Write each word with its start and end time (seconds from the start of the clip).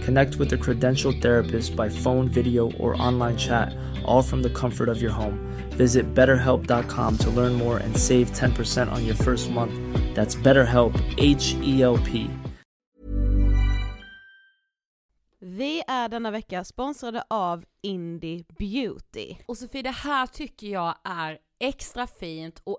Connect 0.00 0.36
with 0.36 0.52
a 0.52 0.56
credentialed 0.56 1.20
therapist 1.22 1.76
by 1.76 1.88
phone, 1.88 2.28
video, 2.28 2.70
or 2.72 3.00
online 3.02 3.36
chat, 3.36 3.74
all 4.04 4.22
from 4.22 4.42
the 4.42 4.50
comfort 4.50 4.88
of 4.88 5.02
your 5.02 5.12
home. 5.12 5.38
Visit 5.70 6.14
betterhelp.com 6.14 7.18
to 7.18 7.30
learn 7.30 7.52
more 7.54 7.78
and 7.78 7.96
save 7.96 8.30
10% 8.32 8.92
on 8.92 9.06
your 9.06 9.16
first 9.16 9.50
month. 9.50 9.72
That's 10.14 10.36
BetterHelp, 10.36 10.94
H 11.18 11.54
E 11.62 11.82
L 11.82 11.98
P. 11.98 12.30
Vi 15.42 15.82
är 15.86 16.08
denna 16.08 16.30
vecka 16.30 16.64
sponsrade 16.64 17.22
av 17.28 17.64
Indie 17.82 18.44
Beauty. 18.58 19.36
Och 19.46 19.58
Sofie, 19.58 19.82
det 19.82 19.90
här 19.90 20.26
tycker 20.26 20.66
jag 20.66 20.94
är 21.04 21.38
extra 21.60 22.06
fint 22.06 22.60
och 22.64 22.78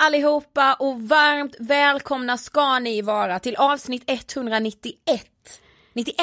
allihopa 0.00 0.74
och 0.74 1.00
varmt 1.02 1.56
välkomna 1.58 2.36
ska 2.36 2.78
ni 2.78 3.02
vara 3.02 3.38
till 3.38 3.56
avsnitt 3.56 4.02
191, 4.06 5.24
91 5.92 6.18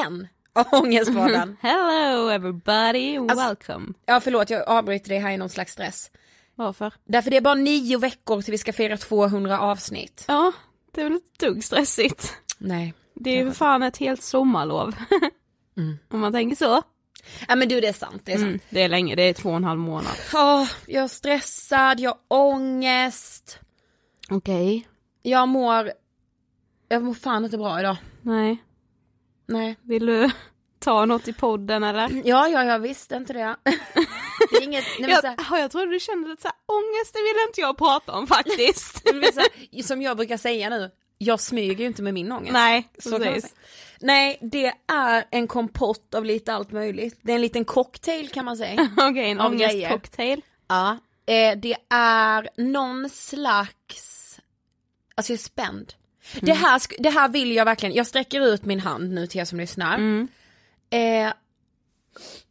av 0.53 0.65
Ångestpodden. 0.71 1.57
Hello 1.61 2.29
everybody, 2.29 3.17
Alltså- 3.17 3.35
welcome. 3.47 3.93
ja 4.05 4.19
förlåt 4.19 4.49
jag 4.49 4.69
avbryter 4.69 5.09
dig 5.09 5.19
här 5.19 5.31
i 5.31 5.37
någon 5.37 5.49
slags 5.49 5.73
stress. 5.73 6.11
Varför? 6.55 6.93
Därför 7.05 7.31
det 7.31 7.37
är 7.37 7.41
bara 7.41 7.53
nio 7.55 7.97
veckor 7.97 8.41
till 8.41 8.51
vi 8.51 8.57
ska 8.57 8.73
fira 8.73 8.97
200 8.97 9.59
avsnitt. 9.59 10.25
Ja, 10.27 10.51
det 10.91 11.01
är 11.01 11.05
väl 11.05 11.15
ett 11.15 11.39
dugg 11.39 11.63
stressigt. 11.63 12.33
Nej. 12.57 12.93
Det 13.13 13.29
är 13.29 13.35
ju 13.37 13.45
för 13.45 13.55
fan 13.57 13.83
ett 13.83 13.97
helt 13.97 14.23
sommarlov. 14.23 14.95
Om 16.11 16.19
man 16.19 16.31
tänker 16.33 16.55
så. 16.55 16.81
Ja 17.47 17.55
men 17.55 17.69
du 17.69 17.81
det 17.81 17.87
är 17.87 17.93
sant, 17.93 18.21
det 18.25 18.31
är 18.31 18.37
sant. 18.37 18.47
Mm, 18.47 18.59
det 18.69 18.81
är 18.81 18.89
länge, 18.89 19.15
det 19.15 19.21
är 19.23 19.33
två 19.33 19.49
och 19.49 19.55
en 19.55 19.63
halv 19.63 19.79
månad. 19.79 20.13
Åh, 20.33 20.65
jag 20.87 21.03
är 21.03 21.07
stressad, 21.07 21.99
jag 21.99 22.09
har 22.11 22.17
ångest, 22.27 23.59
Okej. 24.29 24.87
jag 25.21 25.47
mår, 25.47 25.91
jag 26.87 27.03
mår 27.03 27.13
fan 27.13 27.45
inte 27.45 27.57
bra 27.57 27.79
idag. 27.79 27.95
Nej, 28.21 28.57
Nej. 29.45 29.75
vill 29.81 30.05
du 30.05 30.29
ta 30.79 31.05
något 31.05 31.27
i 31.27 31.33
podden 31.33 31.83
eller? 31.83 32.21
Ja, 32.27 32.47
ja, 32.47 32.63
jag 32.63 32.79
visste 32.79 33.15
inte 33.15 33.33
det. 33.33 33.55
det 34.51 34.57
är 34.57 34.63
inget, 34.63 34.85
nej, 34.99 35.15
så 35.15 35.27
här, 35.27 35.35
Jag, 35.37 35.45
ja, 35.51 35.59
jag 35.59 35.71
trodde 35.71 35.91
du 35.91 35.99
kände 35.99 36.29
lite 36.29 36.41
såhär, 36.41 36.55
ångest 36.65 37.13
det 37.13 37.19
vill 37.19 37.47
inte 37.47 37.61
jag 37.61 37.77
prata 37.77 38.11
om 38.13 38.27
faktiskt. 38.27 39.01
här, 39.71 39.83
som 39.83 40.01
jag 40.01 40.17
brukar 40.17 40.37
säga 40.37 40.69
nu, 40.69 40.91
jag 41.17 41.39
smyger 41.39 41.75
ju 41.79 41.85
inte 41.85 42.01
med 42.01 42.13
min 42.13 42.31
ångest. 42.31 42.53
Nej, 42.53 42.89
Så 42.99 43.19
precis. 43.19 43.55
Nej, 44.01 44.37
det 44.41 44.73
är 44.87 45.25
en 45.31 45.47
kompott 45.47 46.13
av 46.15 46.25
lite 46.25 46.53
allt 46.53 46.71
möjligt. 46.71 47.19
Det 47.21 47.31
är 47.31 47.35
en 47.35 47.41
liten 47.41 47.65
cocktail 47.65 48.29
kan 48.29 48.45
man 48.45 48.57
säga. 48.57 48.89
Okej, 48.97 49.29
en 49.31 49.39
Av 49.39 49.55
grejer. 49.55 49.73
ångestcocktail. 49.75 50.41
ja. 50.67 50.97
Eh, 51.27 51.57
det 51.57 51.75
är 51.89 52.49
någon 52.57 53.09
slags, 53.09 54.39
alltså 55.15 55.33
jag 55.33 55.37
är 55.39 55.43
spänd. 55.43 55.93
Det, 56.41 56.53
här, 56.53 56.81
det 56.99 57.09
här 57.09 57.29
vill 57.29 57.51
jag 57.51 57.65
verkligen, 57.65 57.95
jag 57.95 58.07
sträcker 58.07 58.41
ut 58.41 58.65
min 58.65 58.79
hand 58.79 59.13
nu 59.13 59.27
till 59.27 59.41
er 59.41 59.45
som 59.45 59.59
lyssnar. 59.59 59.95
Mm. 59.95 60.27
Eh, 60.89 61.33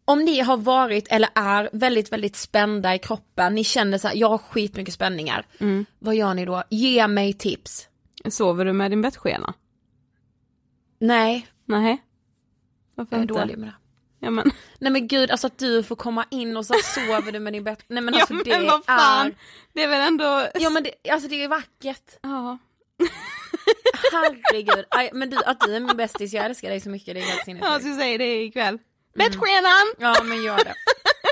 om 0.04 0.24
ni 0.24 0.40
har 0.40 0.56
varit 0.56 1.08
eller 1.08 1.28
är 1.34 1.70
väldigt, 1.72 2.12
väldigt 2.12 2.36
spända 2.36 2.94
i 2.94 2.98
kroppen, 2.98 3.54
ni 3.54 3.64
känner 3.64 3.98
så 3.98 4.08
här, 4.08 4.14
jag 4.16 4.28
har 4.28 4.38
skitmycket 4.38 4.94
spänningar. 4.94 5.46
Mm. 5.58 5.86
Vad 5.98 6.14
gör 6.14 6.34
ni 6.34 6.44
då? 6.44 6.62
Ge 6.70 7.08
mig 7.08 7.32
tips. 7.32 7.88
Sover 8.28 8.64
du 8.64 8.72
med 8.72 8.90
din 8.90 9.02
bettskena? 9.02 9.54
Nej, 10.98 11.46
Nej. 11.64 12.02
Varför 12.94 13.16
jag 13.16 13.18
är 13.18 13.22
inte? 13.22 13.34
dålig 13.34 13.58
med 13.58 13.68
det. 13.68 13.74
Ja 14.20 14.30
men, 14.30 14.52
Nej 14.78 14.92
men 14.92 15.08
gud, 15.08 15.30
alltså 15.30 15.46
att 15.46 15.58
du 15.58 15.82
får 15.82 15.96
komma 15.96 16.24
in 16.30 16.56
och 16.56 16.66
så 16.66 16.74
sover 16.82 17.32
du 17.32 17.40
med 17.40 17.52
din 17.52 17.64
bett. 17.64 17.84
Nej 17.88 18.02
men 18.02 18.14
alltså 18.20 18.34
ja, 18.34 18.40
det 18.44 18.50
men 18.58 18.66
vad 18.66 18.84
fan. 18.84 19.26
är... 19.26 19.34
Det 19.72 19.82
är 19.82 19.88
väl 19.88 20.00
ändå... 20.08 20.48
Ja 20.54 20.70
men 20.70 20.82
det, 20.82 21.10
alltså 21.10 21.28
det 21.28 21.44
är 21.44 21.48
vackert. 21.48 22.18
Ja. 22.22 22.58
Herregud. 24.12 24.84
Aj, 24.90 25.10
men 25.12 25.30
du, 25.30 25.36
att 25.36 25.60
du 25.60 25.76
är 25.76 25.80
min 25.80 25.96
bästis, 25.96 26.32
jag 26.32 26.44
älskar 26.44 26.68
dig 26.70 26.80
så 26.80 26.88
mycket, 26.90 27.14
det 27.14 27.20
är 27.20 27.24
helt 27.24 27.36
Jag 27.36 27.44
sinnessjukt. 27.44 27.84
ska 27.84 27.94
säga 27.94 28.18
det 28.18 28.42
ikväll. 28.42 28.78
Bettskenan! 29.14 29.94
Ja 29.98 30.22
men 30.22 30.42
gör 30.42 30.56
det. 30.56 30.74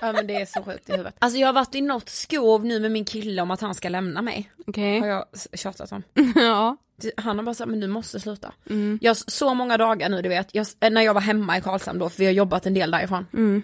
Ja 0.02 0.12
men 0.12 0.26
det 0.26 0.35
är 0.37 0.46
så 0.46 0.62
sjukt 0.62 0.88
i 0.88 0.93
huvudet. 0.93 1.14
Alltså 1.19 1.38
jag 1.38 1.49
har 1.49 1.52
varit 1.52 1.75
i 1.75 1.81
något 1.81 2.08
skov 2.08 2.64
nu 2.64 2.81
med 2.81 2.91
min 2.91 3.05
kille 3.05 3.43
om 3.43 3.50
att 3.50 3.61
han 3.61 3.75
ska 3.75 3.88
lämna 3.88 4.23
mig. 4.23 4.50
Okej. 4.67 5.00
Har 5.00 5.06
jag 5.06 5.25
tjatat 5.52 5.93
om. 5.93 6.02
ja. 6.35 6.76
Han 7.17 7.38
har 7.38 7.44
bara 7.44 7.55
sagt 7.55 7.70
men 7.70 7.81
du 7.81 7.87
måste 7.88 8.20
sluta. 8.20 8.52
Mm. 8.70 8.99
Jag 9.02 9.17
så 9.17 9.55
många 9.55 9.76
dagar 9.76 10.08
nu 10.08 10.23
du 10.23 10.29
vet, 10.29 10.55
jag, 10.55 10.62
s- 10.62 10.76
när 10.81 11.02
jag 11.02 11.14
var 11.14 11.20
hemma 11.20 11.58
i 11.58 11.61
Karlshamn 11.61 11.99
då, 11.99 12.08
för 12.08 12.19
vi 12.19 12.25
har 12.26 12.32
jobbat 12.32 12.67
en 12.67 12.75
del 12.75 12.91
därifrån. 12.91 13.26
Mm. 13.32 13.62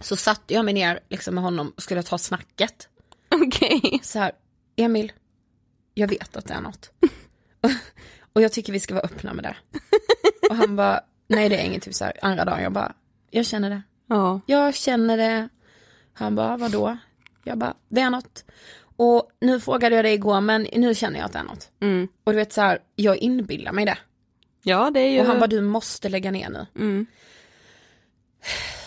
Så 0.00 0.16
satte 0.16 0.54
jag 0.54 0.64
mig 0.64 0.74
ner 0.74 1.00
liksom 1.08 1.34
med 1.34 1.44
honom 1.44 1.72
och 1.76 1.82
skulle 1.82 2.02
ta 2.02 2.18
snacket. 2.18 2.88
Okej. 3.34 4.00
så 4.02 4.18
här, 4.18 4.32
Emil, 4.76 5.12
jag 5.94 6.08
vet 6.08 6.36
att 6.36 6.46
det 6.46 6.54
är 6.54 6.60
något. 6.60 6.90
och 8.32 8.42
jag 8.42 8.52
tycker 8.52 8.72
vi 8.72 8.80
ska 8.80 8.94
vara 8.94 9.04
öppna 9.04 9.32
med 9.34 9.44
det. 9.44 9.56
och 10.50 10.56
han 10.56 10.76
bara, 10.76 11.00
nej 11.28 11.48
det 11.48 11.56
är 11.56 11.64
inget, 11.64 11.82
typ 11.82 11.94
så 11.94 12.04
här, 12.04 12.12
andra 12.22 12.44
dagen, 12.44 12.62
jag 12.62 12.72
bara, 12.72 12.92
jag 13.30 13.46
känner 13.46 13.70
det. 13.70 13.82
Ja. 14.08 14.40
Jag 14.46 14.74
känner 14.74 15.16
det. 15.16 15.48
Han 16.12 16.34
bara, 16.34 16.56
vadå? 16.56 16.96
Jag 17.44 17.58
bara, 17.58 17.74
det 17.88 18.00
är 18.00 18.10
något. 18.10 18.44
Och 18.96 19.30
nu 19.40 19.60
frågade 19.60 19.96
jag 19.96 20.04
dig 20.04 20.14
igår, 20.14 20.40
men 20.40 20.66
nu 20.72 20.94
känner 20.94 21.18
jag 21.18 21.26
att 21.26 21.32
det 21.32 21.38
är 21.38 21.44
något. 21.44 21.70
Mm. 21.80 22.08
Och 22.24 22.32
du 22.32 22.38
vet 22.38 22.52
så 22.52 22.60
här, 22.60 22.78
jag 22.96 23.16
inbillar 23.16 23.72
mig 23.72 23.84
det. 23.84 23.98
Ja 24.62 24.90
det 24.90 25.00
är 25.00 25.08
ju... 25.08 25.20
Och 25.20 25.26
han 25.26 25.38
bara, 25.38 25.46
du 25.46 25.60
måste 25.60 26.08
lägga 26.08 26.30
ner 26.30 26.48
nu. 26.50 26.66
Mm. 26.76 27.06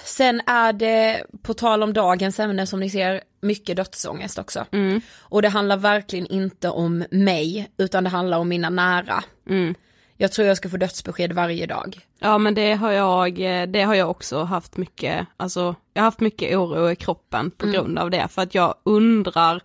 Sen 0.03 0.41
är 0.45 0.73
det, 0.73 1.25
på 1.41 1.53
tal 1.53 1.83
om 1.83 1.93
dagens 1.93 2.39
ämne 2.39 2.67
som 2.67 2.79
ni 2.79 2.89
ser, 2.89 3.21
mycket 3.41 3.77
dödsångest 3.77 4.39
också. 4.39 4.65
Mm. 4.71 5.01
Och 5.19 5.41
det 5.41 5.49
handlar 5.49 5.77
verkligen 5.77 6.27
inte 6.27 6.69
om 6.69 7.05
mig, 7.11 7.71
utan 7.77 8.03
det 8.03 8.09
handlar 8.09 8.39
om 8.39 8.49
mina 8.49 8.69
nära. 8.69 9.23
Mm. 9.49 9.75
Jag 10.17 10.31
tror 10.31 10.47
jag 10.47 10.57
ska 10.57 10.69
få 10.69 10.77
dödsbesked 10.77 11.33
varje 11.33 11.65
dag. 11.65 12.07
Ja 12.19 12.37
men 12.37 12.53
det 12.53 12.73
har 12.73 12.91
jag, 12.91 13.39
eh, 13.39 13.67
det 13.67 13.81
har 13.81 13.95
jag 13.95 14.09
också 14.09 14.43
haft 14.43 14.77
mycket, 14.77 15.27
alltså 15.37 15.75
jag 15.93 16.01
har 16.01 16.05
haft 16.05 16.19
mycket 16.19 16.57
oro 16.57 16.91
i 16.91 16.95
kroppen 16.95 17.51
på 17.51 17.67
grund 17.67 17.99
av 17.99 18.09
det 18.09 18.27
för 18.27 18.41
att 18.41 18.55
jag 18.55 18.75
undrar 18.83 19.61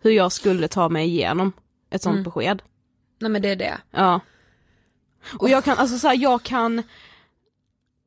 hur 0.00 0.10
jag 0.10 0.32
skulle 0.32 0.68
ta 0.68 0.88
mig 0.88 1.06
igenom 1.06 1.52
ett 1.90 2.02
sånt 2.02 2.24
besked. 2.24 2.62
Nej 3.18 3.30
men 3.30 3.42
det 3.42 3.48
är 3.48 3.56
det. 3.56 3.78
Ja. 3.90 4.20
Och 5.38 5.48
jag 5.48 5.64
kan, 5.64 5.78
alltså 5.78 5.98
så 5.98 6.08
här, 6.08 6.16
jag 6.16 6.42
kan 6.42 6.82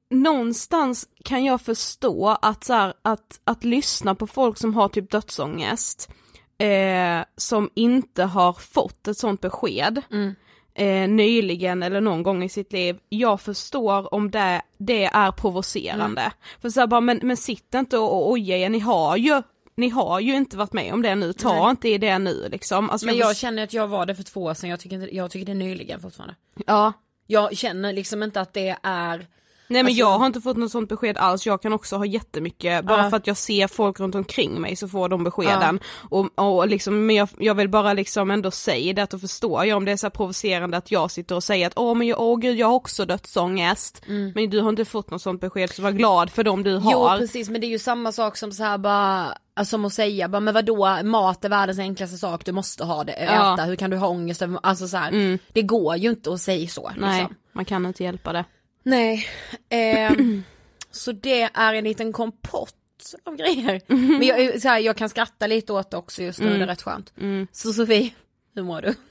Någonstans 0.09 1.09
kan 1.23 1.45
jag 1.45 1.61
förstå 1.61 2.37
att 2.41 2.63
så 2.63 2.73
här, 2.73 2.93
att, 3.01 3.39
att 3.43 3.63
lyssna 3.63 4.15
på 4.15 4.27
folk 4.27 4.57
som 4.57 4.73
har 4.73 4.89
typ 4.89 5.11
dödsångest 5.11 6.09
eh, 6.57 7.25
Som 7.37 7.69
inte 7.73 8.23
har 8.23 8.53
fått 8.53 9.07
ett 9.07 9.17
sånt 9.17 9.41
besked 9.41 10.01
Mm. 10.11 10.35
Eh, 10.75 11.07
nyligen 11.07 11.83
eller 11.83 12.01
någon 12.01 12.23
gång 12.23 12.43
i 12.43 12.49
sitt 12.49 12.73
liv 12.73 12.97
Jag 13.09 13.41
förstår 13.41 14.13
om 14.13 14.31
det, 14.31 14.61
det 14.77 15.05
är 15.05 15.31
provocerande 15.31 16.31
För 16.61 16.69
så 16.69 16.79
här, 16.79 16.87
bara, 16.87 17.01
men, 17.01 17.19
men 17.23 17.37
sitt 17.37 17.73
inte 17.73 17.97
och, 17.97 18.13
och 18.13 18.31
oja 18.31 18.57
er, 18.57 18.69
ni 18.69 18.79
har 18.79 19.17
ju 19.17 19.41
ni 19.77 19.89
har 19.89 20.19
ju 20.19 20.35
inte 20.35 20.57
varit 20.57 20.73
med 20.73 20.93
om 20.93 21.01
det 21.01 21.15
nu, 21.15 21.33
ta 21.33 21.61
Nej. 21.61 21.69
inte 21.69 21.89
i 21.89 21.97
det 21.97 22.19
nu 22.19 22.47
liksom. 22.51 22.89
Alltså, 22.89 23.05
Men 23.05 23.17
jag, 23.17 23.29
jag 23.29 23.37
känner 23.37 23.63
att 23.63 23.73
jag 23.73 23.87
var 23.87 24.05
det 24.05 24.15
för 24.15 24.23
två 24.23 24.43
år 24.43 24.53
sedan, 24.53 24.69
jag 24.69 24.79
tycker, 24.79 24.95
inte, 24.95 25.15
jag 25.15 25.31
tycker 25.31 25.45
det 25.45 25.51
är 25.51 25.55
nyligen 25.55 25.99
fortfarande. 26.01 26.35
ja, 26.65 26.93
Jag 27.27 27.57
känner 27.57 27.93
liksom 27.93 28.23
inte 28.23 28.41
att 28.41 28.53
det 28.53 28.77
är, 28.83 29.27
Nej 29.67 29.83
men 29.83 29.85
Alltså- 29.85 29.99
jag 29.99 30.17
har 30.19 30.25
inte 30.25 30.41
fått 30.41 30.57
något 30.57 30.71
sånt 30.71 30.89
besked 30.89 31.17
alls, 31.17 31.45
jag 31.45 31.61
kan 31.61 31.73
också 31.73 31.95
ha 31.97 32.05
jättemycket, 32.05 32.85
bara 32.85 33.03
Ja. 33.03 33.09
för 33.09 33.17
att 33.17 33.27
jag 33.27 33.37
ser 33.37 33.67
folk 33.67 33.99
runt 33.99 34.15
omkring 34.15 34.61
mig 34.61 34.75
så 34.75 34.87
får 34.87 35.09
de 35.09 35.23
beskeden. 35.23 35.79
Och, 36.09 36.29
och 36.39 36.67
liksom, 36.67 37.05
men 37.05 37.15
jag, 37.15 37.29
jag 37.39 37.55
vill 37.55 37.69
bara 37.69 37.93
liksom 37.93 38.31
ändå 38.31 38.51
säga 38.51 38.93
det 38.93 39.01
att 39.03 39.09
då 39.09 39.19
förstår 39.19 39.65
jag 39.65 39.77
om 39.77 39.85
det 39.85 39.91
är 39.91 39.97
så 39.97 40.09
provocerande 40.09 40.77
att 40.77 40.91
jag 40.91 41.11
sitter 41.11 41.35
och 41.35 41.43
säger 41.43 41.67
att 41.67 41.73
åh 41.75 41.95
men 41.95 42.07
jag, 42.07 42.21
åh 42.21 42.39
gud 42.39 42.57
jag 42.57 42.67
har 42.67 42.73
också 42.75 43.05
dödsångest. 43.05 44.01
Men 44.35 44.49
du 44.49 44.61
har 44.61 44.69
inte 44.69 44.85
fått 44.85 45.11
något 45.11 45.21
sånt 45.21 45.41
besked 45.41 45.69
så 45.69 45.81
var 45.81 45.91
glad 45.91 46.29
för 46.29 46.43
dem 46.43 46.63
du 46.63 46.71
Mm. 46.71 46.83
jo 46.91 46.97
har. 46.99 47.17
precis 47.17 47.49
men 47.49 47.61
det 47.61 47.67
är 47.67 47.69
ju 47.69 47.79
samma 47.79 48.11
sak 48.11 48.37
som 48.37 48.51
så 48.51 48.63
här 48.63 48.77
bara, 48.77 49.37
alltså, 49.55 49.69
som 49.71 49.85
att 49.85 49.93
säga 49.93 50.27
bara, 50.27 50.39
men 50.39 50.53
vadå 50.53 50.97
mat 51.03 51.45
är 51.45 51.49
världens 51.49 51.79
enklaste 51.79 52.17
sak, 52.17 52.45
du 52.45 52.51
måste 52.51 52.83
ha 52.83 53.03
det, 53.03 53.23
Ja. 53.25 53.53
äta, 53.53 53.63
hur 53.63 53.75
kan 53.75 53.89
du 53.89 53.97
ha 53.97 54.07
ångest, 54.07 54.41
alltså 54.63 54.87
så 54.87 54.97
här, 54.97 55.09
Mm. 55.11 55.39
det 55.53 55.61
går 55.61 55.95
ju 55.95 56.09
inte 56.09 56.33
att 56.33 56.41
säga 56.41 56.67
så. 56.67 56.91
Nej, 56.97 57.19
Liksom. 57.19 57.35
man 57.51 57.65
kan 57.65 57.85
inte 57.85 58.03
hjälpa 58.03 58.33
det. 58.33 58.45
Nej, 58.85 59.27
ehm, 59.69 60.43
så 60.91 61.11
det 61.11 61.41
är 61.53 61.73
en 61.73 61.83
liten 61.83 62.13
kompott 62.13 62.75
av 63.23 63.35
grejer. 63.35 63.81
Men 63.87 64.21
jag, 64.27 64.61
så 64.61 64.67
här, 64.67 64.79
jag 64.79 64.97
kan 64.97 65.09
skratta 65.09 65.47
lite 65.47 65.73
åt 65.73 65.91
det 65.91 65.97
också 65.97 66.23
just 66.23 66.39
nu, 66.39 66.57
det 66.57 66.63
är 66.63 66.67
rätt 66.67 66.81
skönt. 66.81 67.13
Så 67.51 67.73
Sofie, 67.73 68.13
hur 68.55 68.63
mår 68.63 68.81
du? 68.81 68.95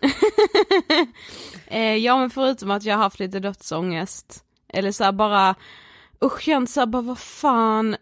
Eh, 1.66 1.96
ja 1.96 2.18
men 2.18 2.30
förutom 2.30 2.70
att 2.70 2.84
jag 2.84 2.94
har 2.96 3.02
haft 3.02 3.18
lite 3.18 3.38
dödsångest, 3.40 4.44
eller 4.68 4.92
så 4.92 5.04
här 5.04 5.12
bara, 5.12 5.54
usch 6.24 6.40
känt 6.42 6.70
så 6.70 6.80
här 6.80 6.86
bara 6.86 7.02
vad 7.02 7.18
fan, 7.18 7.96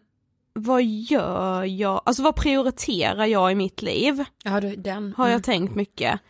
vad 0.53 0.85
gör 0.85 1.65
jag, 1.65 2.03
alltså 2.05 2.23
vad 2.23 2.37
prioriterar 2.37 3.27
jag 3.27 3.53
i 3.53 3.55
mitt 3.55 3.83
liv? 3.83 4.25
Ja 4.45 4.61
du, 4.61 4.77
den. 4.77 5.15
Har 5.17 5.25
jag 5.27 5.33
Mm. 5.33 5.43
tänkt 5.43 5.75
mycket. 5.75 6.21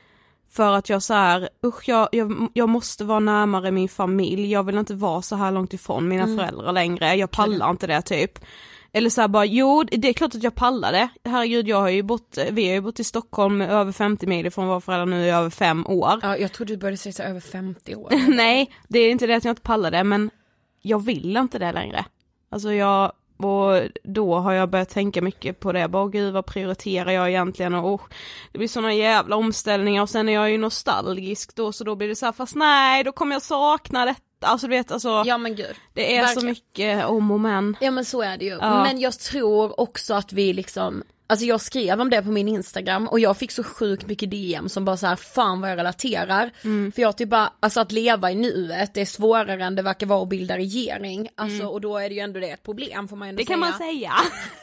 För 0.53 0.73
att 0.73 0.89
jag 0.89 1.03
så 1.03 1.15
här, 1.15 1.49
usch 1.67 1.89
jag, 1.89 2.09
jag, 2.13 2.49
jag 2.55 2.69
måste 2.69 3.05
vara 3.05 3.21
närmare 3.21 3.71
min 3.71 3.89
familj, 3.89 4.51
jag 4.53 4.63
vill 4.63 4.79
inte 4.79 4.95
vara 4.95 5.23
så 5.23 5.37
här 5.37 5.51
långt 5.53 5.73
ifrån 5.75 6.09
mina 6.09 6.23
Mm. 6.23 6.39
föräldrar 6.39 6.73
längre, 6.73 7.15
jag 7.15 7.31
pallar 7.31 7.71
inte 7.71 7.87
det 7.87 8.03
typ. 8.03 8.39
Eller 8.93 9.11
så 9.11 9.21
här 9.21 9.29
bara, 9.29 9.45
jo 9.45 9.83
det 9.83 10.09
är 10.09 10.13
klart 10.13 10.35
att 10.35 10.43
jag 10.43 10.55
pallar 10.55 10.93
det. 10.93 11.09
Herregud 11.25 11.69
jag 11.69 11.81
har 11.81 11.89
ju 11.89 12.03
bott, 12.03 12.39
vi 12.51 12.67
har 12.67 12.75
ju 12.75 12.81
bott 12.81 13.01
i 13.01 13.05
Stockholm 13.05 13.61
över 13.61 13.93
50 13.93 14.27
mil 14.27 14.47
ifrån 14.47 14.69
våra 14.69 14.81
föräldrar 14.81 15.07
nu 15.07 15.25
i 15.25 15.31
över 15.31 15.51
fem 15.51 15.87
år. 15.87 16.13
Ja, 16.23 16.37
jag 16.37 16.53
trodde 16.53 16.73
du 16.73 16.77
började 16.77 16.97
säga 16.97 17.13
så 17.13 17.23
över 17.23 17.41
50 17.41 17.95
år. 17.95 18.13
Nej, 18.35 18.71
det 18.89 18.99
är 18.99 19.11
inte 19.11 19.27
det 19.27 19.35
att 19.35 19.45
jag 19.45 19.53
inte 19.53 19.63
pallar 19.63 19.91
det 19.91 20.05
men 20.05 20.31
jag 20.83 21.05
vill 21.05 21.37
inte 21.37 21.59
det 21.59 21.73
längre. 21.73 22.05
Alltså 22.51 22.73
jag, 22.73 23.13
och 23.45 23.83
då 24.03 24.35
har 24.35 24.53
jag 24.53 24.71
börjat 24.71 24.89
tänka 24.89 25.23
mycket 25.23 25.61
på 25.61 25.73
det, 25.73 25.89
bara 25.89 26.09
gud 26.09 26.33
vad 26.35 26.47
prioriterar 26.47 27.13
jag 27.13 27.29
egentligen 27.29 27.75
och 27.75 27.95
oh, 27.95 28.01
det 28.53 28.59
blir 28.59 28.69
såna 28.69 28.95
jävla 28.95 29.37
omställningar 29.37 30.03
och 30.03 30.11
sen 30.11 30.29
är 30.29 30.33
jag 30.33 30.51
ju 30.51 30.59
nostalgisk 30.59 31.55
då 31.57 31.73
så 31.73 31.85
då 31.85 31.95
blir 31.95 32.09
det 32.09 32.17
så 32.17 32.27
här, 32.27 32.33
fast 32.33 32.55
nej 32.55 33.05
då 33.05 33.13
kommer 33.13 33.35
jag 33.35 33.43
sakna 33.43 34.05
detta, 34.05 34.47
alltså 34.47 34.67
du 34.67 34.71
vet 34.71 34.93
alltså 34.93 35.23
Ja 35.27 35.39
men 35.39 35.57
gud. 35.57 35.75
det 35.93 36.17
är 36.17 36.27
så 36.27 36.27
verkligen. 36.27 36.49
mycket 36.49 37.07
om 37.07 37.31
och 37.31 37.41
men. 37.41 37.77
Ja 37.81 37.91
men 37.91 38.05
så 38.05 38.23
är 38.23 38.37
det 38.39 38.45
ju. 38.45 38.59
Ja. 38.61 38.83
Men 38.83 39.01
jag 39.01 39.19
tror 39.19 39.81
också 39.81 40.15
att 40.15 40.33
vi 40.33 40.53
liksom 40.53 41.03
Alltså 41.33 41.47
jag 41.47 41.61
skrev 41.61 42.01
om 42.01 42.11
det 42.11 42.23
på 42.23 42.31
min 42.31 42.49
Instagram 42.49 43.09
och 43.09 43.21
jag 43.21 43.37
fick 43.37 43.51
så 43.51 43.63
sjukt 43.65 44.07
mycket 44.07 44.31
DM 44.31 44.69
som 44.69 44.85
bara 44.85 44.97
så 44.97 45.07
här, 45.07 45.17
fan 45.17 45.61
vad 45.61 45.71
jag 45.71 45.77
relaterar. 45.79 46.51
Mm. 46.65 46.93
För 46.93 47.03
jag 47.03 47.17
typ 47.17 47.29
bara, 47.29 47.53
alltså 47.61 47.81
att 47.81 47.93
leva 47.93 48.31
i 48.31 48.35
nuet 48.35 48.95
det 48.95 49.01
är 49.01 49.05
svårare 49.07 49.65
än 49.65 49.75
det 49.75 49.83
verkar 49.83 50.07
vara 50.07 50.23
att 50.23 50.29
bilda 50.29 50.57
regering. 50.57 51.29
Alltså 51.35 51.67
och 51.67 51.81
då 51.81 51.99
är 51.99 52.09
det 52.09 52.15
ju 52.15 52.21
ändå 52.21 52.41
det 52.41 52.51
ett 52.51 52.63
problem 52.63 53.09
får 53.09 53.17
man 53.17 53.29
ju 53.29 53.31
ändå 53.31 53.43
Mm. 53.53 53.61
Det 53.61 53.65
kan 53.71 53.79
säga. 53.79 53.89
man 53.89 53.95
säga. 53.95 54.13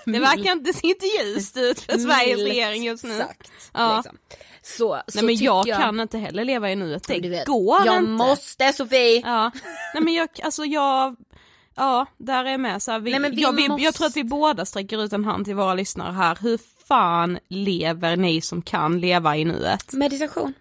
Det 0.05 0.19
verkar 0.19 0.51
inte, 0.51 0.71
det 0.71 0.73
ser 0.77 0.87
inte 0.87 1.05
ljust 1.05 1.57
ut 1.57 1.79
för 1.79 1.97
Sveriges 1.97 2.39
regering 2.39 2.83
just 2.83 3.03
nu. 3.03 3.17
Sagt, 3.19 3.51
Ja. 3.73 3.95
liksom. 3.97 4.17
Så, 4.61 4.93
Nej 4.93 5.03
så 5.07 5.25
men 5.25 5.35
jag, 5.35 5.65
tycker 5.65 5.77
kan 5.77 5.99
inte 5.99 6.17
heller 6.17 6.45
leva 6.45 6.71
i 6.71 6.75
nuet, 6.75 7.07
det 7.07 7.45
går 7.45 7.85
Jag 7.85 7.97
inte. 7.97 8.11
måste 8.11 8.73
Sofie! 8.73 9.21
Ja, 9.25 9.51
nej 9.93 10.03
men 10.03 10.13
jag, 10.13 10.29
alltså 10.43 10.65
jag, 10.65 11.15
ja 11.75 12.05
där 12.17 12.45
är 12.45 12.51
jag 12.51 12.59
med 12.59 12.81
så 12.81 12.91
här, 12.91 12.99
vi, 12.99 13.11
Nej, 13.11 13.19
men 13.19 13.31
vi 13.35 13.41
jag, 13.41 13.53
vi, 13.53 13.67
måste- 13.69 13.83
jag 13.83 13.93
tror 13.93 14.07
att 14.07 14.17
vi 14.17 14.23
båda 14.23 14.65
sträcker 14.65 15.03
ut 15.03 15.13
en 15.13 15.25
hand 15.25 15.45
till 15.45 15.55
våra 15.55 15.73
lyssnare 15.73 16.11
här, 16.11 16.37
hur 16.41 16.59
fan 16.87 17.39
lever 17.47 18.15
ni 18.15 18.41
som 18.41 18.61
kan 18.61 18.99
leva 18.99 19.37
i 19.37 19.45
nuet? 19.45 19.93
Meditation. 19.93 20.53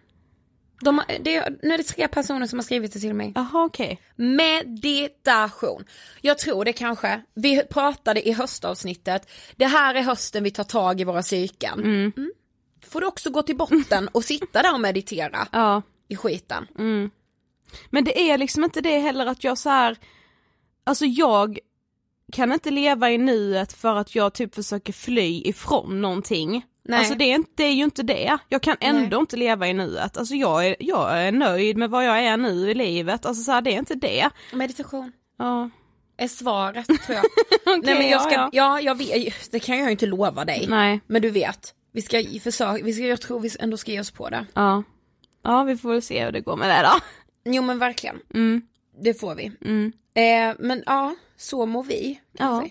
De, 0.80 1.02
det, 1.20 1.48
nu 1.62 1.74
är 1.74 1.78
det 1.78 1.84
tre 1.84 2.08
personer 2.08 2.46
som 2.46 2.58
har 2.58 2.64
skrivit 2.64 2.92
det 2.92 3.00
till 3.00 3.14
mig. 3.14 3.32
Jaha 3.34 3.64
okej, 3.64 4.00
Meditation. 4.16 5.84
Jag 6.20 6.38
tror 6.38 6.64
det 6.64 6.72
kanske, 6.72 7.22
vi 7.34 7.62
pratade 7.62 8.28
i 8.28 8.32
höstavsnittet, 8.32 9.30
det 9.56 9.66
här 9.66 9.94
är 9.94 10.02
hösten 10.02 10.44
vi 10.44 10.50
tar 10.50 10.64
tag 10.64 11.00
i 11.00 11.04
våra 11.04 11.22
psyken. 11.22 11.80
Mm. 11.80 12.12
Får 12.88 13.00
du 13.00 13.06
också 13.06 13.30
gå 13.30 13.42
till 13.42 13.56
botten 13.56 14.08
och 14.08 14.24
sitta 14.24 14.62
där 14.62 14.74
och 14.74 14.80
meditera 14.80 15.48
ja. 15.52 15.82
i 16.08 16.16
skiten. 16.16 16.66
Men 17.90 18.04
det 18.04 18.30
är 18.30 18.38
liksom 18.38 18.64
inte 18.64 18.80
det 18.80 18.98
heller 18.98 19.26
att 19.26 19.44
jag 19.44 19.58
så 19.58 19.68
här, 19.70 19.96
alltså 20.88 21.04
jag 21.06 21.58
kan 22.32 22.52
inte 22.52 22.70
leva 22.70 23.10
i 23.10 23.18
nuet 23.18 23.72
för 23.72 23.96
att 23.96 24.14
jag 24.14 24.32
typ 24.34 24.54
försöker 24.54 24.92
fly 24.92 25.42
ifrån 25.44 26.00
någonting. 26.02 26.64
Nej. 26.84 26.98
Alltså 26.98 27.14
det 27.14 27.24
är, 27.24 27.34
inte, 27.34 27.50
det 27.56 27.64
är 27.64 27.72
ju 27.74 27.84
inte 27.84 28.02
det, 28.02 28.38
jag 28.48 28.62
kan 28.62 28.76
ändå 28.80 29.18
inte 29.20 29.36
leva 29.36 29.68
i 29.68 29.72
nuet, 29.72 30.16
alltså 30.16 30.34
jag 30.34 30.66
är, 30.66 30.76
jag 30.80 31.22
är 31.22 31.32
nöjd 31.32 31.76
med 31.76 31.90
vad 31.90 32.04
jag 32.04 32.18
är 32.24 32.36
nu 32.36 32.70
i 32.70 32.74
livet, 32.74 33.26
alltså 33.26 33.42
så 33.42 33.52
här, 33.52 33.60
det 33.62 33.74
är 33.74 33.78
inte 33.78 33.94
det. 33.94 34.30
Meditation 34.52 35.12
Ja. 35.38 35.70
är 36.16 36.28
svaret 36.28 36.86
tror 37.06 37.16
jag. 37.16 37.24
Okej, 37.66 37.80
Nej 37.84 37.94
men 37.94 38.08
jag 38.08 38.22
ska, 38.22 38.30
ja, 38.34 38.48
ja, 38.52 38.80
ja. 38.80 38.80
jag 38.80 38.94
vet, 38.94 39.52
det 39.52 39.60
kan 39.60 39.78
jag 39.78 39.84
ju 39.86 39.90
inte 39.92 40.06
lova 40.06 40.44
dig. 40.44 40.66
Nej. 40.68 41.00
Men 41.06 41.22
du 41.22 41.30
vet, 41.30 41.74
vi 41.92 42.02
ska 42.02 42.22
försöka, 42.42 42.84
vi 42.84 42.92
ska, 42.92 43.02
jag 43.06 43.20
tror 43.20 43.40
vi 43.40 43.50
ändå 43.60 43.76
ska 43.76 43.90
ge 43.92 44.00
oss 44.00 44.10
på 44.10 44.28
det. 44.28 44.46
Ja. 44.54 44.82
Ja 45.42 45.62
vi 45.62 45.76
får 45.76 45.92
väl 45.92 46.02
se 46.02 46.24
hur 46.24 46.32
det 46.32 46.40
går 46.40 46.56
med 46.56 46.68
det 46.68 46.88
då. 46.88 47.00
Jo 47.52 47.62
men 47.62 47.78
verkligen, 47.78 48.16
Mm. 48.34 48.62
Det 49.00 49.14
får 49.14 49.34
vi. 49.34 49.52
Mm. 49.64 49.92
Eh, 50.14 50.56
men 50.58 50.82
ja, 50.86 51.14
så 51.36 51.66
mår 51.66 51.84
vi. 51.84 52.20
Ja. 52.32 52.68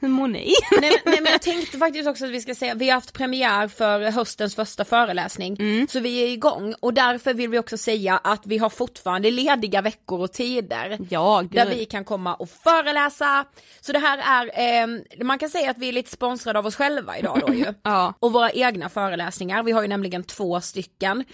Säga. 0.00 0.08
Hur 0.08 0.08
mår 0.08 0.28
ni? 0.28 0.54
nej, 0.80 0.90
men, 1.04 1.12
nej 1.12 1.20
men 1.22 1.32
jag 1.32 1.42
tänkte 1.42 1.78
faktiskt 1.78 2.08
också 2.08 2.24
att 2.24 2.30
vi 2.30 2.40
ska 2.40 2.54
säga, 2.54 2.74
vi 2.74 2.88
har 2.88 2.94
haft 2.94 3.12
premiär 3.12 3.68
för 3.68 4.10
höstens 4.10 4.54
första 4.54 4.84
föreläsning. 4.84 5.56
Så 5.88 6.00
vi 6.00 6.22
är 6.22 6.28
igång 6.28 6.74
och 6.80 6.94
därför 6.94 7.34
vill 7.34 7.50
vi 7.50 7.58
också 7.58 7.76
säga 7.78 8.20
att 8.24 8.46
vi 8.46 8.58
har 8.58 8.70
fortfarande 8.70 9.30
lediga 9.30 9.82
veckor 9.82 10.20
och 10.20 10.32
tider. 10.32 10.98
Ja 11.10 11.40
gud. 11.40 11.50
Där 11.50 11.66
vi 11.66 11.84
kan 11.84 12.04
komma 12.04 12.34
och 12.34 12.48
föreläsa. 12.50 13.44
Så 13.80 13.92
det 13.92 13.98
här 13.98 14.18
är, 14.18 14.82
eh, 14.82 15.24
man 15.24 15.38
kan 15.38 15.48
säga 15.50 15.70
att 15.70 15.78
vi 15.78 15.88
är 15.88 15.92
lite 15.92 16.10
sponsrade 16.10 16.58
av 16.58 16.66
oss 16.66 16.76
själva 16.76 17.18
idag 17.18 17.42
då 17.46 17.54
ju. 17.54 17.64
Ja. 17.82 18.14
Och 18.20 18.32
våra 18.32 18.50
egna 18.50 18.88
föreläsningar, 18.88 19.62
vi 19.62 19.72
har 19.72 19.82
ju 19.82 19.88
nämligen 19.88 20.24
två 20.24 20.60
stycken. 20.60 21.24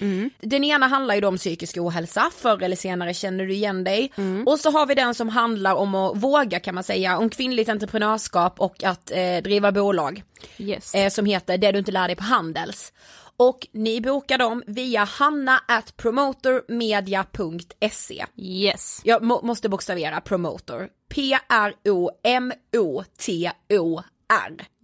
Den 0.40 0.64
ena 0.64 0.87
handlar 0.87 1.14
ju 1.14 1.25
om 1.26 1.37
psykisk 1.37 1.76
ohälsa, 1.76 2.30
förr 2.37 2.62
eller 2.62 2.76
senare 2.76 3.14
känner 3.14 3.47
du 3.47 3.52
igen 3.52 3.85
dig. 3.85 4.12
Och 4.47 4.61
så 4.61 4.71
har 4.71 4.87
vi 4.87 4.94
den 4.94 5.14
som 5.14 5.28
handlar 5.28 5.75
om 5.75 5.94
att 5.94 6.16
våga 6.16 6.61
kan 6.61 6.75
man 6.75 6.85
säga, 6.85 7.18
om 7.18 7.30
kvinnligt 7.30 7.68
entreprenörskap 7.68 8.53
och 8.61 8.84
att 8.84 9.11
eh, 9.11 9.37
driva 9.37 9.73
bolag. 9.73 10.23
Yes. 10.58 10.94
Eh, 10.94 11.11
som 11.11 11.26
heter 11.26 11.58
Det 11.58 11.73
du 11.73 11.78
inte 11.78 11.92
lär 11.92 12.08
dig 12.08 12.16
på 12.16 12.23
Handels. 12.23 12.92
Och 13.37 13.66
ni 13.73 14.00
bokar 14.00 14.38
dem 14.38 14.62
via 14.66 15.04
hanna 15.04 15.61
at 15.68 15.96
promotormedia.se. 15.96 18.25
Yes. 18.37 19.00
Jag 19.04 19.23
må, 19.23 19.42
måste 19.42 19.68
bokstavera 19.68 20.20
promotor. 20.20 20.88
P-R-O-M-O-T-O-R. 21.08 21.73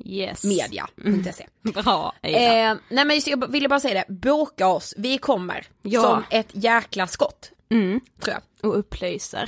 Yes. 0.04 0.44
Media.se. 0.44 1.46
Bra. 1.62 2.14
Ida. 2.22 2.70
Eh, 2.70 2.76
nej 2.88 3.04
men 3.04 3.22
så 3.22 3.30
jag 3.30 3.52
ville 3.52 3.68
bara 3.68 3.80
säga 3.80 4.04
det, 4.08 4.14
boka 4.14 4.66
oss, 4.66 4.94
vi 4.96 5.18
kommer. 5.18 5.66
Ja. 5.82 6.02
Som 6.02 6.24
ett 6.30 6.48
jäkla 6.52 7.06
skott. 7.06 7.50
Mm. 7.70 8.00
Tror 8.20 8.34
jag. 8.34 8.42
Och 8.70 8.78
upplyser. 8.78 9.44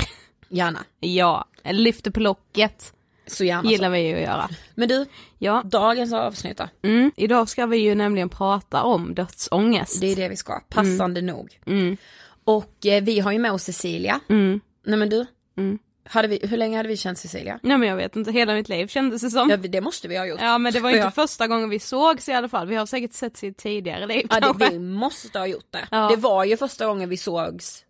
Gärna. 0.49 0.85
Ja. 1.01 1.45
Lyfter 1.65 2.11
på 2.11 2.21
locket. 2.21 2.93
Så 3.27 3.45
gärna 3.45 3.71
Gillar 3.71 3.89
så. 3.89 3.93
vi 3.93 3.99
ju 4.09 4.15
att 4.15 4.21
göra. 4.23 4.49
Men 4.75 4.89
du, 4.89 5.07
Ja. 5.39 5.63
dagens 5.65 6.13
avsnitt 6.13 6.57
då? 6.59 6.69
Mm. 6.83 7.11
Idag 7.17 7.49
ska 7.49 7.67
vi 7.67 7.77
ju 7.77 7.95
nämligen 7.95 8.29
prata 8.29 8.83
om 8.83 9.15
dödsångest. 9.15 10.01
Det 10.01 10.07
är 10.13 10.17
det 10.17 10.29
vi 10.29 10.37
ska, 10.37 10.61
passande 10.69 11.23
nog. 11.23 11.59
Mm. 11.67 11.97
Och 12.45 12.87
eh, 12.87 13.03
vi 13.03 13.21
har 13.21 13.33
ju 13.33 13.39
med 13.39 13.53
oss 13.53 13.63
Cecilia. 13.63 14.21
Mm. 14.29 14.61
Nej 14.87 14.99
men 14.99 15.09
du, 15.09 15.27
Mm. 15.57 15.79
hade 16.05 16.29
vi, 16.29 16.41
hur 16.43 16.57
länge 16.57 16.77
hade 16.77 16.89
vi 16.89 16.97
känt 16.97 17.19
Cecilia? 17.19 17.59
Nej 17.63 17.79
men 17.79 17.89
jag 17.89 17.97
vet 17.97 18.17
inte, 18.17 18.33
hela 18.33 18.55
mitt 18.55 18.69
liv 18.69 18.87
kändes 18.87 19.23
det 19.23 19.31
som. 19.31 19.51
Ja, 19.51 19.57
det 19.57 19.81
måste 19.81 20.09
vi 20.09 20.17
ha 20.17 20.27
gjort. 20.27 20.41
Ja 20.43 20.59
men 20.59 20.73
det 20.73 20.81
var 20.81 20.91
ju 20.91 20.97
inte 20.97 21.07
Ja. 21.17 21.27
första 21.27 21.47
gången 21.47 21.71
vi 21.71 21.79
sågs 21.79 22.29
i 22.29 22.33
alla 22.33 22.49
fall, 22.49 22.67
vi 22.67 22.75
har 22.77 22.87
säkert 22.87 23.13
sett 23.13 23.45
i 23.45 23.53
tidigare 23.55 24.07
liv 24.07 24.27
Ja, 24.31 24.41
det, 24.53 24.71
vi 24.71 24.79
måste 24.79 25.39
ha 25.39 25.47
gjort 25.47 25.67
det. 25.71 25.87
Ja. 25.91 26.09
Det 26.09 26.17
var 26.17 26.45
ju 26.45 26.57
första 26.57 26.87
gången 26.87 27.09
vi 27.09 27.17
sågs 27.17 27.85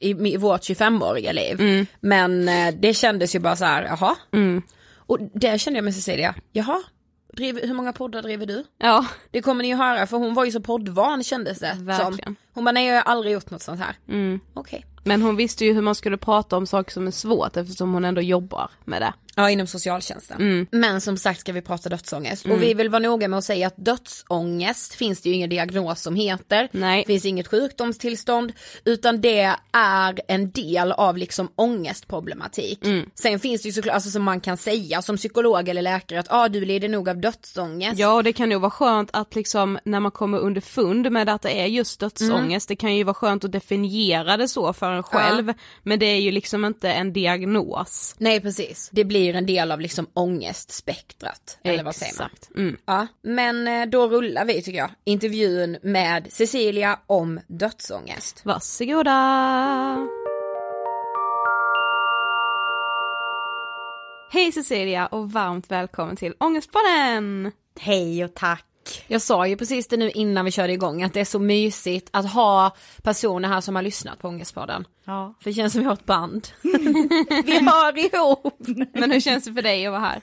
i, 0.00 0.10
i 0.10 0.36
vårt 0.36 0.60
25-åriga 0.60 1.32
liv. 1.32 1.60
Mm. 1.60 1.86
Men 2.00 2.48
eh, 2.48 2.74
det 2.80 2.94
kändes 2.94 3.34
ju 3.34 3.38
bara 3.38 3.56
så 3.56 3.64
här, 3.64 3.82
jaha. 3.82 4.16
Mm. 4.32 4.62
Och 4.96 5.18
där 5.34 5.58
kände 5.58 5.76
jag 5.78 5.84
med 5.84 5.94
Cecilia, 5.94 6.34
jaha, 6.52 6.82
driver, 7.32 7.66
hur 7.66 7.74
många 7.74 7.92
poddar 7.92 8.22
driver 8.22 8.46
du? 8.46 8.64
Ja, 8.78 9.06
Det 9.30 9.42
kommer 9.42 9.62
ni 9.62 9.68
ju 9.68 9.74
höra 9.74 10.06
för 10.06 10.16
hon 10.16 10.34
var 10.34 10.44
ju 10.44 10.50
så 10.52 10.60
poddvan 10.60 11.24
kändes 11.24 11.58
det 11.58 11.74
som. 11.76 11.86
verkligen. 11.86 12.36
Hon 12.54 12.64
bara, 12.64 12.72
nej 12.72 12.86
jag 12.86 12.94
har 12.94 13.02
aldrig 13.02 13.32
gjort 13.32 13.50
något 13.50 13.62
sånt 13.62 13.80
här. 13.80 13.96
Mm. 14.08 14.40
Okej. 14.54 14.86
Men 15.04 15.22
hon 15.22 15.36
visste 15.36 15.64
ju 15.64 15.72
hur 15.72 15.82
man 15.82 15.94
skulle 15.94 16.16
prata 16.16 16.56
om 16.56 16.66
saker 16.66 16.92
som 16.92 17.06
är 17.06 17.10
svårt 17.10 17.56
eftersom 17.56 17.92
hon 17.94 18.04
ändå 18.04 18.20
jobbar 18.20 18.70
med 18.84 19.02
det. 19.02 19.12
Ja, 19.38 19.50
inom 19.50 19.66
socialtjänsten. 19.66 20.36
Mm. 20.36 20.66
Men 20.70 21.00
som 21.00 21.16
sagt 21.16 21.40
ska 21.40 21.52
vi 21.52 21.62
prata 21.62 21.88
dödsångest. 21.88 22.46
Och 22.46 22.62
vi 22.62 22.74
vill 22.74 22.88
vara 22.88 23.02
noga 23.02 23.28
med 23.28 23.38
att 23.38 23.44
säga 23.44 23.66
att 23.66 23.76
dödsångest 23.76 24.94
finns 24.94 25.20
det 25.20 25.28
ju 25.28 25.34
ingen 25.34 25.50
diagnos 25.50 26.02
som 26.02 26.16
heter. 26.16 26.68
Nej. 26.72 27.02
Det 27.02 27.12
finns 27.12 27.24
inget 27.24 27.48
sjukdomstillstånd. 27.48 28.52
Utan 28.84 29.20
det 29.20 29.54
är 29.72 30.20
en 30.28 30.50
del 30.50 30.92
av 30.92 31.16
liksom 31.16 31.48
ångestproblematik. 31.54 32.84
Mm. 32.84 33.10
Sen 33.14 33.40
finns 33.40 33.62
det 33.62 33.68
ju 33.68 33.72
såklart, 33.72 33.94
alltså 33.94 34.10
som 34.10 34.22
man 34.22 34.40
kan 34.40 34.56
säga 34.56 35.02
som 35.02 35.16
psykolog 35.16 35.68
eller 35.68 35.82
läkare 35.82 36.20
att 36.20 36.26
ah, 36.30 36.48
du 36.48 36.64
lider 36.64 36.88
nog 36.88 37.08
av 37.08 37.20
dödsångest. 37.20 37.98
Ja 37.98 38.12
och 38.12 38.24
det 38.24 38.32
kan 38.32 38.50
ju 38.50 38.58
vara 38.58 38.70
skönt 38.70 39.10
att 39.12 39.34
liksom 39.34 39.78
när 39.84 40.00
man 40.00 40.12
kommer 40.12 40.38
underfund 40.38 41.12
med 41.12 41.28
att 41.28 41.42
det 41.42 41.60
är 41.60 41.66
just 41.66 42.00
dödsångest, 42.00 42.68
det 42.68 42.76
kan 42.76 42.96
ju 42.96 43.04
vara 43.04 43.14
skönt 43.14 43.44
att 43.44 43.52
definiera 43.52 44.36
det 44.36 44.48
så 44.48 44.72
för 44.72 44.92
en 44.92 45.02
själv. 45.02 45.52
Men 45.82 45.98
det 45.98 46.06
är 46.06 46.20
ju 46.20 46.30
liksom 46.30 46.64
inte 46.64 46.92
en 46.92 47.12
diagnos. 47.12 48.14
Nej 48.18 48.40
precis. 48.40 48.88
Det 48.92 49.04
blir 49.04 49.27
en 49.34 49.46
del 49.46 49.72
av 49.72 49.80
liksom 49.80 50.06
ångestspektrat. 50.14 51.58
Eller 51.62 51.84
vad 51.84 51.96
säger 51.96 52.18
man? 52.18 52.30
Mm. 52.56 52.76
Ja, 52.84 53.06
men 53.22 53.68
eh, 53.68 53.86
då 53.86 54.08
rullar 54.08 54.44
vi 54.44 54.62
tycker 54.62 54.78
jag. 54.78 54.90
Intervjun 55.04 55.76
med 55.82 56.26
Cecilia 56.32 56.98
om 57.06 57.40
dödsångest. 57.46 58.40
Varsågoda! 58.44 60.08
Hej 64.30 64.52
Cecilia 64.52 65.06
och 65.06 65.32
varmt 65.32 65.70
välkommen 65.70 66.16
till 66.16 66.34
Ångestpodden! 66.38 67.52
Hej 67.80 68.24
och 68.24 68.34
tack. 68.34 68.64
Jag 69.06 69.22
sa 69.22 69.46
ju 69.46 69.56
precis 69.56 69.88
det 69.88 69.96
nu 69.96 70.10
innan 70.10 70.44
vi 70.44 70.50
körde 70.50 70.72
igång 70.72 71.02
att 71.02 71.14
det 71.14 71.20
är 71.20 71.24
så 71.24 71.38
mysigt 71.38 72.08
att 72.12 72.32
ha 72.32 72.76
personer 73.02 73.48
här 73.48 73.60
som 73.60 73.76
har 73.76 73.82
lyssnat 73.82 74.18
på 74.18 74.28
Ångestpodden. 74.28 74.84
Ja. 75.04 75.34
För 75.40 75.50
det 75.50 75.54
känns 75.54 75.72
som 75.72 75.80
vi 75.80 75.86
har 75.86 75.94
ett 75.94 76.06
band. 76.06 76.48
vi 77.44 77.60
hör 77.60 77.98
ihop. 77.98 78.66
Men 78.94 79.10
hur 79.10 79.20
känns 79.20 79.44
det 79.44 79.54
för 79.54 79.62
dig 79.62 79.86
att 79.86 79.92
vara 79.92 80.00
här? 80.00 80.20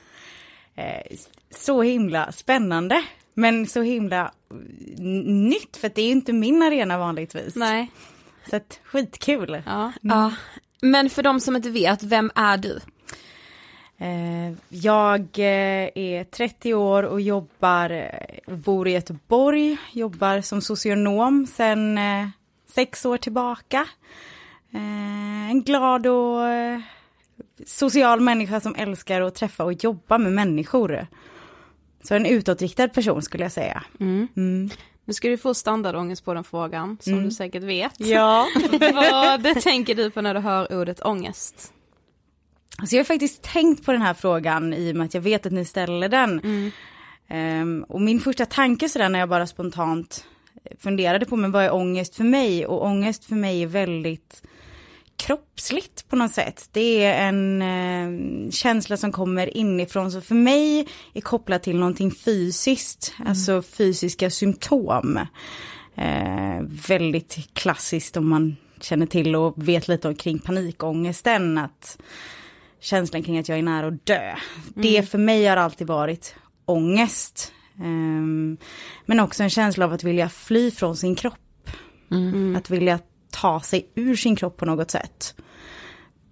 Eh, 0.76 1.18
så 1.52 1.82
himla 1.82 2.32
spännande. 2.32 3.04
Men 3.34 3.68
så 3.68 3.82
himla 3.82 4.32
nytt 5.26 5.78
för 5.78 5.92
det 5.96 6.02
är 6.02 6.06
ju 6.06 6.12
inte 6.12 6.34
min 6.34 6.64
arena 6.64 6.98
vanligtvis. 6.98 7.56
Nej. 7.56 7.92
Så 8.50 8.56
att 8.56 8.80
skitkul. 8.84 9.62
Ja. 9.66 9.92
Ja. 10.02 10.32
Men 10.82 11.10
för 11.10 11.24
de 11.24 11.40
som 11.40 11.56
inte 11.56 11.70
vet, 11.70 12.04
vem 12.04 12.32
är 12.36 12.58
du? 12.58 12.80
Eh, 13.98 14.54
jag 14.70 15.20
eh, 15.40 15.90
är 15.96 16.24
30 16.24 16.74
år 16.74 17.04
och 17.04 17.22
jobbar, 17.22 17.90
eh, 17.90 18.56
bor 18.56 18.88
i 18.88 18.92
Göteborg, 18.92 19.78
jobbar 19.92 20.42
som 20.42 20.62
socionom 20.62 21.48
sedan 21.48 22.00
sex 22.74 23.06
år 23.06 23.18
tillbaka. 23.18 23.86
En 25.52 25.64
glad 25.64 26.08
och 26.08 26.42
social 27.66 28.22
människa 28.22 28.60
som 28.60 28.76
älskar 28.76 29.22
att 29.22 29.36
träffa 29.36 29.64
och 29.64 29.84
jobba 29.84 30.18
med 30.18 30.32
människor. 30.34 31.08
Så 32.04 32.16
en 32.16 32.26
utåtriktad 32.26 32.88
person 32.88 33.22
skulle 33.22 33.44
jag 33.44 33.52
säga. 33.52 33.84
Mm. 34.00 34.28
Mm. 34.38 34.70
Nu 35.06 35.14
ska 35.14 35.28
du 35.30 35.38
få 35.38 35.54
standardångest 35.54 36.26
på 36.26 36.34
den 36.34 36.44
frågan, 36.44 36.98
som 37.02 37.14
Mm. 37.14 37.26
du 37.26 37.32
säkert 37.32 37.64
vet. 37.64 37.94
Ja. 38.00 38.48
Vad 39.40 39.62
tänker 39.62 39.96
du 39.96 40.12
på 40.12 40.22
när 40.22 40.34
du 40.34 40.40
hör 40.40 40.82
ordet 40.82 41.06
ångest? 41.06 41.74
Alltså 42.78 42.96
jag 42.96 43.00
har 43.00 43.06
faktiskt 43.06 43.42
tänkt 43.42 43.86
på 43.86 43.92
den 43.92 44.02
här 44.02 44.14
frågan 44.14 44.74
i 44.74 44.92
och 44.92 44.96
med 44.96 45.06
att 45.06 45.14
jag 45.14 45.22
vet 45.22 45.46
att 45.46 45.52
ni 45.52 45.66
ställer 45.66 46.10
den. 46.10 46.42
Ehm, 47.28 47.86
och 47.90 48.02
min 48.02 48.20
första 48.20 48.46
tanke 48.46 48.90
sådär 48.90 49.10
när 49.10 49.20
jag 49.20 49.30
bara 49.30 49.48
spontant 49.48 50.26
funderade 50.80 51.26
på 51.26 51.36
men 51.36 51.52
vad 51.52 51.64
är 51.64 51.74
ångest 51.74 52.16
för 52.16 52.24
mig? 52.24 52.66
Och 52.66 52.86
ångest 52.86 53.26
för 53.26 53.36
mig 53.36 53.64
är 53.64 53.68
väldigt 53.68 54.42
kroppsligt 55.18 56.10
på 56.10 56.16
något 56.16 56.32
sätt. 56.32 56.70
Det 56.72 57.04
är 57.04 57.28
en 57.28 57.62
eh, 57.62 58.52
känsla 58.52 58.98
som 58.98 59.12
kommer 59.12 59.58
inifrån. 59.58 60.12
Så 60.12 60.22
för 60.22 60.36
mig 60.36 60.88
är 61.14 61.22
kopplat 61.22 61.64
till 61.64 61.78
någonting 61.78 62.12
fysiskt, 62.12 63.14
alltså 63.26 63.62
fysiska 63.62 64.30
symptom. 64.30 65.20
Eh, 65.96 66.62
väldigt 66.88 67.54
klassiskt 67.54 68.18
om 68.18 68.30
man 68.30 68.56
känner 68.82 69.06
till 69.06 69.36
och 69.36 69.68
vet 69.68 69.88
lite 69.88 70.08
om 70.08 70.16
kring 70.16 70.40
panikångesten. 70.40 71.58
Att 71.58 71.98
känslan 72.86 73.24
kring 73.24 73.40
att 73.40 73.50
jag 73.50 73.58
är 73.58 73.64
nära 73.64 73.88
att 73.88 74.06
dö. 74.06 74.36
Det 74.76 75.10
för 75.10 75.18
mig 75.18 75.46
har 75.46 75.58
alltid 75.58 75.88
varit 75.88 76.36
ångest. 76.66 77.52
Ehm, 77.80 78.58
men 79.06 79.20
också 79.20 79.44
en 79.44 79.50
känsla 79.50 79.86
av 79.86 79.94
att 79.94 80.04
vilja 80.04 80.30
fly 80.30 80.72
från 80.72 80.98
sin 80.98 81.16
kropp. 81.16 81.70
Att 82.58 82.70
vilja 82.70 83.00
ta 83.32 83.62
sig 83.62 83.92
ur 83.96 84.16
sin 84.16 84.36
kropp 84.36 84.58
på 84.58 84.66
något 84.66 84.92
sätt. 84.92 85.36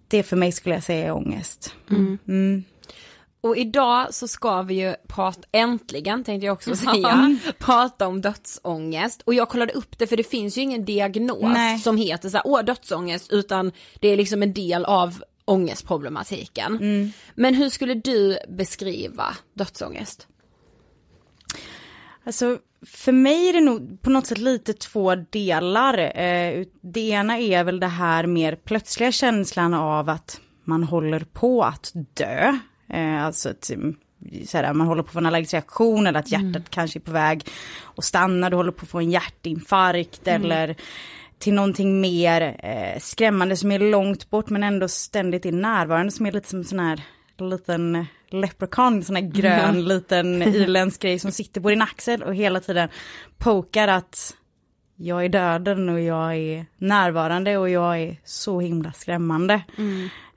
Det 0.08 0.24
för 0.24 0.36
mig 0.36 0.52
skulle 0.52 0.76
jag 0.76 0.84
säga 0.84 1.08
är 1.08 1.12
ångest. 1.12 1.76
Mm. 1.90 2.64
Och 3.42 3.58
idag 3.58 4.14
så 4.14 4.28
ska 4.28 4.62
vi 4.62 4.74
ju 4.74 4.96
prata, 5.08 5.42
äntligen 5.52 6.24
tänkte 6.24 6.46
jag 6.46 6.54
också 6.54 6.76
säga, 6.76 7.38
prata 7.60 8.08
om 8.08 8.22
dödsångest. 8.22 9.22
Och 9.22 9.34
jag 9.34 9.50
kollade 9.50 9.74
upp 9.74 9.98
det 9.98 10.08
för 10.08 10.18
det 10.18 10.24
finns 10.24 10.58
ju 10.58 10.62
ingen 10.62 10.86
diagnos 10.86 11.42
Nej. 11.42 11.80
som 11.80 11.98
heter 11.98 12.30
så 12.30 12.38
här, 12.38 12.48
åh 12.48 12.64
dödsångest, 12.64 13.32
utan 13.32 13.72
det 14.00 14.08
är 14.08 14.18
liksom 14.18 14.44
en 14.44 14.54
del 14.54 14.86
av 14.86 15.24
ångestproblematiken. 15.46 16.78
Men 17.36 17.56
hur 17.56 17.70
skulle 17.70 17.94
du 17.94 18.38
beskriva 18.50 19.36
dödsångest? 19.54 20.28
Alltså 22.26 22.58
för 22.86 23.12
mig 23.12 23.50
är 23.50 23.54
det 23.54 23.62
nog 23.62 24.02
på 24.02 24.10
något 24.10 24.28
sätt 24.28 24.38
lite 24.38 24.74
två 24.74 25.16
delar. 25.16 25.98
Eh, 25.98 26.66
det 26.82 27.10
ena 27.10 27.38
är 27.38 27.64
väl 27.64 27.80
det 27.80 27.88
här 27.88 28.28
mer 28.28 28.56
plötsliga 28.56 29.12
känslan 29.12 29.74
av 29.74 30.10
att 30.10 30.42
man 30.64 30.84
håller 30.84 31.20
på 31.20 31.64
att 31.64 31.92
dö. 31.94 32.58
Eh, 32.90 33.26
alltså 33.26 33.50
att 33.50 33.70
mm, 33.70 33.96
såhär, 34.46 34.74
man 34.74 34.88
håller 34.88 35.04
på 35.04 35.08
att 35.08 35.14
få 35.14 35.20
en 35.20 35.26
allergisk 35.26 35.54
reaktion 35.54 36.08
eller 36.08 36.20
att 36.20 36.32
hjärtat 36.32 36.70
kanske 36.70 37.00
är 37.00 37.02
på 37.02 37.12
väg 37.12 37.48
att 37.96 38.04
stanna, 38.04 38.50
du 38.50 38.56
håller 38.56 38.72
på 38.72 38.84
att 38.84 38.90
få 38.90 39.00
en 39.00 39.12
hjärtinfarkt 39.12 40.28
eller 40.28 40.76
till 41.44 41.54
någonting 41.54 42.02
mer 42.02 42.56
eh, 42.64 43.00
skrämmande 43.00 43.58
som 43.58 43.72
är 43.72 43.80
långt 43.80 44.30
bort 44.30 44.50
men 44.50 44.64
ändå 44.64 44.88
ständigt 44.88 45.46
är 45.46 45.52
närvarande 45.52 46.12
som 46.12 46.26
är 46.26 46.32
lite 46.32 46.50
som 46.50 46.60
en 46.60 46.66
sån 46.66 46.80
här 46.80 47.02
liten 47.38 48.06
leprechaun, 48.30 49.04
sån 49.04 49.16
här 49.16 49.24
grön 49.24 49.86
liten 49.88 50.42
irländsk 50.42 51.02
grej 51.02 51.20
som 51.20 51.32
sitter 51.32 51.62
på 51.62 51.70
din 51.70 51.82
axel 51.82 52.24
och 52.24 52.36
hela 52.36 52.60
tiden 52.60 52.90
pokar 53.38 53.88
att 53.88 54.36
jag 54.96 55.26
är 55.26 55.30
döden 55.30 55.90
och 55.90 56.02
jag 56.02 56.36
är 56.36 56.66
närvarande 56.78 57.58
och 57.58 57.70
jag 57.70 58.00
är 58.02 58.18
så 58.24 58.60
himla 58.60 58.92
skrämmande. 58.92 59.62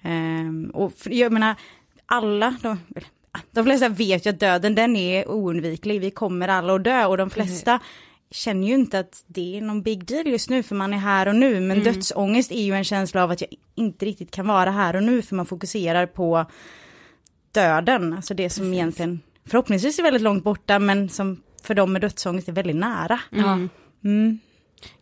Ehm, 0.03 0.71
och 0.75 0.93
för, 0.93 1.11
jag 1.11 1.33
menar, 1.33 1.55
alla, 2.07 2.57
de, 2.63 2.79
de 3.51 3.65
flesta 3.65 3.89
vet 3.89 4.27
ju 4.27 4.31
att 4.31 4.41
döden 4.41 4.75
den 4.75 4.97
är 4.97 5.29
oundviklig, 5.29 6.01
vi 6.01 6.11
kommer 6.11 6.49
alla 6.49 6.75
att 6.75 6.85
dö 6.85 7.05
och 7.05 7.17
de 7.17 7.31
flesta 7.31 7.81
känner 8.31 8.69
ju 8.69 8.75
inte 8.75 8.99
att 8.99 9.25
det 9.27 9.57
är 9.57 9.61
någon 9.61 9.83
big 9.83 10.05
deal 10.05 10.27
just 10.27 10.51
nu 10.51 10.63
för 10.63 10.75
man 10.75 10.93
är 10.93 10.99
här 10.99 11.29
och 11.29 11.35
nu 11.37 11.61
men 11.61 11.83
dödsångest 11.83 12.53
är 12.53 12.63
ju 12.63 12.73
en 12.75 12.85
känsla 12.85 13.25
av 13.25 13.31
att 13.31 13.41
jag 13.41 13.51
inte 13.75 14.07
riktigt 14.07 14.31
kan 14.31 14.47
vara 14.47 14.71
här 14.71 14.97
och 14.97 15.03
nu 15.03 15.23
för 15.23 15.37
man 15.37 15.47
fokuserar 15.47 16.07
på 16.07 16.47
döden, 17.53 18.13
alltså 18.13 18.35
det 18.35 18.51
som 18.51 18.73
egentligen 18.75 19.21
förhoppningsvis 19.45 19.99
är 19.99 20.03
väldigt 20.03 20.23
långt 20.23 20.45
borta 20.45 20.79
men 20.79 21.09
som 21.09 21.43
för 21.63 21.75
dem 21.75 21.93
med 21.93 22.03
dödsångest 22.03 22.49
är 22.49 22.53
väldigt 22.53 22.77
nära. 22.77 23.21
Mm. 24.05 24.39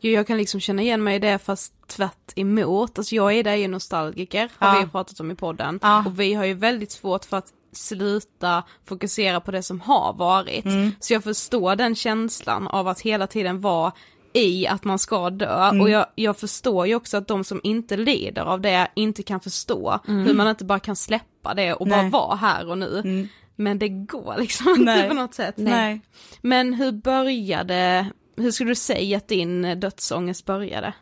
Jo, 0.00 0.10
jag 0.12 0.26
kan 0.26 0.37
liksom 0.37 0.60
känna 0.60 0.82
igen 0.82 1.04
mig 1.04 1.16
i 1.16 1.18
det 1.18 1.38
fast 1.38 1.72
tvärt 1.87 2.32
emot. 2.37 2.98
Alltså 2.98 3.14
jag 3.14 3.32
är 3.32 3.44
där 3.44 3.54
ju 3.54 3.68
nostalgiker, 3.68 4.50
har 4.58 4.74
Ja. 4.76 4.80
vi 4.84 4.90
pratat 4.90 5.20
om 5.20 5.30
i 5.30 5.34
podden. 5.34 5.78
Ja. 5.82 6.04
Och 6.06 6.20
vi 6.20 6.34
har 6.34 6.44
ju 6.44 6.54
väldigt 6.54 6.92
svårt 6.92 7.24
för 7.24 7.37
att 7.37 7.52
sluta 7.74 8.62
fokusera 8.84 9.40
på 9.40 9.50
det 9.50 9.62
som 9.62 9.80
har 9.80 10.12
varit. 10.12 10.64
Så 11.00 11.12
jag 11.12 11.24
förstår 11.24 11.76
den 11.76 11.94
känslan 11.94 12.68
av 12.68 12.88
att 12.88 13.00
hela 13.00 13.26
tiden 13.26 13.60
vara 13.60 13.92
i 14.32 14.66
att 14.66 14.84
man 14.84 14.98
ska 14.98 15.30
dö 15.30 15.70
och 15.80 15.90
jag, 15.90 16.06
jag 16.14 16.37
förstår 16.37 16.87
ju 16.87 16.94
också 16.94 17.16
att 17.16 17.28
de 17.28 17.44
som 17.44 17.60
inte 17.64 17.96
lider 17.96 18.42
av 18.42 18.60
det 18.60 18.88
inte 18.94 19.22
kan 19.22 19.40
förstå 19.40 20.00
hur 20.06 20.34
man 20.34 20.48
inte 20.48 20.64
bara 20.64 20.80
kan 20.80 20.96
släppa 20.96 21.54
det 21.54 21.74
och 21.74 21.87
bara 21.87 22.02
Nej. 22.02 22.10
vara 22.10 22.37
här 22.37 22.68
och 22.68 22.78
nu. 22.78 23.28
Men 23.56 23.78
det 23.78 23.88
går 23.88 24.34
liksom 24.38 24.68
inte 24.68 25.06
på 25.08 25.14
något 25.14 25.34
sätt. 25.34 25.54
Nej. 25.56 26.00
Men 26.40 26.74
hur 26.74 26.92
började, 26.92 28.06
hur 28.37 28.50
skulle 28.50 28.70
du 28.70 28.74
säga 28.74 29.16
att 29.16 29.28
din 29.28 29.80
dödsångest 29.80 30.44
började? 30.44 30.92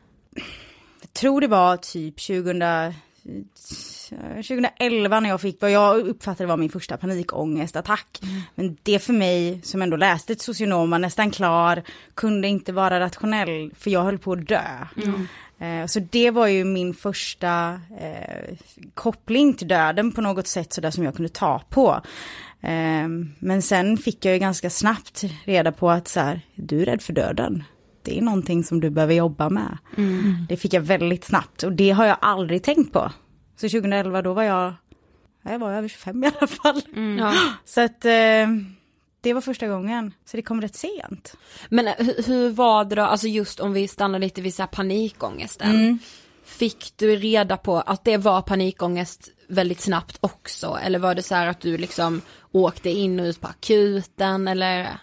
Jag 1.01 1.13
tror 1.13 1.41
det 1.41 1.47
var 1.47 1.77
typ 1.77 2.27
2000, 2.27 2.63
2011 4.37 5.21
när 5.21 5.29
jag 5.29 5.41
fick 5.41 5.63
vad 5.63 5.71
jag 5.71 5.99
uppfattade 6.01 6.47
var 6.47 6.57
min 6.57 6.71
första 6.71 6.97
panikångestattack. 6.97 8.21
Men 8.55 8.77
det 8.83 8.99
för 8.99 9.13
mig 9.13 9.61
som 9.63 9.83
ändå 9.83 9.97
läste 9.97 10.33
ett 10.33 10.41
socionom 10.43 10.91
var 10.91 10.99
nästan 10.99 11.31
klar, 11.31 11.83
kunde 12.15 12.49
inte 12.49 12.73
vara 12.73 13.01
rationell 13.01 13.73
för 13.79 13.91
jag 13.91 14.03
höll 14.03 14.19
på 14.19 14.33
att 14.33 14.49
dö. 14.49 14.61
Eh, 15.59 15.87
Så 15.87 16.01
det 16.01 16.31
var 16.31 16.47
ju 16.47 16.65
min 16.65 16.95
första 16.95 17.81
eh, 18.01 18.57
koppling 18.95 19.55
till 19.55 19.69
döden 19.69 20.13
på 20.13 20.21
något 20.21 20.47
sätt 20.47 20.73
sådär 20.73 20.91
som 20.91 21.05
jag 21.05 21.17
kunde 21.17 21.29
ta 21.29 21.63
på. 21.71 22.01
Eh, 22.61 23.09
men 23.39 23.63
sen 23.63 23.97
fick 23.97 24.25
jag 24.25 24.35
ju 24.35 24.41
ganska 24.41 24.71
snabbt 24.71 25.25
reda 25.45 25.73
på 25.73 25.91
att 25.91 26.09
så 26.09 26.21
här, 26.21 26.41
du 26.55 26.83
är 26.83 26.85
rädd 26.87 27.03
för 27.03 27.13
döden. 27.13 27.65
Det 28.05 28.19
är 28.19 28.23
någonting 28.23 28.65
som 28.65 28.81
du 28.81 28.91
behöver 28.91 29.15
jobba 29.15 29.51
med. 29.51 29.79
Det 30.49 30.57
fick 30.57 30.73
jag 30.75 30.81
väldigt 30.81 31.25
snabbt 31.25 31.63
och 31.63 31.73
det 31.73 31.91
har 31.91 32.05
jag 32.07 32.17
aldrig 32.21 32.63
tänkt 32.63 32.93
på. 32.93 33.13
Så 33.63 33.69
2011 33.69 34.23
då 34.23 34.33
var 34.33 34.43
jag, 34.43 34.75
jag 35.43 35.59
var 35.59 35.73
över 35.73 35.89
25 35.89 36.25
i 36.25 36.27
alla 36.27 36.47
fall. 36.47 36.83
Ja. 37.19 37.35
Så 37.65 37.81
att 37.81 38.05
eh, 38.05 38.47
det 39.21 39.33
var 39.35 39.41
första 39.41 39.69
gången. 39.69 40.15
Så 40.25 40.37
det 40.37 40.43
kom 40.43 40.61
rätt 40.61 40.75
sent. 40.75 41.37
Men 41.69 41.89
eh, 41.89 41.95
hur, 41.99 42.23
hur 42.27 42.51
var 42.51 42.85
det 42.85 42.95
då, 42.95 43.03
alltså 43.03 43.27
just 43.27 43.61
om 43.61 43.73
vi 43.73 43.89
stannar 43.89 44.19
lite 44.19 44.41
vid 44.41 44.55
så 44.55 44.63
här 44.63 44.67
panikångesten. 44.67 45.71
Mm. 45.71 45.99
Fick 46.45 46.93
du 46.97 47.17
reda 47.17 47.57
på 47.57 47.81
att 47.81 48.05
det 48.05 48.17
var 48.17 48.43
panikångest 48.43 49.29
väldigt 49.49 49.81
snabbt 49.81 50.19
också? 50.21 50.79
Eller 50.85 50.99
var 50.99 51.15
det 51.15 51.23
så 51.23 51.35
här 51.35 51.47
att 51.47 51.61
du 51.61 51.79
liksom 51.79 52.21
åkte 52.53 52.91
in 52.91 53.21
och 53.21 53.25
ut 53.25 53.41
på 53.41 53.47
akuten 53.47 54.49
eller? 54.49 54.99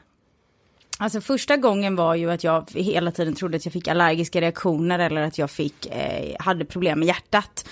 Alltså 1.02 1.22
första 1.22 1.58
gången 1.58 1.96
var 1.96 2.16
ju 2.16 2.32
att 2.32 2.44
jag 2.44 2.72
hela 2.72 3.12
tiden 3.12 3.36
trodde 3.36 3.58
att 3.58 3.66
jag 3.66 3.74
fick 3.74 3.88
allergiska 3.88 4.42
reaktioner 4.42 5.00
eller 5.00 5.22
att 5.22 5.38
jag 5.38 5.52
fick, 5.52 5.86
eh, 5.86 6.36
hade 6.40 6.66
problem 6.66 7.00
med 7.00 7.08
hjärtat. 7.08 7.66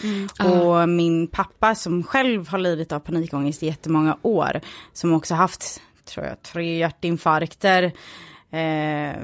Och 0.44 0.90
min 0.90 1.28
pappa 1.28 1.76
som 1.76 2.04
själv 2.04 2.48
har 2.48 2.58
lidit 2.58 2.92
av 2.92 3.00
panikångest 3.00 3.64
i 3.64 3.66
jättemånga 3.66 4.18
år, 4.22 4.62
som 4.94 5.14
också 5.14 5.36
haft, 5.36 5.82
tror 6.06 6.26
jag, 6.26 6.42
tre 6.42 6.78
hjärtinfarkter. 6.78 7.92
Eh, 8.52 9.16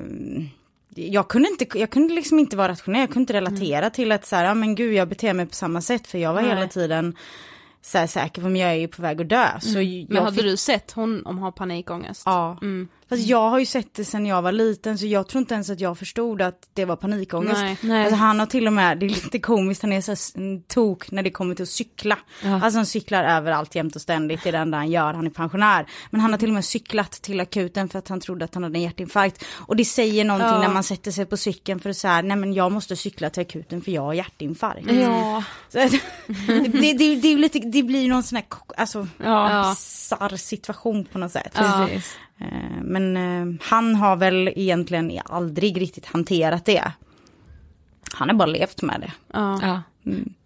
jag 0.95 1.27
kunde, 1.27 1.49
inte, 1.49 1.79
jag 1.79 1.89
kunde 1.89 2.13
liksom 2.13 2.39
inte 2.39 2.57
vara 2.57 2.71
rationell, 2.71 2.99
jag 3.01 3.09
kunde 3.09 3.21
inte 3.21 3.33
relatera 3.33 3.89
till 3.89 4.11
att 4.11 4.25
så 4.25 4.35
här, 4.35 4.45
ja 4.45 4.53
men 4.53 4.75
gud 4.75 4.93
jag 4.93 5.07
beter 5.07 5.33
mig 5.33 5.45
på 5.45 5.55
samma 5.55 5.81
sätt 5.81 6.07
för 6.07 6.17
jag 6.17 6.33
var 6.33 6.41
hela 6.41 6.67
tiden 6.67 7.15
så 7.81 7.97
här, 7.97 8.07
säker 8.07 8.41
på 8.41 8.47
om 8.47 8.55
jag 8.55 8.69
är 8.69 8.73
ju 8.75 8.87
på 8.87 9.01
väg 9.01 9.21
att 9.21 9.29
dö. 9.29 9.47
Så 9.59 9.81
jag 9.81 10.05
Men 10.09 10.23
hade 10.23 10.35
fick- 10.35 10.45
du 10.45 10.57
sett 10.57 10.91
honom 10.91 11.37
ha 11.37 11.51
panikångest? 11.51 12.23
Ja. 12.25 12.57
Mm. 12.61 12.87
Fast 13.13 13.21
Fast 13.23 13.29
jag 13.29 13.49
har 13.49 13.59
ju 13.59 13.65
sett 13.65 13.93
det 13.93 14.05
sen 14.05 14.25
jag 14.25 14.41
var 14.41 14.51
liten 14.51 14.97
så 14.97 15.05
jag 15.05 15.27
tror 15.27 15.39
inte 15.41 15.53
ens 15.53 15.69
att 15.69 15.79
jag 15.79 15.97
förstod 15.97 16.41
att 16.41 16.69
det 16.73 16.85
var 16.85 16.95
panikångest. 16.95 17.61
Nej. 17.61 17.77
Nej. 17.81 18.01
Alltså 18.03 18.15
han 18.15 18.39
har 18.39 18.45
till 18.45 18.67
och 18.67 18.73
med, 18.73 18.99
det 18.99 19.05
är 19.05 19.09
lite 19.09 19.39
komiskt, 19.39 19.81
han 19.81 19.93
är 19.93 20.01
så 20.01 20.15
tok 20.67 21.11
när 21.11 21.23
det 21.23 21.31
kommer 21.31 21.55
till 21.55 21.63
att 21.63 21.69
cykla. 21.69 22.17
Alltså 22.43 22.79
han 22.79 22.85
cyklar 22.85 23.23
överallt 23.23 23.75
jämt 23.75 23.95
och 23.95 24.01
ständigt, 24.01 24.43
det 24.43 24.49
är 24.49 24.51
det 24.51 24.57
enda 24.57 24.77
han 24.77 24.91
gör, 24.91 25.13
han 25.13 25.25
är 25.25 25.29
pensionär. 25.29 25.85
Men 26.11 26.21
han 26.21 26.31
har 26.31 26.37
till 26.37 26.49
och 26.49 26.53
med 26.53 26.65
cyklat 26.65 27.11
till 27.11 27.39
akuten 27.39 27.89
för 27.89 27.99
att 27.99 28.07
han 28.07 28.19
trodde 28.19 28.45
att 28.45 28.53
han 28.53 28.63
hade 28.63 28.77
en 28.77 28.83
hjärtinfarkt. 28.83 29.45
Och 29.67 29.75
det 29.75 29.85
säger 29.85 30.25
någonting 30.25 30.47
Ja. 30.47 30.59
när 30.59 30.73
man 30.73 30.83
sätter 30.83 31.11
sig 31.11 31.25
på 31.25 31.37
cykeln 31.37 31.79
för 31.79 31.89
att 31.89 31.97
säga, 31.97 32.21
nej 32.21 32.37
men 32.37 32.53
jag 32.53 32.71
måste 32.71 32.95
cykla 32.95 33.29
till 33.29 33.41
akuten 33.41 33.81
för 33.81 33.91
jag 33.91 34.01
har 34.01 34.13
hjärtinfarkt. 34.13 34.91
Ja. 34.91 35.43
Så, 35.69 35.77
det, 35.77 35.89
det, 36.27 36.93
det, 36.93 37.15
det, 37.15 37.27
är 37.27 37.31
ju 37.31 37.37
lite, 37.37 37.59
det 37.59 37.83
blir 37.83 38.09
någon 38.09 38.23
sån 38.23 38.35
här, 38.35 38.45
alltså, 38.77 39.07
Ja. 39.23 39.69
bisarr 39.69 40.37
situation 40.37 41.05
på 41.05 41.19
något 41.19 41.31
sätt. 41.31 41.53
Precis. 41.53 42.15
Eh, 42.39 42.81
Men 42.81 43.17
eh, 43.17 43.55
han 43.61 43.95
har 43.95 44.15
väl 44.15 44.47
egentligen 44.55 45.19
aldrig 45.25 45.81
riktigt 45.81 46.05
hanterat 46.05 46.65
det. 46.65 46.91
Han 48.13 48.29
har 48.29 48.35
bara 48.35 48.45
levt 48.45 48.81
med 48.81 48.99
det. 49.01 49.11
Ja. 49.33 49.59
Ja. 49.61 49.81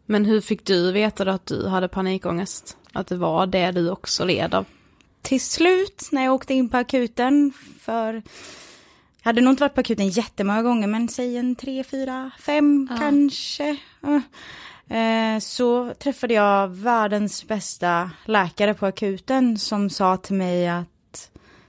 Men 0.06 0.26
hur 0.26 0.42
fick 0.42 0.66
du 0.66 0.92
veta 0.92 1.26
då 1.26 1.32
att 1.32 1.46
du 1.46 1.68
hade 1.68 1.88
panikångest? 1.88 2.78
Att 2.94 3.08
det 3.08 3.16
var 3.16 3.48
det 3.48 3.72
du 3.72 3.90
också 3.90 4.26
led 4.26 4.54
av? 4.54 4.66
Till 5.22 5.42
slut 5.42 6.10
när 6.12 6.24
jag 6.24 6.34
åkte 6.34 6.54
in 6.54 6.70
på 6.70 6.78
akuten 6.78 7.54
för 7.82 8.14
jag 8.14 9.30
hade 9.30 9.42
nog 9.42 9.52
inte 9.54 9.64
varit 9.64 9.74
på 9.74 9.80
akuten 9.82 10.10
jättemånga 10.10 10.62
gånger 10.62 10.88
men 10.88 11.10
säg 11.10 11.38
en 11.38 11.56
tre, 11.56 11.84
fyra, 11.84 12.32
fem 12.40 12.90
kanske. 13.00 13.78
Eh, 14.90 15.40
Så 15.42 15.94
träffade 16.00 16.34
jag 16.34 16.68
världens 16.68 17.48
bästa 17.48 18.12
läkare 18.26 18.74
på 18.74 18.86
akuten 18.86 19.58
som 19.58 19.90
sa 19.90 20.18
till 20.18 20.36
mig 20.36 20.68
att 20.68 20.88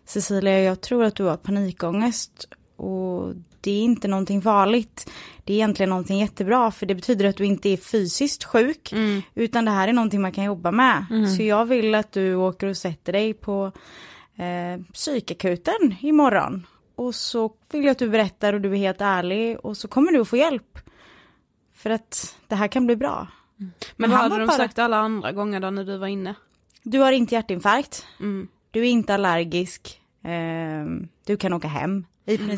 Cecilia, 0.08 0.60
jag 0.60 0.80
tror 0.80 1.04
att 1.04 1.14
du 1.14 1.24
har 1.24 1.36
panikångest 1.36 2.48
och 2.76 3.34
det 3.60 3.70
är 3.70 3.82
inte 3.82 4.08
någonting 4.08 4.42
farligt. 4.42 5.10
Det 5.44 5.52
är 5.52 5.56
egentligen 5.56 5.90
någonting 5.90 6.18
jättebra 6.18 6.70
för 6.70 6.86
det 6.86 6.94
betyder 6.94 7.24
att 7.24 7.36
du 7.36 7.44
inte 7.44 7.68
är 7.68 7.76
fysiskt 7.76 8.44
sjuk 8.44 8.92
utan 9.34 9.64
det 9.64 9.70
här 9.70 9.88
är 9.88 9.92
någonting 9.92 10.20
man 10.22 10.32
kan 10.32 10.44
jobba 10.44 10.70
med. 10.70 11.04
Så 11.36 11.42
jag 11.42 11.64
vill 11.64 11.94
att 11.94 12.12
du 12.12 12.34
åker 12.34 12.66
och 12.66 12.76
sätter 12.76 13.12
dig 13.12 13.34
på 13.34 13.72
eh, 14.36 14.82
psykakuten 14.92 15.94
imorgon. 16.00 16.66
Och 16.94 17.14
så 17.14 17.52
vill 17.72 17.84
jag 17.84 17.92
att 17.92 17.98
du 17.98 18.08
berättar 18.08 18.52
och 18.52 18.60
du 18.60 18.72
är 18.72 18.76
helt 18.76 19.00
ärlig 19.00 19.58
och 19.64 19.76
så 19.76 19.88
kommer 19.88 20.12
du 20.12 20.20
att 20.20 20.28
få 20.28 20.36
hjälp. 20.36 20.78
För 21.74 21.90
att 21.90 22.36
det 22.48 22.54
här 22.54 22.68
kan 22.68 22.86
bli 22.86 22.96
bra. 22.96 23.26
Men 23.96 24.10
vad 24.10 24.18
han 24.20 24.30
hade 24.30 24.42
de 24.42 24.46
bara- 24.46 24.56
sagt 24.56 24.78
alla 24.78 24.96
andra 24.96 25.32
gånger 25.32 25.60
då 25.60 25.70
när 25.70 25.84
du 25.84 25.98
var 25.98 26.06
inne? 26.06 26.34
Du 26.82 26.98
har 26.98 27.12
inte 27.12 27.34
hjärtinfarkt. 27.34 28.06
Mm. 28.20 28.48
Du 28.70 28.80
är 28.80 28.84
inte 28.90 29.14
allergisk. 29.14 29.97
Ehm, 30.24 31.08
du 31.26 31.36
kan 31.36 31.52
åka 31.52 31.68
hem. 31.68 32.06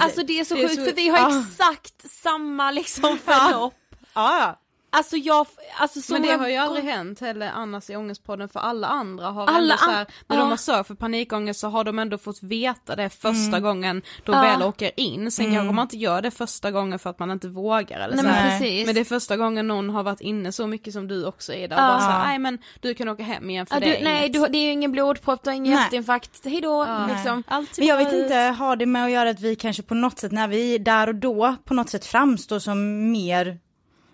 Alltså 0.00 0.22
det 0.22 0.40
är 0.40 0.44
så 0.44 0.54
Det 0.54 0.62
är 0.62 0.68
sjukt 0.68 0.80
så- 0.80 0.84
för 0.86 0.92
vi 0.96 1.08
har 1.08 1.18
Ja. 1.18 1.40
exakt 1.40 2.10
samma 2.10 2.70
liksom 2.70 3.18
förlopp. 3.24 3.74
ja. 4.14 4.59
Alltså 4.92 5.16
jag, 5.16 5.46
alltså 5.78 6.00
så 6.00 6.12
Men 6.12 6.22
det 6.22 6.28
många 6.28 6.38
har 6.38 6.48
ju 6.48 6.56
aldrig 6.56 6.84
hänt 6.84 7.20
heller 7.20 7.50
annars 7.54 7.90
i 7.90 7.96
Ångestpodden 7.96 8.48
för 8.48 8.60
alla 8.60 8.86
andra 8.86 9.26
har 9.30 9.46
Alla 9.46 9.58
ändå 9.58 9.76
så 9.76 9.84
an- 9.84 9.94
här, 9.94 10.06
när 10.26 10.36
ja. 10.36 10.42
de 10.42 10.50
har 10.50 10.56
sökt 10.56 10.86
för 10.86 10.94
panikångest 10.94 11.60
så 11.60 11.68
har 11.68 11.84
de 11.84 11.98
ändå 11.98 12.18
fått 12.18 12.42
veta 12.42 12.96
det 12.96 13.10
första 13.10 13.48
Mm. 13.56 13.62
gången 13.62 14.02
de 14.24 14.34
Ja. 14.34 14.42
väl 14.42 14.62
åker 14.62 14.90
in. 15.00 15.30
Sen 15.30 15.52
kanske 15.54 15.72
man 15.74 15.82
inte 15.82 15.96
gör 15.96 16.22
det 16.22 16.30
första 16.30 16.70
gången 16.70 16.98
för 16.98 17.10
att 17.10 17.18
man 17.18 17.30
inte 17.30 17.48
vågar 17.48 18.00
eller 18.00 18.16
Nej 18.16 18.24
så 18.24 18.30
men 18.30 18.50
precis. 18.58 18.86
Men 18.86 18.94
det 18.94 19.00
är 19.00 19.04
första 19.04 19.36
gången 19.36 19.68
någon 19.68 19.90
har 19.90 20.02
varit 20.02 20.20
inne 20.20 20.52
så 20.52 20.66
mycket 20.66 20.92
som 20.92 21.08
du 21.08 21.26
också 21.26 21.52
är 21.52 21.68
där. 21.68 21.76
Ja. 21.76 21.82
Bara 21.88 21.98
så 22.00 22.04
här, 22.06 22.26
nej 22.26 22.38
men 22.38 22.58
du 22.80 22.94
kan 22.94 23.08
åka 23.08 23.22
hem 23.22 23.50
igen 23.50 23.66
för 23.66 23.74
Ja, 23.76 23.80
det 23.80 23.86
du, 23.86 23.94
är 23.96 24.04
nej 24.04 24.20
inget. 24.26 24.32
du, 24.32 24.46
det 24.52 24.58
är 24.58 24.64
ju 24.64 24.72
ingen 24.72 24.92
blodpropp, 24.92 25.42
du 25.42 25.50
har 25.50 25.54
ingen 25.56 25.72
hjärtinfarkt, 25.72 26.44
hejdå 26.44 26.84
Ja. 26.88 27.06
liksom. 27.06 27.42
Men 27.78 27.86
jag 27.86 27.96
vet 27.96 28.12
inte, 28.12 28.34
har 28.36 28.76
det 28.76 28.86
med 28.86 29.04
att 29.04 29.10
göra 29.10 29.30
att 29.30 29.40
vi 29.40 29.56
kanske 29.56 29.82
på 29.82 29.94
något 29.94 30.18
sätt 30.18 30.32
när 30.32 30.48
vi 30.48 30.78
där 30.78 31.06
och 31.08 31.14
då 31.14 31.56
på 31.64 31.74
något 31.74 31.88
sätt 31.88 32.04
framstår 32.06 32.58
som 32.58 33.10
mer 33.12 33.58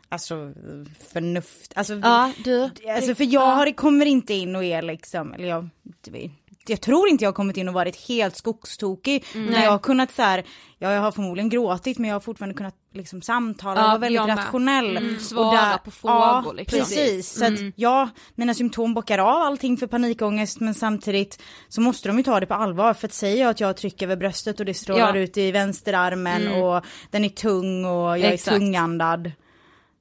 Alltså 0.09 0.53
förnuft, 1.13 1.73
alltså, 1.75 1.95
Ja, 1.95 2.33
du. 2.45 2.71
alltså 2.97 3.15
för 3.15 3.25
jag 3.35 3.41
har, 3.57 3.73
kommer 3.73 4.07
inte 4.07 4.35
in 4.35 4.57
och 4.57 4.65
är 4.65 4.83
liksom, 4.83 5.33
eller 5.35 5.49
jag, 5.49 5.69
jag 6.69 6.81
tror 6.81 7.09
inte 7.09 7.25
jag 7.25 7.29
har 7.29 7.35
kommit 7.35 7.57
in 7.57 7.69
och 7.69 7.75
varit 7.75 7.97
helt 8.09 8.37
skogstokig. 8.37 9.25
När 9.35 9.65
jag 9.65 9.71
har 9.71 9.79
kunnat 9.79 10.13
så 10.15 10.23
här, 10.23 10.45
ja, 10.79 10.93
jag 10.93 11.01
har 11.01 11.13
förmodligen 11.13 11.49
gråtit 11.49 11.99
men 11.99 12.09
jag 12.09 12.15
har 12.15 12.21
fortfarande 12.21 12.55
kunnat 12.55 12.75
liksom 12.95 13.23
samtala 13.23 13.81
Ja, 13.81 13.85
och 13.85 13.89
vara 13.91 13.99
väldigt 13.99 14.37
rationell. 14.37 14.97
Mm, 14.97 15.15
och 15.17 15.21
svara 15.23 15.79
på 15.79 15.91
frågor, 15.91 16.17
ja, 16.47 16.53
liksom. 16.57 16.79
Precis, 16.79 17.33
så 17.39 17.45
att 17.45 17.61
ja, 17.77 18.09
mina 18.35 18.55
symptom 18.55 18.95
bockar 18.95 19.19
av 19.19 19.43
allting 19.43 19.77
för 19.77 19.87
panikångest 19.87 20.61
men 20.61 20.75
samtidigt 20.75 21.43
så 21.69 21.81
måste 21.81 22.09
de 22.09 22.17
ju 22.19 22.23
ta 22.25 22.41
det 22.41 22.47
på 22.47 22.55
allvar 22.55 22.95
för 22.95 23.07
att 23.09 23.15
säger 23.15 23.41
jag 23.43 23.51
att 23.51 23.61
jag 23.61 23.69
har 23.69 23.75
tryck 23.75 24.03
över 24.03 24.17
bröstet 24.17 24.61
och 24.61 24.67
det 24.67 24.75
strålar 24.75 25.15
Ja. 25.15 25.21
ut 25.23 25.37
i 25.37 25.51
vänsterarmen 25.53 26.63
och 26.63 26.85
den 27.11 27.25
är 27.25 27.29
tung 27.29 27.85
och 27.85 28.19
jag 28.19 28.33
Exakt. 28.33 28.55
är 28.55 28.59
tungandad. 28.61 29.33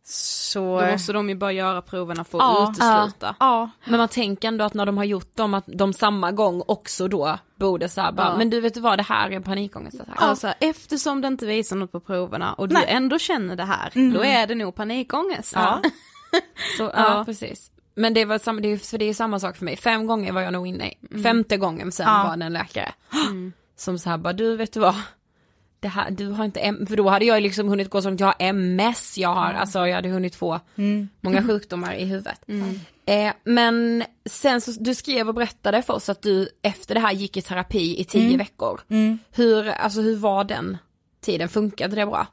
Så... 0.08 0.82
Då 0.82 0.92
måste 0.92 1.14
de 1.14 1.30
ju 1.30 1.36
bara 1.36 1.52
göra 1.52 1.82
proverna 1.82 2.24
för 2.24 2.38
att 2.38 2.44
Ja, 2.44 2.72
utesluta. 2.72 3.36
Ja, 3.40 3.70
Men 3.86 3.98
man 3.98 4.08
tänker 4.10 4.48
ändå 4.48 4.66
att 4.66 4.74
när 4.74 4.86
de 4.86 4.98
har 4.98 5.04
gjort 5.04 5.36
dem, 5.36 5.54
att 5.54 5.64
de 5.68 5.94
samma 5.94 6.32
gång 6.32 6.64
också 6.68 7.08
då 7.08 7.38
borde 7.56 7.90
så 7.90 8.02
här 8.02 8.12
bara, 8.12 8.28
Ja. 8.28 8.38
men 8.38 8.50
du 8.50 8.62
vet 8.62 8.74
du 8.74 8.80
vad 8.80 9.00
det 9.00 9.04
här 9.04 9.28
är 9.30 9.32
en 9.36 9.44
panikångestattack. 9.44 10.16
Alltså, 10.22 10.54
eftersom 10.60 11.22
det 11.22 11.28
inte 11.28 11.46
visar 11.46 11.76
något 11.76 11.92
på 11.92 12.00
proverna 12.00 12.54
och 12.54 12.68
du 12.70 12.84
ändå 12.84 13.20
känner 13.20 13.56
det 13.56 13.64
här, 13.64 14.14
då 14.14 14.24
är 14.24 14.48
det 14.48 14.56
nog 14.56 14.76
panikångest. 14.76 15.52
Ja. 15.56 15.82
Så, 16.78 16.84
ja. 16.84 16.92
Ja. 16.96 17.24
precis. 17.26 17.72
Men 17.96 18.14
det 18.14 18.26
var 18.26 18.38
samma, 18.38 18.62
det 18.62 18.68
är, 18.72 18.78
för 18.78 18.98
det 18.98 19.06
är 19.06 19.14
samma 19.14 19.40
sak 19.40 19.58
för 19.58 19.66
mig, 19.66 19.78
fem 19.78 20.08
gånger 20.08 20.32
var 20.32 20.42
jag 20.42 20.54
nog 20.54 20.68
inne, 20.68 20.94
femte 21.24 21.58
gången 21.58 21.92
sen 21.92 22.08
Ja. 22.08 22.24
var 22.30 22.38
det 22.38 22.46
en 22.46 22.54
läkare. 22.54 22.92
Som 23.78 24.00
så 24.00 24.10
här 24.10 24.18
bara, 24.18 24.34
du 24.34 24.56
vet 24.58 24.74
du 24.74 24.80
vad, 24.80 24.96
det 25.86 25.90
här, 25.90 26.12
du 26.12 26.28
har 26.28 26.46
inte, 26.46 26.60
M-" 26.60 26.86
för 26.88 26.96
då 26.96 27.10
hade 27.10 27.26
jag 27.26 27.44
liksom 27.44 27.68
hunnit 27.68 27.90
gå 27.90 28.02
så 28.02 28.10
långt, 28.10 28.20
jag 28.20 28.28
har 28.28 28.36
MS, 28.40 29.18
jag 29.18 29.30
har, 29.30 29.54
alltså 29.54 29.88
jag 29.88 29.96
hade 29.96 30.10
hunnit 30.10 30.36
få 30.36 30.60
många 31.22 31.44
sjukdomar 31.48 31.94
i 31.94 32.06
huvudet. 32.06 32.42
Eh, 33.06 33.34
men 33.44 34.04
sen 34.26 34.62
så, 34.62 34.72
du 34.80 34.96
skrev 34.96 35.28
och 35.28 35.34
berättade 35.36 35.82
för 35.82 35.94
oss 35.94 36.10
att 36.10 36.22
du 36.22 36.50
efter 36.62 36.96
det 36.96 37.02
här 37.02 37.14
gick 37.14 37.38
i 37.38 37.42
terapi 37.42 38.00
i 38.00 38.04
tio 38.04 38.38
veckor. 38.38 38.82
Hur, 39.32 39.68
alltså 39.68 40.02
hur 40.02 40.16
var 40.16 40.44
den 40.44 40.78
tiden, 41.22 41.50
funkade 41.50 41.96
det 41.96 42.06
bra? 42.06 42.28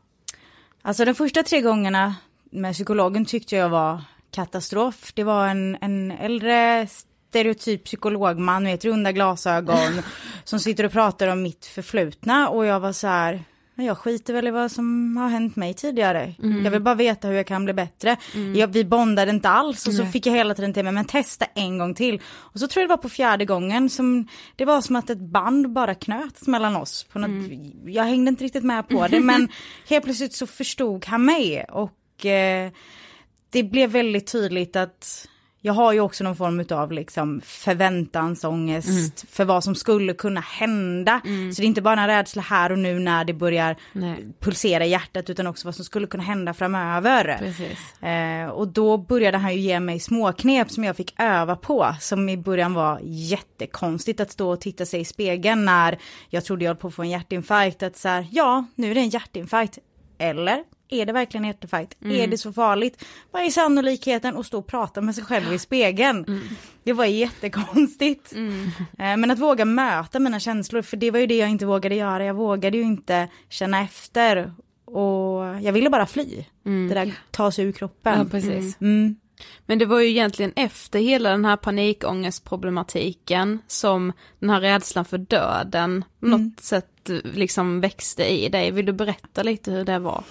Alltså 0.83 1.05
de 1.05 1.15
första 1.15 1.43
tre 1.43 1.61
gångerna 1.61 2.15
med 2.51 2.75
psykologen 2.75 3.25
tyckte 3.25 3.57
jag 3.57 3.69
var 3.69 4.03
katastrof. 4.31 5.13
Det 5.15 5.25
var 5.25 5.49
en, 5.49 5.77
en 5.81 6.11
äldre 6.11 6.87
stereotyp 7.33 7.85
psykologman 7.85 8.63
med 8.63 8.85
runda 8.85 9.13
glasögon 9.13 10.03
som 10.45 10.61
sitter 10.61 10.85
och 10.85 10.93
pratar 10.93 11.29
om 11.29 11.43
mitt 11.43 11.67
förflutna 11.67 12.49
och 12.49 12.67
jag 12.67 12.81
var 12.81 12.93
så 12.93 13.07
här, 13.07 13.45
jag 13.75 13.99
skiter 13.99 14.35
väl 14.35 14.49
i 14.49 14.51
vad 14.51 14.73
som 14.73 15.17
har 15.17 15.29
hänt 15.29 15.57
mig 15.57 15.75
tidigare. 15.75 16.35
Jag 16.65 16.71
vill 16.71 16.83
bara 16.83 16.95
veta 16.95 17.29
hur 17.29 17.35
jag 17.35 17.47
kan 17.47 17.65
bli 17.65 17.75
bättre. 17.75 18.17
Jag, 18.55 18.69
vi 18.69 18.85
bondade 18.85 19.31
inte 19.31 19.49
alls 19.49 19.87
och 19.87 19.95
så 19.95 20.07
fick 20.07 20.27
jag 20.27 20.35
hela 20.35 20.55
tiden 20.55 20.75
till 20.75 20.85
mig, 20.85 20.93
men 20.93 21.05
testa 21.05 21.47
en 21.55 21.79
gång 21.79 21.95
till. 21.95 22.21
Och 22.25 22.61
så 22.61 22.69
tror 22.69 22.81
jag 22.81 22.89
det 22.89 22.93
var 22.93 23.03
på 23.03 23.09
fjärde 23.09 23.45
gången 23.45 23.91
som 23.91 24.29
det 24.57 24.65
var 24.65 24.81
som 24.81 24.97
att 24.97 25.11
ett 25.11 25.21
band 25.21 25.73
bara 25.73 25.95
knöts 25.95 26.47
mellan 26.47 26.77
oss. 26.77 27.05
På 27.13 27.19
något, 27.19 27.51
Jag 27.87 28.05
hängde 28.05 28.29
inte 28.29 28.45
riktigt 28.45 28.65
med 28.65 28.89
på 28.89 29.07
det 29.09 29.21
men 29.21 29.49
helt 29.89 30.05
plötsligt 30.05 30.35
så 30.35 30.47
förstod 30.47 31.07
han 31.07 31.25
mig 31.25 31.65
och 31.65 32.27
eh, 32.27 32.71
det 33.51 33.63
blev 33.63 33.91
väldigt 33.91 34.33
tydligt 34.33 34.77
att 34.77 35.29
jag 35.65 35.73
har 35.73 35.93
ju 35.93 36.01
också 36.01 36.25
någon 36.25 36.37
form 36.37 36.65
av 36.71 36.93
liksom 36.93 37.41
förväntansångest 37.45 39.25
för 39.31 39.45
vad 39.45 39.65
som 39.65 39.75
skulle 39.75 40.15
kunna 40.15 40.41
hända. 40.41 41.21
Så 41.25 41.63
det 41.63 41.65
är 41.65 41.69
inte 41.69 41.83
bara 41.83 42.01
en 42.01 42.07
rädsla 42.07 42.43
här 42.43 42.73
och 42.73 42.79
nu 42.79 42.99
när 42.99 43.25
det 43.25 43.33
börjar 43.33 43.77
Nej. 43.93 44.27
pulsera 44.41 44.87
i 44.87 44.91
hjärtat 44.91 45.31
utan 45.31 45.47
också 45.47 45.69
vad 45.69 45.75
som 45.75 45.85
skulle 45.85 46.07
kunna 46.07 46.23
hända 46.23 46.55
framöver. 46.55 47.55
Eh, 48.01 48.51
och 48.51 48.69
då 48.69 48.97
började 48.97 49.39
han 49.39 49.55
ju 49.55 49.61
ge 49.61 49.81
mig 49.81 50.01
småknep 50.01 50.71
som 50.71 50.85
jag 50.85 50.97
fick 50.97 51.15
öva 51.19 51.57
på, 51.57 51.95
som 52.01 52.29
i 52.29 52.37
början 52.37 52.75
var 52.75 53.01
jättekonstigt 53.03 54.21
att 54.21 54.31
stå 54.31 54.51
och 54.53 54.61
titta 54.61 54.87
sig 54.87 55.01
i 55.01 55.05
spegeln 55.05 55.65
när 55.65 55.99
jag 56.29 56.45
trodde 56.45 56.65
jag 56.65 56.71
höll 56.71 56.77
på 56.77 56.89
att 56.89 56.95
få 56.95 57.03
en 57.03 57.11
hjärtinfarkt. 57.11 57.83
Att 57.83 57.97
så 57.97 58.09
här, 58.09 58.27
ja, 58.31 58.65
nu 58.75 58.91
är 58.91 58.95
det 58.95 59.01
en 59.01 59.09
hjärtinfarkt. 59.09 59.79
Eller 60.19 60.65
är 60.93 61.07
det 61.07 61.13
verkligen 61.13 61.45
en 61.45 61.49
hjärtinfarkt? 61.49 61.97
Är 62.05 62.27
det 62.27 62.39
så 62.39 62.53
farligt? 62.53 63.05
Vad 63.31 63.43
är 63.43 63.51
sannolikheten 63.51 64.37
att 64.37 64.47
stå 64.47 64.59
och 64.59 64.67
prata 64.67 65.01
med 65.01 65.15
sig 65.15 65.25
själv 65.25 65.53
i 65.53 65.59
spegeln? 65.59 66.41
Det 66.85 66.93
var 66.93 67.05
jättekonstigt. 67.05 68.33
Eh, 68.99 69.17
Men 69.17 69.31
att 69.31 69.39
våga 69.39 69.65
möta 69.65 70.19
mina 70.19 70.41
känslor, 70.41 70.83
för 70.83 70.97
det 70.97 71.11
var 71.11 71.19
ju 71.19 71.27
det 71.27 71.37
jag 71.37 71.51
inte 71.51 71.67
vågade 71.67 71.95
göra. 71.95 72.25
Jag 72.25 72.35
vågade 72.35 72.77
ju 72.77 72.83
inte 72.83 73.29
känna 73.49 73.81
efter. 73.81 74.53
Och 74.85 75.43
jag 75.63 75.73
ville 75.73 75.91
bara 75.91 76.07
fly. 76.07 76.45
Det 76.89 76.95
där 76.95 77.15
ta 77.31 77.51
sig 77.53 77.65
ur 77.65 77.73
kroppen. 77.73 78.19
Ja, 78.19 78.25
precis. 78.25 78.81
Mm. 78.81 79.17
Men 79.67 79.79
det 79.79 79.87
var 79.87 80.01
ju 80.01 80.09
egentligen 80.09 80.53
efter 80.57 80.99
hela 80.99 81.31
den 81.31 81.45
här 81.45 81.57
panikångestproblematiken 81.57 83.59
som 83.67 84.13
den 84.39 84.51
här 84.51 84.61
rädslan 84.61 85.05
för 85.05 85.19
döden 85.19 86.05
på 86.21 86.27
något 86.27 86.61
sätt 86.61 87.11
eh, 87.11 87.17
liksom 87.35 87.81
växte 87.81 88.25
i 88.25 88.49
dig. 88.49 88.71
Vill 88.71 88.87
du 88.87 88.93
berätta 88.93 89.43
lite 89.43 89.71
hur 89.71 89.85
det 89.85 89.99
var? 89.99 90.25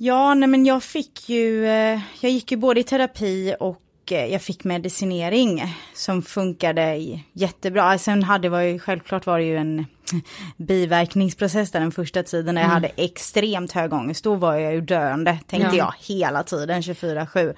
Ja, 0.00 0.34
nej 0.34 0.48
men 0.48 0.64
jag 0.64 0.82
fick 0.82 1.28
ju, 1.28 1.66
eh, 1.66 2.00
jag 2.20 2.32
gick 2.32 2.50
ju 2.50 2.56
både 2.56 2.80
i 2.80 2.84
terapi 2.84 3.54
och 3.60 3.82
eh, 4.10 4.26
jag 4.26 4.42
fick 4.42 4.64
medicinering 4.64 5.76
som 5.94 6.22
funkade 6.22 6.96
jättebra. 7.32 7.98
Sen 7.98 8.22
hade 8.22 8.48
var 8.48 8.60
ju, 8.60 8.78
självklart 8.78 9.26
var 9.26 9.38
det 9.38 9.44
ju 9.44 9.56
en 9.56 9.86
biverkningsprocess 10.56 11.70
där 11.70 11.80
den 11.80 11.92
första 11.92 12.22
tiden 12.22 12.54
när 12.54 12.62
jag 12.62 12.68
hade 12.68 12.90
extremt 12.96 13.72
hög 13.72 13.92
ångest. 13.92 14.24
Då 14.24 14.34
var 14.34 14.54
jag 14.54 14.74
ju 14.74 14.80
döende, 14.80 15.38
tänkte 15.46 15.76
jag, 15.76 15.94
hela 15.98 16.42
tiden, 16.42 16.80
24-7. 16.80 17.48
Eh, 17.48 17.54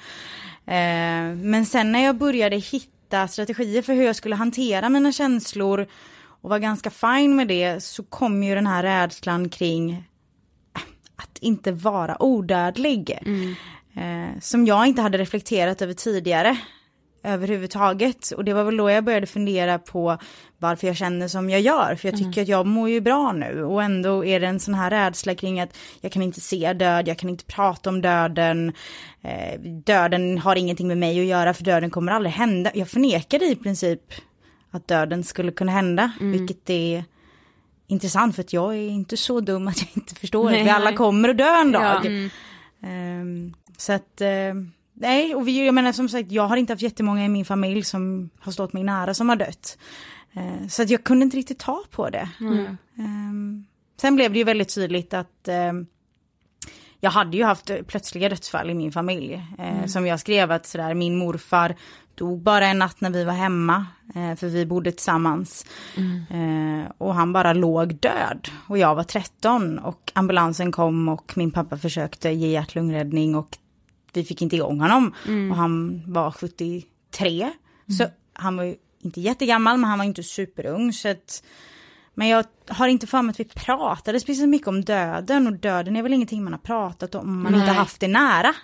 men 1.37 1.67
sen 1.67 1.93
när 1.93 2.05
jag 2.05 2.17
började 2.17 2.57
hitta 2.57 3.29
strategier 3.29 3.83
för 3.83 3.95
hur 3.95 4.05
jag 4.05 4.17
skulle 4.17 4.35
hantera 4.35 4.89
mina 4.89 5.13
känslor 5.13 5.87
och 6.43 6.51
var 6.51 6.59
ganska 6.59 6.91
fin 6.91 7.37
med 7.37 7.49
det 7.49 7.83
så 7.83 8.03
kom 8.03 8.43
ju 8.43 8.55
den 8.55 8.67
här 8.67 8.83
rädslan 8.83 9.49
kring 9.49 10.10
att 11.23 11.39
inte 11.41 11.73
vara 11.73 12.23
odödlig. 12.23 13.19
Eh, 13.95 14.41
som 14.41 14.67
jag 14.67 14.87
inte 14.87 15.03
hade 15.03 15.19
reflekterat 15.19 15.83
över 15.83 15.95
tidigare 15.95 16.57
överhuvudtaget. 17.23 18.31
Och 18.31 18.45
det 18.45 18.55
var 18.55 18.65
väl 18.65 18.77
då 18.77 18.91
jag 18.91 19.05
började 19.05 19.27
fundera 19.27 19.79
på 19.79 20.19
varför 20.59 20.87
jag 20.87 20.97
känner 20.97 21.29
som 21.29 21.51
jag 21.51 21.61
gör. 21.61 21.95
För 21.95 22.09
jag 22.09 22.19
tycker 22.19 22.43
att 22.43 22.49
jag 22.49 22.67
mår 22.67 22.89
ju 22.91 23.01
bra 23.01 23.33
nu. 23.33 23.65
Och 23.65 23.83
ändå 23.83 24.25
är 24.25 24.41
det 24.41 24.47
en 24.47 24.61
sån 24.61 24.75
här 24.75 24.91
rädsla 24.91 25.35
kring 25.35 25.61
att 25.61 25.77
jag 26.01 26.13
kan 26.13 26.23
inte 26.23 26.41
se 26.41 26.73
död, 26.73 27.09
jag 27.09 27.19
kan 27.19 27.31
inte 27.31 27.45
prata 27.45 27.91
om 27.91 28.01
döden. 28.03 28.73
Eh, 29.23 29.61
döden 29.61 30.39
har 30.39 30.57
ingenting 30.57 30.89
med 30.89 30.99
mig 30.99 31.21
att 31.21 31.27
göra 31.27 31.55
för 31.55 31.65
döden 31.65 31.91
kommer 31.91 32.13
aldrig 32.13 32.33
hända. 32.33 32.71
Jag 32.75 32.89
förnekade 32.89 33.45
i 33.47 33.57
princip 33.57 34.01
att 34.71 34.89
döden 34.89 35.25
skulle 35.25 35.53
kunna 35.53 35.73
hända. 35.73 36.13
Vilket 36.21 36.71
är 36.71 37.05
intressant 37.91 38.35
för 38.35 38.43
att 38.43 38.53
jag 38.53 38.75
är 38.77 38.89
inte 38.89 39.17
så 39.17 39.41
dum 39.41 39.69
att 39.69 39.79
jag 39.79 39.89
inte 39.95 40.15
förstår 40.15 40.51
det. 40.51 40.63
Vi 40.65 40.71
alla 40.71 40.93
kommer 40.97 41.29
att 41.29 41.39
dö 41.39 41.61
en 41.61 41.73
dag. 41.73 42.07
Ehm, 42.83 43.55
så 43.77 43.93
att, 43.93 44.21
eh, 44.21 44.55
nej, 44.95 45.35
och 45.35 45.49
vi, 45.49 45.67
jag 45.67 45.75
menar 45.75 45.93
som 45.93 46.09
sagt, 46.09 46.31
jag 46.31 46.47
har 46.47 46.57
inte 46.57 46.73
haft 46.73 46.83
jättemånga 46.83 47.25
i 47.25 47.29
min 47.29 47.45
familj 47.45 47.85
som 47.85 48.31
har 48.41 48.53
stått 48.53 48.73
mig 48.73 48.83
nära 48.83 49.15
som 49.15 49.29
har 49.29 49.37
dött. 49.37 49.79
Eh, 50.33 50.69
så 50.69 50.83
att 50.83 50.91
jag 50.91 51.05
kunde 51.05 51.25
inte 51.25 51.37
riktigt 51.37 51.59
ta 51.59 51.83
på 51.91 52.11
det. 52.11 52.29
Ehm, 52.99 53.67
sen 54.01 54.17
blev 54.17 54.33
det 54.33 54.39
ju 54.39 54.45
väldigt 54.45 54.75
tydligt 54.75 55.15
att 55.15 55.49
ehm, 55.49 55.87
jag 57.01 57.11
hade 57.11 57.37
ju 57.37 57.45
haft 57.45 57.71
plötsliga 57.87 58.29
dödsfall 58.29 58.71
i 58.71 58.75
min 58.75 58.93
familj. 58.93 59.43
Eh, 59.59 59.87
Som 59.87 60.07
jag 60.07 60.21
skrev 60.21 60.51
att 60.51 60.67
sådär, 60.67 60.95
min 60.95 61.17
morfar 61.19 61.75
dog 62.21 62.43
bara 62.43 62.67
en 62.67 62.79
natt 62.79 63.01
när 63.01 63.11
vi 63.11 63.25
var 63.25 63.33
hemma. 63.33 63.87
Eh, 64.15 64.35
för 64.37 64.49
vi 64.49 64.67
bodde 64.67 64.93
tillsammans. 64.93 65.67
Eh, 66.31 66.93
och 66.99 67.15
han 67.15 67.33
bara 67.33 67.53
låg 67.53 67.95
död. 67.95 68.49
Och 68.67 68.79
jag 68.79 68.95
var 68.95 69.05
13 69.05 69.79
och 69.79 70.13
ambulansen 70.15 70.73
kom 70.73 71.09
och 71.09 71.33
min 71.37 71.51
pappa 71.51 71.77
försökte 71.77 72.31
ge 72.31 72.49
hjärt-lungräddning 72.49 73.35
och 73.37 73.59
vi 74.13 74.25
fick 74.25 74.43
inte 74.43 74.57
igång 74.57 74.81
honom. 74.81 75.15
Och 75.51 75.57
han 75.57 76.03
var 76.07 76.31
73. 76.31 77.53
Så 77.99 78.05
han 78.33 78.57
var 78.57 78.65
ju 78.65 78.75
inte 79.03 79.21
jättegammal 79.21 79.79
men 79.79 79.91
han 79.91 79.99
var 79.99 80.05
inte 80.05 80.23
superung. 80.23 80.93
Så 80.93 81.09
att, 81.09 81.43
men 82.15 82.29
jag 82.29 82.45
har 82.69 82.89
inte 82.89 83.07
för 83.07 83.23
mig 83.23 83.31
att 83.31 83.41
vi 83.41 83.45
pratade 83.45 84.21
speciellt 84.21 84.51
mycket 84.51 84.69
om 84.69 84.85
döden 84.85 85.47
och 85.47 85.53
döden 85.53 85.97
är 85.97 86.03
väl 86.03 86.13
ingenting 86.13 86.45
man 86.45 86.53
har 86.53 86.61
pratat 86.61 87.15
om 87.15 87.43
man 87.43 87.55
inte 87.55 87.67
Nej. 87.67 87.77
haft 87.77 88.01
det 88.01 88.09
nära. 88.09 88.55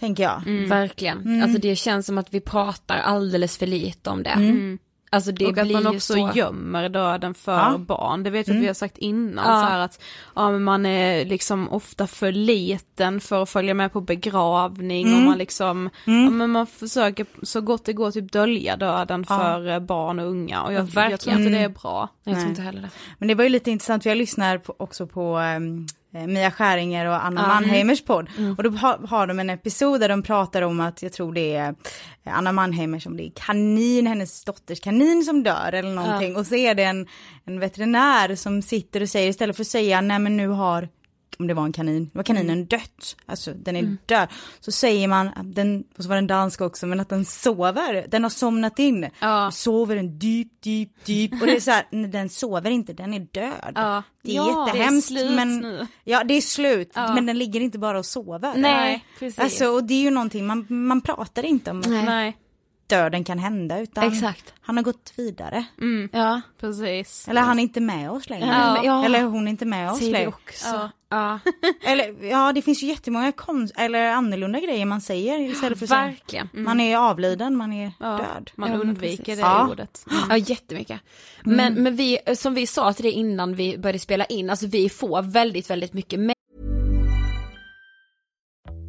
Tänker 0.00 0.22
jag. 0.22 0.42
Verkligen. 0.68 1.42
Alltså 1.42 1.58
det 1.60 1.76
känns 1.76 2.06
som 2.06 2.18
att 2.18 2.34
vi 2.34 2.40
pratar 2.40 2.98
alldeles 2.98 3.58
för 3.58 3.66
lite 3.66 4.10
om 4.10 4.22
det. 4.22 4.78
Alltså 5.12 5.32
det 5.32 5.46
och 5.46 5.58
att 5.58 5.70
man 5.70 5.86
också 5.86 6.14
så... 6.14 6.32
gömmer 6.34 6.88
döden 6.88 7.34
för 7.34 7.52
Ja. 7.52 7.78
barn. 7.78 8.22
Det 8.22 8.30
vet 8.30 8.48
jag 8.48 8.56
att 8.56 8.62
vi 8.62 8.66
har 8.66 8.74
sagt 8.74 8.98
innan. 8.98 9.44
Ja. 9.46 9.60
Så 9.60 9.66
här 9.66 9.78
att 9.78 10.02
ja, 10.34 10.50
men 10.50 10.62
man 10.64 10.86
är 10.86 11.24
liksom 11.24 11.68
ofta 11.68 12.06
för 12.06 12.32
liten 12.32 13.20
för 13.20 13.42
att 13.42 13.50
följa 13.50 13.74
med 13.74 13.92
på 13.92 14.00
begravning 14.00 15.14
och 15.14 15.20
man 15.20 15.38
liksom, 15.38 15.90
ja, 16.04 16.12
men 16.12 16.50
man 16.50 16.66
försöker 16.66 17.26
så 17.42 17.60
gott 17.60 17.84
det 17.84 17.92
går 17.92 18.10
typ 18.10 18.32
dölja 18.32 18.76
döden 18.76 19.24
för 19.24 19.68
eh, 19.68 19.78
barn 19.80 20.18
och 20.18 20.26
unga. 20.26 20.62
Och 20.62 20.72
jag, 20.72 20.88
jag 20.94 21.20
tror 21.20 21.36
inte 21.36 21.50
det 21.50 21.58
är 21.58 21.68
bra. 21.68 22.08
Jag 22.24 22.36
tror 22.36 22.48
inte 22.48 22.62
heller 22.62 22.82
det. 22.82 22.90
Men 23.18 23.28
det 23.28 23.34
var 23.34 23.44
ju 23.44 23.50
lite 23.50 23.70
intressant, 23.70 24.02
för 24.02 24.10
jag 24.10 24.18
lyssnar 24.18 24.58
på, 24.58 24.74
också 24.78 25.06
på 25.06 25.40
eh, 25.40 25.60
Mia 26.12 26.50
Skäringer 26.50 27.06
och 27.06 27.24
Anna 27.24 27.46
Mannheimers 27.46 28.04
podd. 28.04 28.28
Och 28.58 28.62
då 28.64 28.70
har, 28.70 28.98
har 28.98 29.26
de 29.26 29.40
en 29.40 29.50
episod 29.50 30.00
där 30.00 30.08
de 30.08 30.22
pratar 30.22 30.62
om 30.62 30.80
att, 30.80 31.02
jag 31.02 31.12
tror 31.12 31.32
det 31.32 31.54
är 31.56 31.74
eh, 32.24 32.36
Anna 32.38 32.52
Mannheimer 32.52 32.98
som 32.98 33.16
det 33.16 33.22
är 33.26 33.30
kanin, 33.34 34.06
hennes 34.06 34.44
dotters 34.44 34.80
kanin 34.80 35.24
som 35.24 35.42
dör 35.42 35.72
eller 35.72 35.90
någonting. 35.90 36.36
Och 36.36 36.46
så 36.46 36.54
är 36.54 36.74
det 36.74 36.84
en, 36.84 37.06
en 37.44 37.60
veterinär 37.60 38.34
som 38.34 38.62
sitter 38.62 39.00
och 39.00 39.08
säger 39.08 39.28
istället 39.30 39.56
för 39.56 39.62
att 39.62 39.68
säga 39.68 40.00
nej 40.00 40.18
men 40.18 40.36
nu 40.36 40.48
har 40.48 40.88
om 41.40 41.46
det 41.46 41.54
var 41.54 41.64
en 41.64 41.72
kanin, 41.72 42.10
har 42.14 42.22
kaninen 42.22 42.66
dött, 42.66 43.16
alltså 43.26 43.52
den 43.54 43.76
är 43.76 43.96
död. 44.06 44.28
Så 44.60 44.72
säger 44.72 45.08
man, 45.08 45.28
att 45.28 45.54
den, 45.54 45.84
och 45.96 46.02
så 46.02 46.08
var 46.08 46.16
den 46.16 46.26
dansk 46.26 46.60
också, 46.60 46.86
men 46.86 47.00
att 47.00 47.08
den 47.08 47.24
sover, 47.24 48.06
den 48.08 48.22
har 48.22 48.30
somnat 48.30 48.78
in. 48.78 49.08
Ja. 49.20 49.50
Sover 49.50 49.96
den 49.96 50.18
dyp, 50.18 50.48
dyp, 50.62 51.04
dyp. 51.04 51.32
Och 51.40 51.46
det 51.46 51.56
är 51.56 51.60
så 51.60 51.70
här, 51.70 51.86
nej, 51.90 52.10
den 52.10 52.28
sover 52.28 52.70
inte, 52.70 52.92
den 52.92 53.14
är 53.14 53.20
död. 53.20 53.72
Ja. 53.74 54.02
Det 54.22 54.30
är 54.30 54.34
Ja, 54.36 54.66
jättehemskt 54.68 55.08
det 55.08 55.14
är 55.14 55.18
slut 55.18 55.36
men, 55.36 55.58
nu. 55.58 55.86
ja 56.04 56.24
det 56.24 56.34
är 56.34 56.40
slut, 56.40 56.92
men 56.94 57.26
den 57.26 57.38
ligger 57.38 57.60
inte 57.60 57.78
bara 57.78 57.98
och 57.98 58.06
sover. 58.06 58.52
Nej, 58.56 59.04
precis. 59.18 59.38
Alltså 59.38 59.66
och 59.66 59.84
det 59.84 59.94
är 59.94 60.02
ju 60.02 60.10
någonting, 60.10 60.46
man, 60.46 60.66
man 60.68 61.00
pratar 61.00 61.42
inte 61.44 61.70
om 61.70 61.80
att 61.80 61.88
Nej, 61.88 62.36
döden 62.90 63.24
kan 63.24 63.38
hända 63.38 63.80
utan 63.80 64.04
Exakt. 64.12 64.54
han 64.60 64.76
har 64.76 64.84
gått 64.84 65.12
vidare. 65.16 65.64
Ja. 66.12 66.40
precis. 66.60 67.28
Eller 67.28 67.40
han 67.40 67.58
är 67.58 67.62
inte 67.62 67.80
med 67.80 68.10
oss 68.10 68.30
längre. 68.30 68.46
Ja. 68.46 68.80
Ja. 68.84 69.04
Eller 69.04 69.22
hon 69.22 69.46
är 69.46 69.50
inte 69.50 69.64
med 69.64 69.90
oss 69.90 70.00
längre. 70.00 70.26
också. 70.26 70.90
Ja. 71.10 71.38
Eller 71.84 72.24
ja, 72.24 72.52
det 72.52 72.62
finns 72.62 72.82
ju 72.82 72.86
jättemånga 72.86 73.32
konst 73.32 73.74
eller 73.76 74.10
annorlunda 74.10 74.60
grejer 74.60 74.86
man 74.86 75.00
säger 75.00 75.40
istället 75.40 75.78
för 75.78 75.86
Verkligen. 75.86 76.48
man 76.52 76.80
är 76.80 76.96
avliden, 76.96 77.56
man 77.56 77.72
är 77.72 77.92
Ja, 78.00 78.06
död. 78.16 78.50
man 78.56 78.70
Ja, 78.72 78.76
undviker 78.78 79.36
det 79.36 79.42
Ja. 79.42 79.68
ordet. 79.70 80.06
Ja 80.28 80.36
jättemycket. 80.36 81.00
Men, 81.44 81.74
men 81.82 81.96
vi, 81.96 82.18
som 82.36 82.54
vi 82.54 82.66
sa 82.66 82.92
till 82.92 83.04
det 83.04 83.10
innan 83.10 83.54
vi 83.54 83.78
började 83.78 83.98
spela 83.98 84.24
in, 84.24 84.50
alltså 84.50 84.66
vi 84.66 84.88
får 84.88 85.22
väldigt, 85.22 85.70
väldigt 85.70 85.92
mycket 85.92 86.20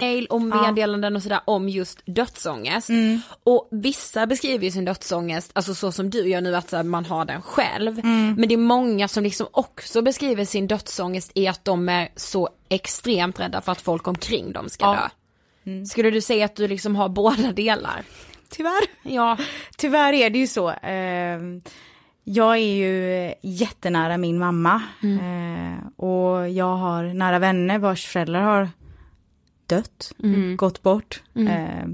mail 0.00 0.26
och 0.26 0.42
meddelanden 0.42 1.16
och 1.16 1.22
sådär 1.22 1.40
om 1.44 1.68
just 1.68 2.02
dödsångest. 2.06 2.90
Och 3.44 3.68
vissa 3.70 4.26
beskriver 4.26 4.64
ju 4.64 4.70
sin 4.70 4.84
dödsångest, 4.84 5.50
alltså 5.54 5.74
så 5.74 5.92
som 5.92 6.10
du 6.10 6.28
gör 6.28 6.40
nu 6.40 6.56
att 6.56 6.72
här, 6.72 6.82
man 6.82 7.04
har 7.04 7.24
den 7.24 7.42
själv. 7.42 8.04
Men 8.04 8.48
det 8.48 8.54
är 8.54 8.56
många 8.56 9.08
som 9.08 9.22
liksom 9.24 9.46
också 9.52 10.02
beskriver 10.02 10.44
sin 10.44 10.66
dödsångest 10.66 11.32
i 11.34 11.46
att 11.48 11.64
de 11.64 11.88
är 11.88 12.08
så 12.16 12.48
extremt 12.68 13.40
rädda 13.40 13.60
för 13.60 13.72
att 13.72 13.80
folk 13.80 14.08
omkring 14.08 14.52
dem 14.52 14.68
ska 14.68 14.84
Ja. 14.84 14.92
dö. 15.64 15.84
Skulle 15.86 16.10
du 16.10 16.20
säga 16.20 16.44
att 16.44 16.56
du 16.56 16.68
liksom 16.68 16.96
har 16.96 17.08
båda 17.08 17.52
delar? 17.52 18.02
tyvärr. 18.50 18.82
Ja. 19.02 19.36
Tyvärr 19.78 20.12
är 20.12 20.30
det 20.30 20.38
ju 20.38 20.46
så. 20.46 20.70
Eh, 20.70 21.38
jag 22.24 22.52
är 22.56 22.74
ju 22.74 23.34
jättenära 23.42 24.16
min 24.16 24.38
mamma. 24.38 24.82
Eh, 25.02 26.04
och 26.04 26.48
jag 26.50 26.76
har 26.76 27.02
nära 27.14 27.38
vänner 27.38 27.78
vars 27.78 28.06
föräldrar 28.06 28.40
har 28.42 28.68
dött, 29.70 30.12
Mm. 30.22 30.56
gått 30.56 30.82
bort. 30.82 31.22
Eh, 31.36 31.86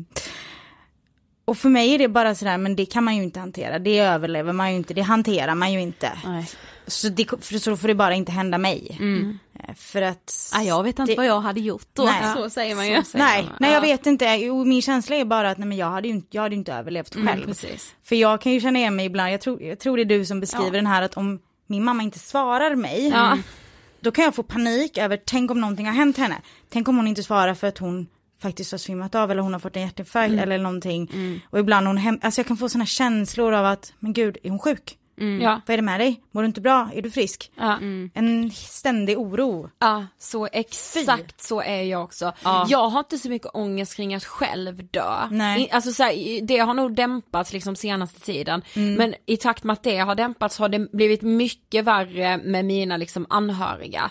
och 1.44 1.58
för 1.58 1.68
mig 1.68 1.94
är 1.94 1.98
det 1.98 2.08
bara 2.08 2.34
sådär, 2.34 2.58
men 2.58 2.76
det 2.76 2.86
kan 2.86 3.04
man 3.04 3.16
ju 3.16 3.22
inte 3.22 3.40
hantera. 3.40 3.78
Det 3.78 3.98
överlever 3.98 4.52
man 4.52 4.70
ju 4.70 4.76
inte, 4.76 4.94
det 4.94 5.02
hanterar 5.02 5.54
man 5.54 5.72
ju 5.72 5.80
inte. 5.80 6.12
Nej. 6.24 6.48
Så, 6.86 7.08
det, 7.08 7.26
för 7.44 7.58
så 7.58 7.76
får 7.76 7.88
det 7.88 7.94
bara 7.94 8.14
inte 8.14 8.32
hända 8.32 8.58
mig. 8.58 8.96
Mm. 9.00 9.38
Eh, 9.68 9.74
För 9.74 10.02
att... 10.02 10.50
Ah, 10.54 10.62
jag 10.62 10.82
vet 10.82 10.98
inte 10.98 11.12
det- 11.12 11.16
vad 11.16 11.26
jag 11.26 11.40
hade 11.40 11.60
gjort 11.60 11.86
då. 11.92 12.04
Nej. 12.04 12.34
Så 12.36 12.50
säger 12.50 12.74
man 12.76 12.88
ju. 12.88 13.02
Nej, 13.14 13.48
nej 13.60 13.72
jag 13.72 13.80
vet 13.80 14.06
inte. 14.06 14.24
Jo, 14.24 14.64
min 14.64 14.82
känsla 14.82 15.16
är 15.16 15.24
bara 15.24 15.50
att 15.50 15.58
nej, 15.58 15.68
men 15.68 15.76
jag 15.76 15.90
hade 15.90 16.08
ju 16.08 16.14
inte, 16.14 16.28
jag 16.30 16.42
hade 16.42 16.54
ju 16.54 16.58
inte 16.58 16.72
överlevt 16.74 17.14
själv. 17.14 17.28
Mm, 17.28 17.46
precis. 17.46 17.94
För 18.04 18.16
jag 18.16 18.40
kan 18.40 18.52
ju 18.52 18.60
känna 18.60 18.78
igen 18.78 18.96
mig 18.96 19.06
ibland, 19.06 19.32
jag 19.32 19.40
tror, 19.40 19.62
jag 19.62 19.78
tror 19.78 19.96
det 19.96 20.02
är 20.02 20.18
du 20.18 20.24
som 20.24 20.40
beskriver 20.40 20.70
den 20.72 20.86
här 20.86 21.02
att 21.02 21.14
om 21.16 21.38
min 21.66 21.84
mamma 21.84 22.02
inte 22.02 22.18
svarar 22.18 22.74
mig, 22.74 23.08
Ja. 23.08 23.38
Då 24.06 24.12
kan 24.12 24.24
jag 24.24 24.34
få 24.34 24.42
panik 24.42 24.98
över, 24.98 25.20
tänk 25.24 25.50
om 25.50 25.60
någonting 25.60 25.86
har 25.86 25.92
hänt 25.92 26.16
henne. 26.16 26.36
Tänk 26.70 26.88
om 26.88 26.96
hon 26.96 27.06
inte 27.08 27.22
svarar 27.22 27.54
för 27.54 27.66
att 27.66 27.78
hon 27.78 28.06
faktiskt 28.42 28.70
har 28.70 28.78
svimmat 28.78 29.14
av 29.14 29.30
eller 29.30 29.42
hon 29.42 29.52
har 29.52 29.60
fått 29.60 29.76
en 29.76 29.82
hjärtinfarkt 29.82 30.32
Mm. 30.32 30.42
eller 30.42 30.58
någonting. 30.58 31.10
Och 31.50 31.58
ibland 31.58 31.86
hon 31.86 31.96
hem, 31.96 32.18
alltså 32.22 32.38
jag 32.38 32.46
kan 32.46 32.56
få 32.56 32.68
sådana 32.68 32.86
känslor 32.86 33.52
av 33.52 33.66
att, 33.66 33.92
men 33.98 34.12
gud, 34.12 34.36
är 34.42 34.50
hon 34.50 34.58
sjuk? 34.58 34.96
Ja. 35.16 35.60
Vad 35.66 35.72
är 35.74 35.76
det 35.76 35.82
med 35.82 36.00
dig? 36.00 36.22
Mår 36.30 36.42
du 36.42 36.46
inte 36.46 36.60
bra? 36.60 36.90
Är 36.94 37.02
du 37.02 37.10
frisk? 37.10 37.50
Ja. 37.56 37.78
En 38.14 38.50
ständig 38.50 39.18
oro. 39.18 39.70
Ja, 39.78 40.06
så 40.18 40.48
exakt 40.52 41.40
så 41.42 41.60
är 41.62 41.82
jag 41.82 42.04
också. 42.04 42.32
Jag 42.68 42.88
har 42.88 42.98
inte 42.98 43.18
så 43.18 43.28
mycket 43.28 43.48
ångest 43.54 43.96
kring 43.96 44.14
att 44.14 44.24
själv 44.24 44.84
dö. 44.90 45.28
Nej. 45.30 45.70
Alltså 45.72 45.92
så 45.92 46.02
här, 46.02 46.42
det 46.46 46.58
har 46.58 46.74
nog 46.74 46.94
dämpats 46.94 47.52
liksom 47.52 47.76
senaste 47.76 48.20
tiden. 48.20 48.62
Men 48.74 49.14
i 49.26 49.36
takt 49.36 49.64
med 49.64 49.72
att 49.72 49.82
det 49.82 49.98
har 49.98 50.14
dämpats 50.14 50.58
har 50.58 50.68
det 50.68 50.78
blivit 50.92 51.22
mycket 51.22 51.84
värre 51.84 52.38
med 52.44 52.64
mina 52.64 52.96
liksom 52.96 53.26
anhöriga. 53.30 54.10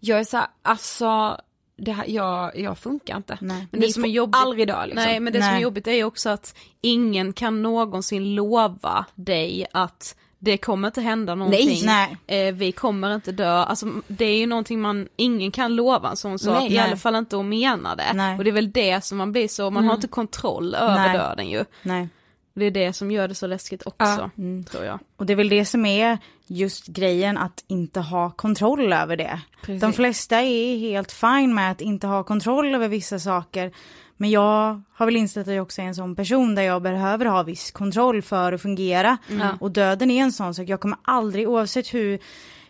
Jag 0.00 0.18
är 0.20 0.24
så 0.24 0.36
här, 0.36 0.46
alltså, 0.62 1.40
det 1.76 1.92
här, 1.92 2.04
jag, 2.08 2.58
jag 2.58 2.78
funkar 2.78 3.16
inte. 3.16 3.38
Nej. 3.40 3.66
Men 3.70 3.80
Det 3.80 3.86
det 3.86 3.92
som 3.92 4.04
är 4.04 4.08
jobbigt- 4.08 4.36
aldrig 4.36 4.66
dö 4.68 4.86
liksom. 4.86 5.04
Nej 5.04 5.20
men 5.20 5.32
det 5.32 5.38
som 5.38 5.48
är 5.48 5.52
Nej. 5.52 5.62
jobbigt 5.62 5.86
är 5.86 6.04
också 6.04 6.30
att 6.30 6.56
ingen 6.80 7.32
kan 7.32 7.62
någonsin 7.62 8.34
lova 8.34 9.04
dig 9.14 9.66
att 9.72 10.16
det 10.44 10.56
kommer 10.56 10.88
inte 10.88 11.00
hända 11.00 11.34
någonting. 11.34 11.86
Nej. 11.86 12.16
Eh, 12.26 12.54
vi 12.54 12.72
kommer 12.72 13.14
inte 13.14 13.32
dö, 13.32 13.50
alltså 13.50 13.86
det 14.06 14.24
är 14.24 14.38
ju 14.38 14.46
någonting 14.46 14.80
man, 14.80 15.08
ingen 15.16 15.50
kan 15.50 15.76
lova 15.76 16.10
en 16.10 16.16
sån 16.16 16.38
sak, 16.38 16.58
Nej, 16.58 16.72
i 16.72 16.74
nej. 16.74 16.78
alla 16.78 16.96
fall 16.96 17.14
inte 17.14 17.38
att 17.38 17.44
mena 17.44 17.96
det. 17.96 18.12
Nej. 18.14 18.38
Och 18.38 18.44
det 18.44 18.50
är 18.50 18.52
väl 18.52 18.72
det 18.72 19.04
som 19.04 19.18
man 19.18 19.32
blir 19.32 19.48
så, 19.48 19.70
man 19.70 19.84
har 19.84 19.94
inte 19.94 20.08
kontroll 20.08 20.74
över 20.74 20.94
Nej. 20.94 21.18
döden 21.18 21.50
ju. 21.50 21.64
Nej. 21.82 22.08
Det 22.54 22.64
är 22.64 22.70
det 22.70 22.92
som 22.92 23.10
gör 23.10 23.28
det 23.28 23.34
så 23.34 23.46
läskigt 23.46 23.86
också, 23.86 24.30
tror 24.70 24.84
jag. 24.84 24.98
Och 25.16 25.26
det 25.26 25.32
är 25.32 25.36
väl 25.36 25.48
det 25.48 25.64
som 25.64 25.86
är 25.86 26.18
just 26.46 26.86
grejen 26.86 27.38
att 27.38 27.64
inte 27.66 28.00
ha 28.00 28.30
kontroll 28.30 28.92
över 28.92 29.16
det. 29.16 29.40
De 29.80 29.92
flesta 29.92 30.40
är 30.42 30.78
helt 30.78 31.12
fine 31.12 31.54
med 31.54 31.70
att 31.70 31.80
inte 31.80 32.06
ha 32.06 32.24
kontroll 32.24 32.74
över 32.74 32.88
vissa 32.88 33.18
saker. 33.18 33.72
Men 34.16 34.30
jag 34.30 34.82
har 34.94 35.06
väl 35.06 35.16
insett 35.16 35.48
att 35.48 35.54
jag 35.54 35.62
också 35.62 35.82
är 35.82 35.86
en 35.86 35.94
sån 35.94 36.16
person 36.16 36.54
där 36.54 36.62
jag 36.62 36.82
behöver 36.82 37.26
ha 37.26 37.42
viss 37.42 37.70
kontroll 37.70 38.22
för 38.22 38.52
att 38.52 38.62
fungera. 38.62 39.18
Och 39.60 39.70
döden 39.70 40.10
är 40.10 40.22
en 40.22 40.32
sån 40.32 40.54
sak, 40.54 40.68
jag 40.68 40.80
kommer 40.80 40.98
aldrig 41.02 41.48
oavsett 41.48 41.94
hur, 41.94 42.18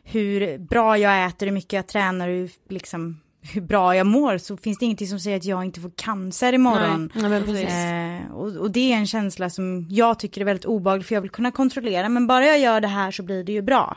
hur 0.02 0.58
bra 0.58 0.98
jag 0.98 1.26
äter, 1.26 1.46
hur 1.46 1.52
mycket 1.52 1.72
jag 1.72 1.86
tränar, 1.86 2.28
hur, 2.28 2.50
liksom, 2.68 3.20
hur 3.52 3.60
bra 3.60 3.96
jag 3.96 4.06
mår 4.06 4.38
så 4.38 4.56
finns 4.56 4.78
det 4.78 4.84
ingenting 4.84 5.08
som 5.08 5.20
säger 5.20 5.36
att 5.36 5.44
jag 5.44 5.64
inte 5.64 5.80
får 5.80 5.90
cancer 5.96 6.52
imorgon. 6.52 7.10
Precis. 7.46 7.74
Eh, 7.74 8.36
och, 8.36 8.56
och 8.56 8.70
det 8.70 8.92
är 8.92 8.96
en 8.96 9.06
känsla 9.06 9.50
som 9.50 9.86
jag 9.90 10.18
tycker 10.18 10.40
är 10.40 10.44
väldigt 10.44 10.64
obehaglig 10.64 11.06
för 11.06 11.14
jag 11.14 11.22
vill 11.22 11.30
kunna 11.30 11.50
kontrollera 11.50 12.08
men 12.08 12.26
bara 12.26 12.46
jag 12.46 12.58
gör 12.58 12.80
det 12.80 12.88
här 12.88 13.10
så 13.10 13.22
blir 13.22 13.44
det 13.44 13.52
ju 13.52 13.62
bra. 13.62 13.94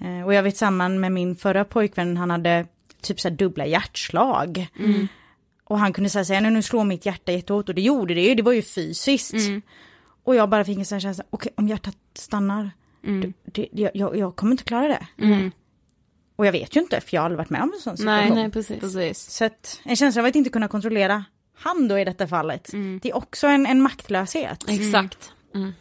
Eh, 0.00 0.26
och 0.26 0.34
jag 0.34 0.42
vet 0.42 0.56
samman 0.56 1.00
med 1.00 1.12
min 1.12 1.36
förra 1.36 1.64
pojkvän, 1.64 2.16
han 2.16 2.30
hade 2.30 2.66
typ 3.02 3.20
så 3.20 3.28
här 3.28 3.36
dubbla 3.36 3.66
hjärtslag. 3.66 4.68
Och 5.72 5.78
han 5.78 5.92
kunde 5.92 6.10
säga 6.10 6.24
så 6.24 6.32
här, 6.32 6.40
"Nej, 6.40 6.50
nu 6.50 6.62
slår 6.62 6.84
mitt 6.84 7.06
hjärta 7.06 7.32
jättehårt 7.32 7.68
och 7.68 7.74
det 7.74 7.80
gjorde 7.82 8.14
det 8.14 8.20
ju, 8.20 8.34
det 8.34 8.42
var 8.42 8.52
ju 8.52 8.62
fysiskt. 8.62 9.34
Och 10.24 10.34
jag 10.36 10.48
bara 10.48 10.64
fick 10.64 10.78
en 10.78 10.84
sån 10.84 10.96
här 10.96 11.00
känsla, 11.00 11.24
okej 11.30 11.52
om 11.56 11.68
hjärtat 11.68 11.96
stannar, 12.14 12.70
det, 13.22 13.32
det, 13.44 13.68
jag, 13.94 14.16
jag, 14.16 14.36
kommer 14.36 14.52
inte 14.52 14.64
klara 14.64 14.88
det. 14.88 15.06
Och 16.36 16.46
jag 16.46 16.52
vet 16.52 16.76
ju 16.76 16.80
inte 16.80 17.00
för 17.00 17.14
jag 17.16 17.20
har 17.20 17.24
aldrig 17.24 17.38
varit 17.38 17.50
med 17.50 17.62
om 17.62 17.72
en 17.74 17.80
sån 17.80 17.96
situation. 17.96 18.18
Nej, 18.28 18.30
Nej, 18.30 18.50
precis. 18.50 18.80
precis. 18.80 19.18
Så 19.30 19.44
att 19.44 19.80
en 19.84 19.96
känsla 19.96 20.22
av 20.22 20.26
att 20.26 20.36
inte 20.36 20.50
kunna 20.50 20.68
kontrollera 20.68 21.24
han 21.56 21.88
då 21.88 21.98
i 21.98 22.04
detta 22.04 22.26
fallet, 22.28 22.70
det 23.02 23.10
är 23.10 23.16
också 23.16 23.46
en, 23.46 23.66
en 23.66 23.82
maktlöshet. 23.82 24.64
Exakt. 24.68 25.32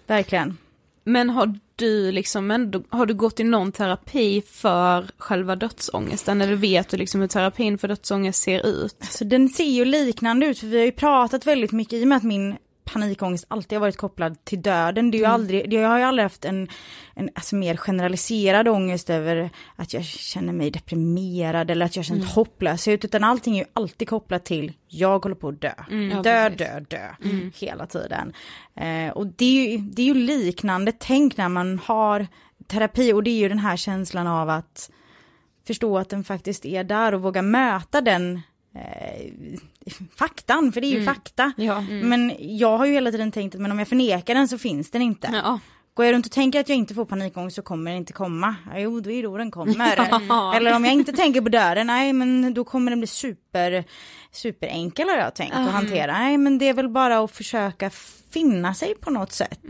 Verkligen. 0.08 0.58
Men 1.04 1.30
har 1.30 1.60
du 1.82 2.12
liksom 2.12 2.52
ändå, 2.52 2.84
har 2.90 3.06
du 3.06 3.14
gått 3.14 3.40
i 3.40 3.44
någon 3.44 3.72
terapi 3.72 4.44
för 4.48 5.08
själva 5.18 5.56
dödsångesten? 5.56 6.42
Eller 6.42 6.56
vet 6.56 6.90
du 6.90 6.98
liksom 6.98 7.22
hur 7.22 7.28
terapin 7.28 7.78
för 7.78 7.88
dödsångest 7.88 8.44
ser 8.44 8.66
ut? 8.66 8.96
Alltså 9.00 9.26
den 9.26 9.50
ser 9.50 9.64
ju 9.64 9.86
liknande 9.86 10.46
ut 10.46 10.60
för 10.60 10.68
vi 10.68 10.78
har 10.78 10.86
ju 10.86 10.92
pratat 10.92 11.48
väldigt 11.48 11.72
mycket 11.72 11.94
i 11.94 12.04
och 12.04 12.08
med 12.08 12.18
att 12.18 12.24
min 12.24 12.56
panikångest 12.84 13.46
alltid 13.48 13.76
har 13.76 13.82
varit 13.82 13.98
kopplad 13.98 14.46
till 14.46 14.62
döden. 14.62 15.12
Det 15.12 15.18
är 15.18 15.20
ju 15.20 15.26
aldrig, 15.26 15.70
det, 15.70 15.76
jag 15.76 15.90
har 15.90 15.98
ju 15.98 16.04
aldrig 16.04 16.24
haft 16.24 16.46
en, 16.46 16.68
en 17.16 17.30
alltså 17.36 17.56
mer 17.56 17.76
generaliserad 17.76 18.68
ångest 18.68 19.10
över 19.10 19.50
att 19.76 19.94
jag 19.94 20.04
känner 20.04 20.54
mig 20.54 20.72
deprimerad 20.72 21.72
eller 21.72 21.86
att 21.86 21.96
jag 21.96 22.06
känner 22.06 22.26
hopplöshet 22.26 23.06
utan 23.06 23.24
allting 23.24 23.58
är 23.58 23.64
ju 23.64 23.70
alltid 23.74 24.10
kopplat 24.10 24.46
till 24.46 24.74
jag 24.88 25.24
håller 25.24 25.36
på 25.36 25.48
att 25.50 25.62
dö. 25.62 25.74
dö, 26.24 26.50
dö, 26.50 26.80
dö. 26.80 27.08
Hela 27.56 27.86
tiden. 27.86 28.34
Eh, 28.76 29.10
och 29.10 29.28
det 29.28 29.46
är, 29.46 29.72
ju, 29.72 29.78
det 29.78 30.02
är 30.02 30.06
ju 30.06 30.14
liknande 30.14 30.92
tänk 31.00 31.38
när 31.38 31.50
man 31.50 31.80
har 31.84 32.28
terapi 32.68 33.14
och 33.14 33.24
det 33.24 33.32
är 33.32 33.40
ju 33.40 33.50
den 33.50 33.60
här 33.60 33.78
känslan 33.78 34.28
av 34.28 34.50
att 34.50 34.92
förstå 35.68 35.98
att 35.98 36.10
den 36.10 36.24
faktiskt 36.24 36.66
är 36.66 36.84
där 36.84 37.14
och 37.14 37.22
våga 37.22 37.42
möta 37.42 38.02
den 38.02 38.42
eh, 38.76 39.32
faktan, 40.16 40.72
för 40.72 40.82
det 40.82 40.88
är 40.88 41.00
ju 41.00 41.06
fakta. 41.06 41.52
Ja. 41.58 41.82
Men 41.90 42.34
jag 42.40 42.78
har 42.78 42.86
ju 42.86 42.94
hela 42.94 43.12
tiden 43.12 43.32
tänkt 43.32 43.56
att 43.56 43.62
men 43.62 43.72
om 43.72 43.80
jag 43.80 43.88
förnekar 43.88 44.36
den 44.36 44.48
så 44.48 44.58
finns 44.58 44.92
den 44.92 45.02
inte. 45.02 45.30
Ja. 45.34 45.60
Går 45.94 46.06
jag 46.06 46.14
runt 46.14 46.26
och 46.26 46.32
tänker 46.32 46.60
att 46.60 46.70
jag 46.70 46.78
inte 46.78 46.94
får 46.94 47.06
panikångest 47.06 47.56
så 47.56 47.62
kommer 47.62 47.92
den 47.92 47.98
inte 47.98 48.14
komma. 48.14 48.56
Ja, 48.66 48.80
Jo, 48.80 49.00
det 49.00 49.14
är 49.14 49.24
då 49.24 49.38
den 49.38 49.52
kommer. 49.52 49.96
Eller 50.56 50.76
om 50.76 50.86
jag 50.86 50.94
inte 50.94 51.14
tänker 51.14 51.42
på 51.42 51.50
döden, 51.50 51.88
nej 51.88 52.14
men 52.14 52.54
då 52.54 52.64
kommer 52.64 52.92
den 52.92 53.00
bli 53.00 53.08
super, 53.08 53.84
superenkel 54.32 55.08
har 55.10 55.18
jag 55.18 55.36
tänkt 55.36 55.56
att 55.56 55.72
hantera. 55.72 56.12
Nej 56.14 56.38
men 56.38 56.58
det 56.58 56.66
är 56.70 56.74
väl 56.74 56.90
bara 56.90 57.20
att 57.20 57.32
försöka 57.32 57.90
finna 58.30 58.74
sig 58.74 58.96
på 58.96 59.10
något 59.12 59.32
sätt. 59.32 59.64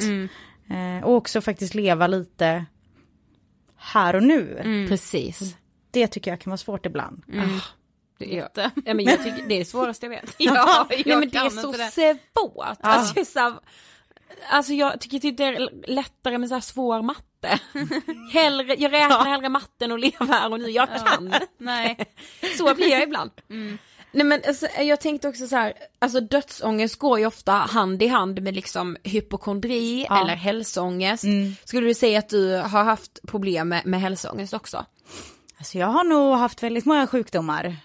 Eh, 0.70 1.04
och 1.04 1.16
också 1.16 1.42
faktiskt 1.42 1.74
leva 1.74 2.08
lite 2.08 2.66
här 3.78 4.16
och 4.16 4.24
nu. 4.24 4.62
Precis. 4.90 5.56
Det 5.92 6.08
tycker 6.08 6.32
jag 6.32 6.40
kan 6.42 6.52
vara 6.52 6.58
svårt 6.58 6.86
ibland. 6.86 7.24
Det 7.28 7.60
är, 8.24 8.50
ja, 8.86 8.94
men 8.94 9.06
jag 9.06 9.24
tycker 9.24 9.44
det 9.48 9.56
är 9.56 9.60
det 9.60 9.66
svåraste 9.66 10.06
jag 10.06 10.10
vet. 10.12 10.36
Ja, 10.38 10.88
Nej, 10.90 11.04
jag 11.06 11.20
men 11.20 11.30
det 11.30 11.38
är 11.38 11.50
så 11.50 11.72
det. 11.72 11.92
svårt. 11.92 12.78
Alltså, 12.80 13.14
jag, 13.18 13.28
så 13.28 13.40
här, 13.40 13.54
alltså 14.50 14.74
jag 14.74 15.02
tycker 15.02 15.20
typ 15.20 15.38
det 15.38 15.44
är 15.44 15.70
lättare 15.88 16.38
med 16.38 16.50
så 16.50 16.56
här 16.56 16.62
svår 16.62 17.02
matte. 17.02 17.60
Hellre, 18.34 18.76
jag 18.78 18.92
räknar 18.94 19.26
hellre 19.26 19.50
matten 19.50 19.92
och 19.92 20.00
lever 20.00 20.26
här 20.26 20.52
och 20.52 20.60
nu. 20.60 20.70
Jag 20.70 20.90
kan. 21.06 21.34
Nej. 21.58 21.98
Så 22.58 22.76
blir 22.76 22.88
jag 22.88 23.04
ibland. 23.04 23.32
Nej 24.14 24.26
men 24.26 24.42
alltså, 24.48 24.68
jag 24.80 25.02
tänkte 25.02 25.28
också 25.28 25.48
så 25.48 25.56
här, 25.56 25.74
alltså 26.00 26.20
dödsångest 26.20 26.96
går 27.00 27.20
ju 27.20 27.26
ofta 27.26 27.52
hand 27.52 28.04
i 28.04 28.08
hand 28.08 28.42
med 28.42 28.56
liksom 28.56 28.98
hypokondri 29.04 30.06
eller 30.06 30.36
hälsoångest. 30.36 31.24
Skulle 31.64 31.88
du 31.88 31.94
säga 31.94 32.20
att 32.20 32.30
du 32.30 32.56
har 32.56 32.84
haft 32.84 33.20
problem 33.28 33.70
med, 33.70 33.86
med 33.86 34.02
hälsoångest 34.02 34.54
också? 34.54 34.86
Alltså 35.62 35.78
jag 35.78 35.88
har 35.88 36.04
nog 36.04 36.38
haft 36.38 36.64
väldigt 36.64 36.86
många 36.86 37.08
sjukdomar 37.08 37.76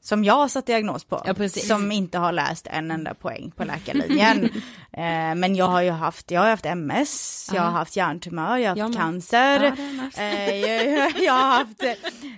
som 0.00 0.24
jag 0.24 0.34
har 0.34 0.48
satt 0.48 0.66
diagnos 0.66 1.04
på. 1.04 1.22
Ja, 1.24 1.48
som 1.48 1.92
inte 1.92 2.18
har 2.18 2.32
läst 2.32 2.66
en 2.66 2.90
enda 2.90 3.14
poäng 3.14 3.52
på 3.56 3.64
läkarlinjen. 3.64 4.44
eh, 4.92 5.34
men 5.34 5.56
jag 5.56 5.66
har 5.66 5.82
ju 5.82 5.90
haft, 5.90 6.30
jag 6.30 6.40
har 6.40 6.50
haft 6.50 6.66
MS, 6.66 7.50
jag 7.54 7.62
har 7.62 7.70
haft 7.70 7.96
hjärntumör, 7.96 8.56
jag 8.56 8.70
har 8.70 8.76
haft 8.76 8.94
med. 8.94 9.04
cancer. 9.04 9.74
Ja, 10.16 10.22
eh, 10.22 10.56
jag, 10.56 11.12
jag 11.20 11.32
har 11.32 11.48
haft, 11.58 11.82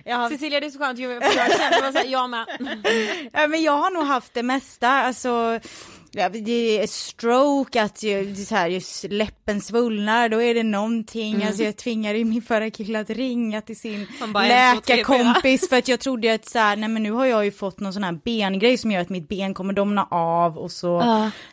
jag 0.05 0.15
har 0.15 0.23
haft 0.23 0.33
Cecilia 0.33 0.59
det 0.59 0.65
är 0.65 0.69
så 0.69 0.79
skönt, 0.79 0.97
för 0.97 1.37
jag 1.37 1.57
känner 1.57 1.91
såhär, 1.91 2.05
jag 2.05 2.29
med. 2.29 2.45
Ja, 3.33 3.47
men 3.47 3.61
jag 3.61 3.77
har 3.77 3.91
nog 3.91 4.03
haft 4.03 4.33
det 4.33 4.43
mesta, 4.43 4.89
alltså 4.89 5.29
ja, 5.29 5.59
det 6.29 6.81
är 6.81 6.87
stroke, 6.87 7.81
att 7.81 8.03
är 8.03 8.45
så 8.45 8.55
här, 8.55 8.67
just 8.67 9.05
läppen 9.09 9.61
svullnar, 9.61 10.29
då 10.29 10.41
är 10.41 10.53
det 10.53 10.63
någonting, 10.63 11.43
alltså 11.43 11.63
jag 11.63 11.77
tvingade 11.77 12.25
min 12.25 12.41
förra 12.41 12.69
kille 12.69 12.99
att 12.99 13.09
ringa 13.09 13.61
till 13.61 13.79
sin 13.79 14.07
läkarkompis 14.33 15.69
för 15.69 15.77
att 15.77 15.87
jag 15.87 15.99
trodde 15.99 16.33
att 16.33 16.45
så 16.45 16.59
här, 16.59 16.75
nej 16.75 16.89
men 16.89 17.03
nu 17.03 17.11
har 17.11 17.25
jag 17.25 17.45
ju 17.45 17.51
fått 17.51 17.79
någon 17.79 17.93
sån 17.93 18.03
här 18.03 18.19
bengrej 18.25 18.77
som 18.77 18.91
gör 18.91 19.01
att 19.01 19.09
mitt 19.09 19.29
ben 19.29 19.53
kommer 19.53 19.73
domna 19.73 20.07
av 20.11 20.57
och 20.57 20.71
så, 20.71 21.01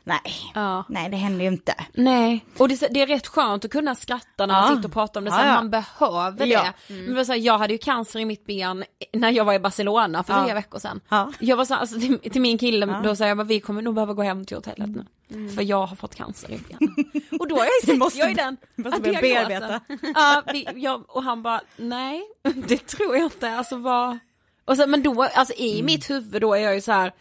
nej, 0.05 0.21
Ja. 0.55 0.85
Nej 0.89 1.11
det 1.11 1.17
händer 1.17 1.45
ju 1.45 1.51
inte. 1.51 1.75
Nej, 1.95 2.45
och 2.59 2.69
det, 2.69 2.89
det 2.91 3.01
är 3.01 3.07
rätt 3.07 3.27
skönt 3.27 3.65
att 3.65 3.71
kunna 3.71 3.95
skratta 3.95 4.47
när 4.47 4.55
man 4.55 4.77
sitter 4.77 4.89
och 4.89 4.93
pratar 4.93 5.21
om 5.21 5.25
det, 5.25 5.31
så 5.31 5.37
man 5.37 5.71
behöver 5.71 6.47
det. 6.47 6.53
Ja. 6.53 6.73
Men 6.89 7.07
det 7.07 7.15
var 7.15 7.25
så 7.25 7.33
här, 7.33 7.39
jag 7.39 7.59
hade 7.59 7.73
ju 7.73 7.79
cancer 7.79 8.21
i 8.21 8.25
mitt 8.25 8.47
ben 8.47 8.85
när 9.13 9.31
jag 9.31 9.45
var 9.45 9.55
i 9.55 9.59
Barcelona 9.59 10.23
för 10.23 10.45
tre 10.45 10.55
veckor 10.55 10.79
sedan. 10.79 11.01
Ja. 11.09 11.33
Jag 11.41 11.57
var 11.57 11.65
så, 11.65 11.75
alltså, 11.75 12.01
till, 12.01 12.19
till 12.19 12.41
min 12.41 12.59
kille, 12.59 13.01
då 13.05 13.17
sa 13.17 13.27
jag 13.27 13.45
vi 13.45 13.61
kommer 13.61 13.83
nog 13.83 13.95
behöva 13.95 14.13
gå 14.13 14.23
hem 14.23 14.45
till 14.45 14.54
hotellet 14.55 14.91
nu. 14.91 15.05
För 15.49 15.63
jag 15.63 15.87
har 15.87 15.97
fått 15.97 16.15
cancer 16.15 16.51
i 16.51 16.59
benen. 16.69 16.95
och 17.41 17.49
då 17.49 17.55
har 17.57 17.65
jag 17.65 17.73
ju 17.83 17.87
sett, 17.87 17.99
måste- 17.99 18.19
jag 18.19 18.31
är 18.31 18.35
den 18.35 18.57
måste 18.77 18.97
att 18.97 19.03
bearbeta. 19.21 19.81
Ja, 20.15 20.43
vi, 20.53 20.69
jag, 20.75 21.05
och 21.09 21.23
han 21.23 21.43
bara, 21.43 21.61
nej 21.77 22.23
det 22.69 22.87
tror 22.87 23.17
jag 23.17 23.25
inte, 23.25 23.51
alltså 23.51 23.77
vad. 23.77 24.19
Och 24.65 24.77
så, 24.77 24.87
men 24.87 25.03
då, 25.03 25.23
alltså 25.23 25.55
i 25.55 25.73
Mm. 25.75 25.87
mitt 25.87 26.11
huvud 26.11 26.41
då 26.43 26.55
är 26.55 26.61
jag 26.61 26.75
ju 26.75 26.81
så 26.81 26.93
här, 26.93 27.13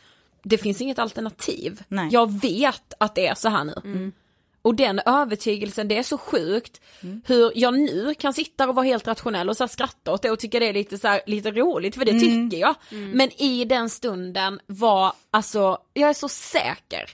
det 0.43 0.57
finns 0.57 0.81
inget 0.81 0.99
alternativ. 0.99 1.83
Nej. 1.87 2.09
Jag 2.11 2.31
vet 2.41 2.93
att 2.97 3.15
det 3.15 3.27
är 3.27 3.35
så 3.35 3.49
här 3.49 3.63
nu. 3.63 4.11
Och 4.63 4.75
den 4.75 5.01
övertygelsen, 5.05 5.87
det 5.87 5.97
är 5.97 6.03
så 6.03 6.17
sjukt 6.17 6.81
hur 7.25 7.51
jag 7.55 7.73
nu 7.73 8.13
kan 8.19 8.33
sitta 8.33 8.69
och 8.69 8.75
vara 8.75 8.85
helt 8.85 9.07
rationell 9.07 9.49
och 9.49 9.57
så 9.57 9.67
skratta 9.67 10.13
åt 10.13 10.21
det 10.21 10.31
och 10.31 10.39
tycka 10.39 10.59
det 10.59 10.65
är 10.65 10.73
lite 10.73 10.97
så 10.97 11.07
här, 11.07 11.21
lite 11.25 11.51
roligt 11.51 11.95
för 11.95 12.05
det 12.05 12.19
tycker 12.19 12.57
jag. 12.57 12.75
Men 12.89 13.41
i 13.41 13.65
den 13.65 13.89
stunden 13.89 14.59
var, 14.67 15.13
alltså, 15.31 15.77
jag 15.93 16.09
är 16.09 16.13
så 16.13 16.29
säker. 16.29 17.09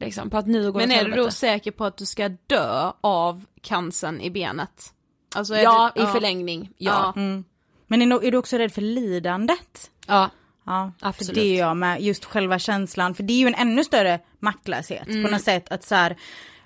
Liksom, 0.00 0.30
på 0.30 0.36
att 0.36 0.46
nu 0.46 0.72
går 0.72 0.80
Men 0.80 0.88
det 0.88 0.94
är 0.94 1.04
du 1.04 1.10
då 1.10 1.16
helvete. 1.16 1.36
säker 1.36 1.70
på 1.70 1.84
att 1.84 1.96
du 1.96 2.06
ska 2.06 2.28
dö 2.28 2.92
av 3.00 3.44
cancern 3.60 4.20
i 4.20 4.30
benet? 4.30 4.92
Alltså 5.34 5.54
är 5.54 5.62
Ja, 5.62 5.92
du, 5.94 6.02
i 6.02 6.06
förlängning, 6.06 6.70
ja. 6.76 7.12
Mm. 7.16 7.44
Men 7.86 8.12
är, 8.12 8.24
är 8.24 8.30
du 8.30 8.38
också 8.38 8.56
rädd 8.56 8.72
för 8.72 8.82
lidandet? 8.82 9.90
Ja, 10.06 10.30
Ja, 10.66 10.92
Absolut. 11.00 11.26
För 11.28 11.34
det 11.34 11.56
är 11.56 11.58
jag 11.58 11.76
med, 11.76 12.02
just 12.02 12.24
själva 12.24 12.58
känslan, 12.58 13.14
för 13.14 13.22
det 13.22 13.32
är 13.32 13.38
ju 13.38 13.46
en 13.46 13.54
ännu 13.54 13.84
större 13.84 14.20
maktlöshet 14.38 15.06
på 15.06 15.30
något 15.30 15.42
sätt 15.42 15.72
att 15.72 15.84
så 15.84 15.94
här, 15.94 16.16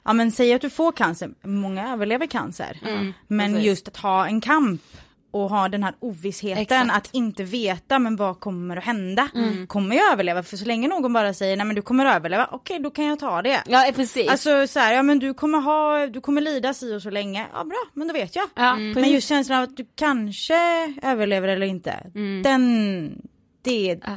ja 0.09 0.13
men 0.13 0.33
säg 0.33 0.53
att 0.53 0.61
du 0.63 0.71
får 0.71 0.93
cancer, 0.93 1.31
många 1.43 1.93
överlever 1.93 2.27
cancer, 2.27 2.79
men 3.27 3.53
precis. 3.53 3.67
just 3.67 3.89
att 3.89 3.97
ha 3.97 4.27
en 4.27 4.41
kamp 4.41 4.83
och 5.31 5.51
ha 5.51 5.69
den 5.69 5.83
här 5.83 5.95
ovissheten 6.01 6.63
Exakt. 6.63 6.97
att 6.97 7.09
inte 7.13 7.45
veta 7.45 7.99
men 7.99 8.17
vad 8.17 8.41
kommer 8.41 8.77
att 8.77 8.85
hända? 8.85 9.29
Kommer 9.67 9.97
jag 9.97 10.13
överleva? 10.13 10.43
För 10.43 10.57
så 10.57 10.65
länge 10.65 10.89
någon 10.89 11.13
bara 11.13 11.35
säger 11.35 11.57
nej 11.57 11.67
men 11.67 11.77
du 11.77 11.83
kommer 11.83 12.07
att 12.07 12.17
överleva, 12.17 12.49
okej 12.53 12.79
då 12.79 12.91
kan 12.91 13.05
jag 13.05 13.19
ta 13.19 13.43
det. 13.43 13.63
ja 13.67 13.91
precis. 13.97 14.29
Alltså 14.29 14.67
så 14.67 14.79
här, 14.79 14.95
ja 14.95 15.03
men 15.03 15.19
du 15.19 15.35
kommer 15.35 15.59
ha, 15.61 16.07
du 16.07 16.21
kommer 16.21 16.41
lida 16.41 16.75
si 16.75 16.95
och 16.95 17.03
så 17.03 17.11
länge, 17.11 17.47
ja 17.53 17.65
bra 17.65 17.85
men 17.93 18.09
då 18.09 18.15
vet 18.15 18.37
jag. 18.37 18.49
ja, 18.55 18.77
Men 18.77 18.95
precis. 18.95 19.13
just 19.13 19.29
känslan 19.29 19.59
av 19.59 19.65
att 19.65 19.77
du 19.77 19.87
kanske 19.95 20.55
överlever 21.03 21.49
eller 21.49 21.67
inte, 21.67 22.11
den, 22.45 23.23
det, 23.63 24.01
Ja. 24.05 24.13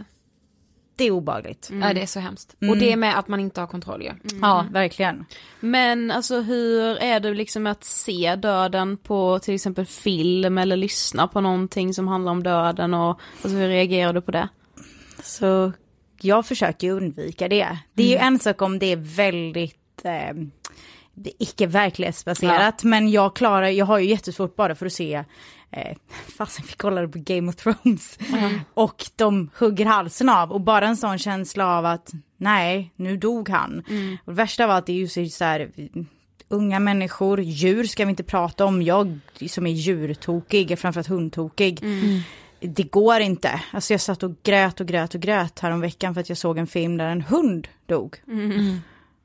Det 1.01 1.07
är 1.07 1.11
obagligt. 1.11 1.69
ja 1.81 1.93
det 1.93 2.01
är 2.01 2.05
så 2.05 2.19
hemskt. 2.19 2.55
Och 2.69 2.77
det 2.77 2.95
med 2.95 3.19
att 3.19 3.27
man 3.27 3.39
inte 3.39 3.59
har 3.59 3.67
kontroll 3.67 4.01
ju. 4.01 4.11
Ja, 4.41 4.65
verkligen. 4.71 5.25
Men 5.59 6.11
alltså 6.11 6.41
hur 6.41 6.97
är 6.97 7.19
det 7.19 7.33
liksom 7.33 7.67
att 7.67 7.83
se 7.83 8.35
döden 8.35 8.97
på 8.97 9.39
till 9.39 9.55
exempel 9.55 9.85
film 9.85 10.57
eller 10.57 10.75
lyssna 10.75 11.27
på 11.27 11.41
någonting 11.41 11.93
som 11.93 12.07
handlar 12.07 12.31
om 12.31 12.43
döden 12.43 12.93
och 12.93 13.19
alltså, 13.43 13.57
hur 13.57 13.67
reagerar 13.67 14.13
du 14.13 14.21
på 14.21 14.31
det? 14.31 14.49
Så 15.23 15.71
jag 16.21 16.45
försöker 16.45 16.91
undvika 16.91 17.47
det. 17.47 17.77
Det 17.93 18.03
är 18.03 18.07
ju 18.07 18.17
en 18.17 18.39
sak 18.39 18.61
om 18.61 18.79
det 18.79 18.91
är 18.91 19.15
väldigt 19.15 20.01
eh, 20.03 20.33
det 21.13 21.29
är 21.29 21.35
icke 21.39 21.67
verklighetsbaserat, 21.67 22.83
men 22.83 23.11
jag 23.11 23.35
klarar, 23.35 23.67
jag 23.67 23.85
har 23.85 23.99
ju 23.99 24.09
jättesvårt 24.09 24.55
bara 24.55 24.75
för 24.75 24.85
att 24.85 24.93
se 24.93 25.23
Eh, 25.71 25.97
fasen 26.37 26.65
vi 26.67 26.73
kollade 26.73 27.07
på 27.07 27.19
Game 27.19 27.49
of 27.49 27.55
Thrones 27.55 28.19
och 28.73 29.05
de 29.15 29.49
hugger 29.59 29.85
halsen 29.85 30.29
av 30.29 30.51
och 30.51 30.61
bara 30.61 30.87
en 30.87 30.97
sån 30.97 31.17
känsla 31.17 31.77
av 31.77 31.85
att 31.85 32.11
nej, 32.37 32.91
nu 32.95 33.17
dog 33.17 33.49
han. 33.49 33.79
Och 34.25 34.31
det 34.31 34.37
värsta 34.37 34.67
var 34.67 34.77
att 34.77 34.85
det 34.85 34.91
är 34.91 35.17
ju 35.17 35.29
så 35.29 35.43
här 35.43 35.71
unga 36.47 36.79
människor, 36.79 37.41
djur 37.41 37.83
ska 37.83 38.05
vi 38.05 38.09
inte 38.09 38.23
prata 38.23 38.65
om, 38.65 38.81
jag 38.81 39.19
som 39.49 39.67
är 39.67 39.71
djurtokig, 39.71 40.79
framförallt 40.79 41.07
hundtokig. 41.07 41.83
Det 42.59 42.83
går 42.83 43.19
inte. 43.19 43.61
Alltså 43.71 43.93
jag 43.93 44.01
satt 44.01 44.23
och 44.23 44.31
grät 44.43 44.79
och 44.79 44.87
grät 44.87 45.15
och 45.15 45.21
grät 45.21 45.59
häromveckan 45.59 46.13
för 46.13 46.21
att 46.21 46.29
jag 46.29 46.37
såg 46.37 46.57
en 46.57 46.67
film 46.67 46.97
där 46.97 47.07
en 47.07 47.21
hund 47.21 47.67
dog. 47.85 48.17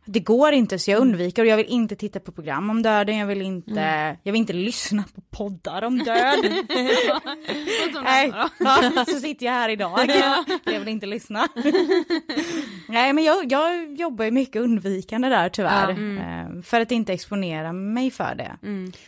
Det 0.08 0.20
går 0.20 0.52
inte 0.52 0.78
så 0.78 0.90
jag 0.90 1.00
undviker 1.00 1.42
och 1.42 1.48
jag 1.48 1.56
vill 1.56 1.66
inte 1.66 1.96
titta 1.96 2.20
på 2.20 2.32
program 2.32 2.70
om 2.70 2.82
döden, 2.82 3.16
jag 3.16 3.26
vill 3.26 3.42
inte, 3.42 4.16
jag 4.22 4.32
vill 4.32 4.40
inte 4.40 4.52
lyssna 4.52 5.04
på 5.14 5.20
poddar 5.20 5.82
om 5.84 5.98
död. 5.98 6.38
Nej, 8.04 8.32
ja, 8.58 9.04
så 9.08 9.20
sitter 9.20 9.46
jag 9.46 9.52
här 9.52 9.68
idag. 9.68 10.00
Jag 10.64 10.78
vill 10.78 10.88
inte 10.88 11.06
lyssna. 11.06 11.48
Nej 12.88 13.12
men 13.12 13.24
jag, 13.24 13.52
jag 13.52 13.92
jobbar 14.00 14.24
ju 14.24 14.30
mycket 14.30 14.62
undvikande 14.62 15.28
där 15.28 15.48
tyvärr. 15.48 15.90
eh, 15.90 16.62
För 16.62 16.80
att 16.80 16.92
inte 16.92 17.12
exponera 17.12 17.72
mig 17.72 18.10
för 18.10 18.34
det. 18.34 18.56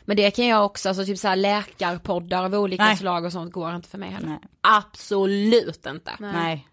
Men 0.04 0.16
det 0.16 0.30
kan 0.30 0.46
jag 0.46 0.64
också, 0.64 0.88
alltså 0.88 1.04
typ 1.04 1.18
såhär 1.18 1.36
läkarpoddar 1.36 2.44
av 2.44 2.54
olika 2.54 2.84
Nej. 2.84 2.96
slag 2.96 3.24
och 3.24 3.32
sånt 3.32 3.52
går 3.52 3.74
inte 3.74 3.88
för 3.88 3.98
mig 3.98 4.10
heller. 4.10 4.28
Nej. 4.28 4.38
Absolut 4.60 5.86
inte. 5.86 6.10
Nej. 6.18 6.66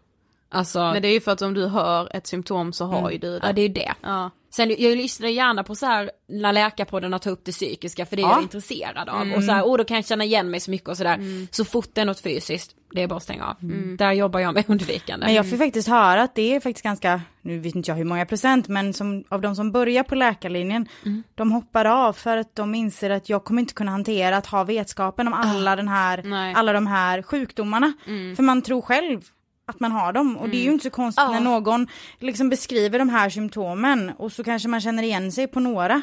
Alltså, 0.50 0.80
Men 0.80 1.02
det 1.02 1.08
är 1.08 1.14
ju 1.14 1.22
för 1.22 1.32
att 1.32 1.42
om 1.42 1.54
du 1.54 1.66
hör 1.68 2.16
ett 2.16 2.28
symptom 2.28 2.74
så 2.74 2.86
har 2.86 3.12
ju 3.12 3.18
du 3.18 3.40
det. 3.40 3.48
ja 3.48 3.54
det 3.54 3.62
är 3.62 3.68
ju 3.68 3.74
det. 3.74 3.94
Ja. 4.02 4.32
Sen 4.52 4.70
jag 4.70 4.98
lyssnar 4.98 5.28
gärna 5.28 5.64
på 5.64 5.76
så 5.76 5.86
här 5.86 6.12
när 6.28 6.54
läkarpoddarna 6.54 7.20
tar 7.20 7.32
upp 7.32 7.46
det 7.46 7.52
psykiska 7.52 8.06
för 8.06 8.16
det 8.16 8.22
är 8.22 8.26
Ja. 8.28 8.32
jag 8.34 8.42
intresserad 8.42 9.10
av. 9.10 9.32
Och 9.36 9.44
så 9.44 9.52
här, 9.52 9.64
oh, 9.64 9.78
då 9.78 9.84
kan 9.84 9.96
jag 9.96 10.06
känna 10.06 10.24
igen 10.24 10.52
mig 10.52 10.60
så 10.60 10.72
mycket 10.72 10.90
och 10.90 10.98
sådär. 10.98 11.20
Så 11.52 11.66
fort 11.66 11.90
det 11.94 12.02
är 12.02 12.06
något 12.06 12.20
fysiskt, 12.20 12.76
det 12.94 13.02
är 13.04 13.08
bara 13.08 13.18
att 13.18 13.24
stänga 13.24 13.46
av. 13.46 13.56
Där 13.98 14.12
jobbar 14.12 14.40
jag 14.40 14.54
med 14.54 14.64
undvikande. 14.70 15.26
Men 15.26 15.36
jag 15.36 15.50
får 15.50 15.58
faktiskt 15.58 15.88
höra 15.88 16.22
att 16.24 16.36
det 16.36 16.56
är 16.56 16.60
faktiskt 16.60 16.84
ganska, 16.84 17.22
nu 17.42 17.60
vet 17.60 17.76
inte 17.76 17.92
jag 17.92 17.96
hur 17.96 18.06
många 18.06 18.26
procent, 18.26 18.68
men 18.68 18.94
som, 18.94 19.24
av 19.30 19.42
de 19.42 19.56
som 19.56 19.72
börjar 19.72 20.04
på 20.04 20.16
läkarlinjen, 20.16 20.88
de 21.36 21.52
hoppar 21.52 21.86
av 21.86 22.14
för 22.14 22.38
att 22.38 22.56
de 22.56 22.76
inser 22.76 23.10
att 23.10 23.30
jag 23.30 23.44
kommer 23.44 23.62
inte 23.62 23.74
kunna 23.74 23.92
hantera 23.92 24.38
att 24.38 24.46
ha 24.46 24.64
vetskapen 24.64 25.28
om 25.28 25.34
alla, 25.34 25.76
den 25.76 25.88
här, 25.88 26.22
Nej. 26.24 26.54
alla 26.58 26.74
de 26.74 26.88
här 26.88 27.22
sjukdomarna. 27.22 27.94
För 28.36 28.42
man 28.44 28.62
tror 28.62 28.82
själv 28.82 29.22
att 29.66 29.80
man 29.80 29.92
har 29.92 30.14
dem 30.14 30.38
och 30.38 30.50
det 30.50 30.58
är 30.58 30.64
ju 30.64 30.72
inte 30.72 30.84
så 30.84 30.90
konstigt 30.90 31.26
när 31.32 31.40
någon 31.40 31.88
liksom 32.20 32.50
beskriver 32.50 33.00
de 33.00 33.10
här 33.10 33.30
symptomen 33.30 34.12
och 34.18 34.32
så 34.32 34.44
kanske 34.44 34.68
man 34.68 34.82
känner 34.82 35.04
igen 35.04 35.32
sig 35.32 35.48
på 35.48 35.60
några. 35.60 36.02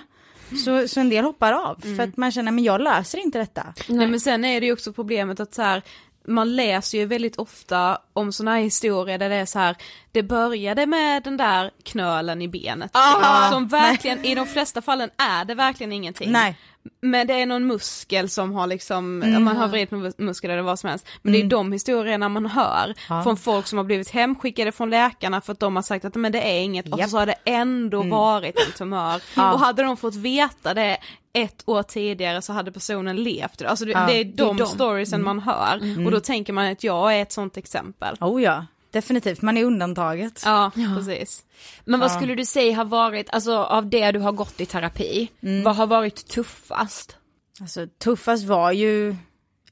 Så, 0.64 0.88
så 0.88 1.00
en 1.00 1.08
del 1.08 1.24
hoppar 1.24 1.52
av 1.52 1.80
för 1.96 2.02
att 2.02 2.16
man 2.16 2.32
känner 2.32 2.52
men 2.52 2.64
jag 2.64 2.80
löser 2.80 3.18
inte 3.18 3.38
detta. 3.38 3.74
Nej 3.88 4.06
men 4.06 4.20
sen 4.20 4.44
är 4.44 4.60
det 4.60 4.66
ju 4.66 4.72
också 4.72 4.92
problemet 4.92 5.40
att 5.40 5.54
så 5.54 5.62
här, 5.62 5.82
man 6.28 6.56
läser 6.56 6.98
ju 6.98 7.06
väldigt 7.06 7.36
ofta 7.36 7.98
om 8.12 8.32
sådana 8.32 8.56
här 8.56 8.62
historier 8.62 9.18
där 9.18 9.28
det 9.28 9.34
är 9.36 9.46
så 9.46 9.58
här, 9.58 9.76
det 10.12 10.22
började 10.22 10.86
med 10.86 11.22
den 11.22 11.36
där 11.36 11.70
knölen 11.82 12.42
i 12.42 12.48
benet. 12.48 12.90
Ah, 12.94 13.50
som 13.50 13.68
verkligen, 13.68 14.24
i 14.24 14.34
de 14.34 14.46
flesta 14.46 14.82
fallen 14.82 15.10
är 15.16 15.44
det 15.44 15.54
verkligen 15.54 15.92
ingenting. 15.92 16.32
Nej. 16.32 16.56
Men 17.00 17.26
det 17.26 17.34
är 17.34 17.46
någon 17.46 17.66
muskel 17.66 18.28
som 18.28 18.52
har 18.54 18.66
liksom, 18.66 19.22
om 19.36 19.44
man 19.44 19.56
har 19.56 19.68
vridit 19.68 20.18
muskel 20.18 20.50
eller 20.50 20.62
vad 20.62 20.78
som 20.78 20.90
helst. 20.90 21.06
Men 21.22 21.32
det 21.32 21.40
är 21.40 21.44
de 21.46 21.72
historierna 21.72 22.28
man 22.28 22.46
hör 22.46 22.94
Ja. 23.08 23.22
från 23.22 23.36
folk 23.36 23.66
som 23.66 23.78
har 23.78 23.84
blivit 23.84 24.10
hemskickade 24.10 24.72
från 24.72 24.90
läkarna 24.90 25.40
för 25.40 25.52
att 25.52 25.60
de 25.60 25.76
har 25.76 25.82
sagt 25.82 26.04
att 26.04 26.14
men 26.14 26.32
det 26.32 26.40
är 26.42 26.60
inget 26.60 26.88
och 26.92 26.98
Japp. 26.98 27.10
så 27.10 27.18
har 27.18 27.26
det 27.26 27.34
ändå 27.44 28.02
varit 28.02 28.56
en 28.66 28.72
tumör. 28.78 29.22
Och 29.36 29.60
hade 29.60 29.82
de 29.82 29.96
fått 29.96 30.14
veta 30.14 30.74
det 30.74 30.96
ett 31.34 31.62
år 31.66 31.82
tidigare 31.82 32.42
så 32.42 32.52
hade 32.52 32.72
personen 32.72 33.16
levt. 33.16 33.62
Alltså 33.62 33.84
det, 33.84 33.90
Ja, 33.92 34.06
det 34.06 34.12
är 34.20 34.24
det 34.24 34.42
är 34.42 34.46
de 34.46 34.56
de. 34.56 34.66
storiesen 34.66 35.22
man 35.24 35.38
hör 35.38 35.80
och 36.06 36.10
då 36.10 36.20
tänker 36.20 36.52
man 36.52 36.66
att 36.72 36.84
jag 36.84 37.16
är 37.18 37.22
ett 37.22 37.32
sånt 37.32 37.56
exempel. 37.56 38.16
Oh 38.20 38.42
ja, 38.42 38.66
definitivt, 38.93 39.43
man 39.43 39.57
är 39.57 39.64
undantaget. 39.64 40.43
Ja, 40.45 40.70
precis. 40.74 41.45
Men 41.84 42.01
vad 42.01 42.12
skulle 42.12 42.34
du 42.34 42.45
säga 42.45 42.76
har 42.76 42.84
varit, 42.84 43.30
alltså 43.30 43.57
av 43.57 43.90
det 43.90 44.12
du 44.12 44.18
har 44.18 44.32
gått 44.32 44.61
i 44.61 44.66
terapi, 44.66 45.28
vad 45.64 45.76
har 45.76 45.86
varit 45.86 46.28
tuffast? 46.28 47.16
Alltså 47.61 47.86
tuffast 47.86 48.45
var 48.45 48.72
ju 48.72 49.16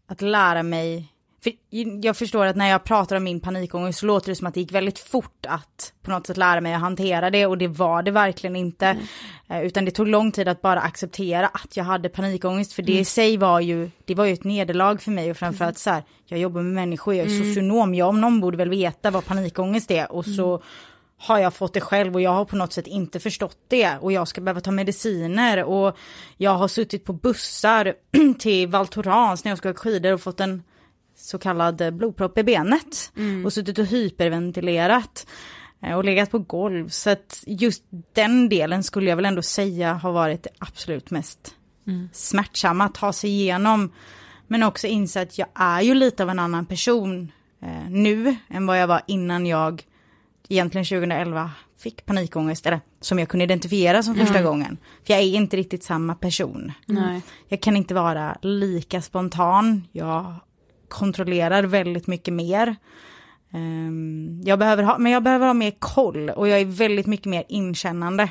att 0.06 0.22
lära 0.22 0.62
mig, 0.62 1.09
för 1.42 1.52
jag 2.02 2.16
förstår 2.16 2.46
att 2.46 2.56
när 2.56 2.68
jag 2.68 2.84
pratar 2.84 3.16
om 3.16 3.24
min 3.24 3.40
panikångest 3.40 3.98
så 3.98 4.06
låter 4.06 4.28
det 4.28 4.36
som 4.36 4.46
att 4.46 4.54
det 4.54 4.60
gick 4.60 4.72
väldigt 4.72 4.98
fort 4.98 5.46
att 5.48 5.92
på 6.02 6.10
något 6.10 6.26
sätt 6.26 6.36
lära 6.36 6.60
mig 6.60 6.74
att 6.74 6.80
hantera 6.80 7.30
det 7.30 7.46
och 7.46 7.58
det 7.58 7.68
var 7.68 8.02
det 8.02 8.10
verkligen 8.10 8.56
inte. 8.56 8.96
Eh, 9.48 9.62
Utan 9.62 9.84
det 9.84 9.90
tog 9.90 10.08
lång 10.08 10.32
tid 10.32 10.48
att 10.48 10.62
bara 10.62 10.80
acceptera 10.80 11.46
att 11.46 11.76
jag 11.76 11.84
hade 11.84 12.08
panikångest 12.08 12.72
för 12.72 12.82
det 12.82 12.98
i 12.98 13.04
sig 13.04 13.36
var 13.36 13.60
ju, 13.60 13.90
det 14.04 14.14
var 14.14 14.24
ju 14.24 14.32
ett 14.32 14.44
nederlag 14.44 15.02
för 15.02 15.10
mig 15.10 15.30
och 15.30 15.36
framförallt 15.36 15.78
så 15.78 15.90
här, 15.90 16.02
jag 16.26 16.40
jobbar 16.40 16.62
med 16.62 16.72
människor, 16.72 17.14
jag 17.14 17.26
är 17.26 17.44
socionom, 17.44 17.94
jag 17.94 18.08
om 18.08 18.20
någon 18.20 18.40
borde 18.40 18.56
väl 18.56 18.70
veta 18.70 19.10
vad 19.10 19.26
panikångest 19.26 19.90
är 19.90 20.12
och 20.12 20.24
så 20.24 20.62
har 21.18 21.38
jag 21.38 21.54
fått 21.54 21.74
det 21.74 21.80
själv 21.80 22.14
och 22.14 22.20
jag 22.20 22.30
har 22.30 22.44
på 22.44 22.56
något 22.56 22.72
sätt 22.72 22.86
inte 22.86 23.20
förstått 23.20 23.56
det 23.68 23.98
och 24.00 24.12
jag 24.12 24.28
ska 24.28 24.40
behöva 24.40 24.60
ta 24.60 24.70
mediciner 24.70 25.64
och 25.64 25.96
jag 26.36 26.50
har 26.54 26.68
suttit 26.68 27.04
på 27.04 27.12
bussar 27.12 27.94
till 28.38 28.68
Val 28.68 28.86
Thorens 28.86 29.44
när 29.44 29.50
jag 29.50 29.58
ska 29.58 29.70
åka 29.70 29.78
skidor 29.78 30.12
och 30.12 30.20
fått 30.20 30.40
en 30.40 30.62
så 31.20 31.38
kallad 31.38 31.80
eh, 31.80 31.90
blodpropp 31.90 32.38
i 32.38 32.42
benet. 32.42 33.12
Och 33.44 33.52
suttit 33.52 33.78
och 33.78 33.86
hyperventilerat 33.86 35.26
eh, 35.82 35.94
och 35.94 36.04
legat 36.04 36.30
på 36.30 36.38
golv. 36.38 36.88
Så 36.88 37.10
att 37.10 37.44
just 37.46 37.84
den 38.12 38.48
delen 38.48 38.82
skulle 38.82 39.10
jag 39.10 39.16
väl 39.16 39.24
ändå 39.24 39.42
säga 39.42 39.94
har 39.94 40.12
varit 40.12 40.42
det 40.42 40.50
absolut 40.58 41.10
mest 41.10 41.54
smärtsamma 42.12 42.84
att 42.84 42.94
ta 42.94 43.12
sig 43.12 43.30
igenom. 43.30 43.92
Men 44.46 44.62
också 44.62 44.86
inse 44.86 45.22
att 45.22 45.38
jag 45.38 45.48
är 45.54 45.80
ju 45.80 45.94
lite 45.94 46.22
av 46.22 46.30
en 46.30 46.38
annan 46.38 46.66
person 46.66 47.32
eh, 47.62 47.90
nu 47.90 48.36
än 48.48 48.66
vad 48.66 48.80
jag 48.80 48.86
var 48.86 49.02
innan 49.06 49.46
jag 49.46 49.82
egentligen 50.48 50.84
2011 50.84 51.50
fick 51.78 52.06
panikångest, 52.06 52.66
eller 52.66 52.80
som 53.00 53.18
jag 53.18 53.28
kunde 53.28 53.44
identifiera 53.44 54.02
som 54.02 54.14
första 54.14 54.42
gången. 54.42 54.78
För 55.06 55.12
jag 55.12 55.22
är 55.22 55.26
inte 55.26 55.56
riktigt 55.56 55.84
samma 55.84 56.14
person. 56.14 56.72
Nej. 56.86 57.22
Jag 57.48 57.60
kan 57.60 57.76
inte 57.76 57.94
vara 57.94 58.38
lika 58.42 59.02
spontan, 59.02 59.86
jag 59.92 60.34
kontrollerar 60.90 61.62
väldigt 61.62 62.06
mycket 62.06 62.34
mer. 62.34 62.76
Ehm, 63.52 64.42
jag 64.44 64.58
behöver 64.58 64.82
ha, 64.82 64.98
men 64.98 65.12
jag 65.12 65.22
behöver 65.22 65.46
ha 65.46 65.54
mer 65.54 65.72
koll 65.78 66.30
och 66.30 66.48
jag 66.48 66.60
är 66.60 66.64
väldigt 66.64 67.06
mycket 67.06 67.26
mer 67.26 67.44
inkännande. 67.48 68.30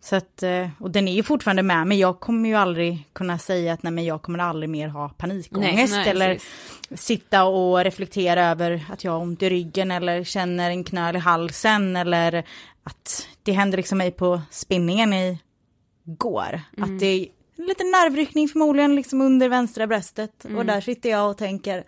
Så 0.00 0.16
att, 0.16 0.42
eh, 0.42 0.68
och 0.78 0.90
den 0.90 1.08
är 1.08 1.12
ju 1.12 1.22
fortfarande 1.22 1.62
med 1.62 1.86
men 1.86 1.98
jag 1.98 2.20
kommer 2.20 2.48
ju 2.48 2.54
aldrig 2.54 3.08
kunna 3.12 3.38
säga 3.38 3.72
att 3.72 3.82
nej 3.82 3.92
men 3.92 4.04
jag 4.04 4.22
kommer 4.22 4.38
aldrig 4.38 4.70
mer 4.70 4.88
ha 4.88 5.08
panikångest 5.08 5.92
Nej, 5.92 6.04
nej, 6.04 6.08
eller 6.08 6.34
precis. 6.34 7.02
sitta 7.02 7.44
och 7.44 7.84
reflektera 7.84 8.44
över 8.44 8.84
att 8.92 9.04
jag 9.04 9.12
har 9.12 9.18
ont 9.18 9.42
i 9.42 9.50
ryggen 9.50 9.90
eller 9.90 10.24
känner 10.24 10.70
en 10.70 10.84
knöl 10.84 11.16
i 11.16 11.18
halsen 11.18 11.96
eller 11.96 12.44
att 12.82 13.28
det 13.42 13.52
hände 13.52 13.76
liksom 13.76 13.98
mig 13.98 14.10
på 14.10 14.40
spinningen 14.50 15.12
i 15.12 15.38
går. 16.04 16.60
Att 16.78 16.98
det 16.98 17.28
liten 17.56 17.90
nervryckning 17.90 18.48
förmodligen 18.48 18.94
liksom 18.94 19.20
under 19.20 19.48
vänstra 19.48 19.86
bröstet 19.86 20.44
och 20.56 20.66
där 20.66 20.80
sitter 20.80 21.10
jag 21.10 21.30
och 21.30 21.38
tänker 21.38 21.84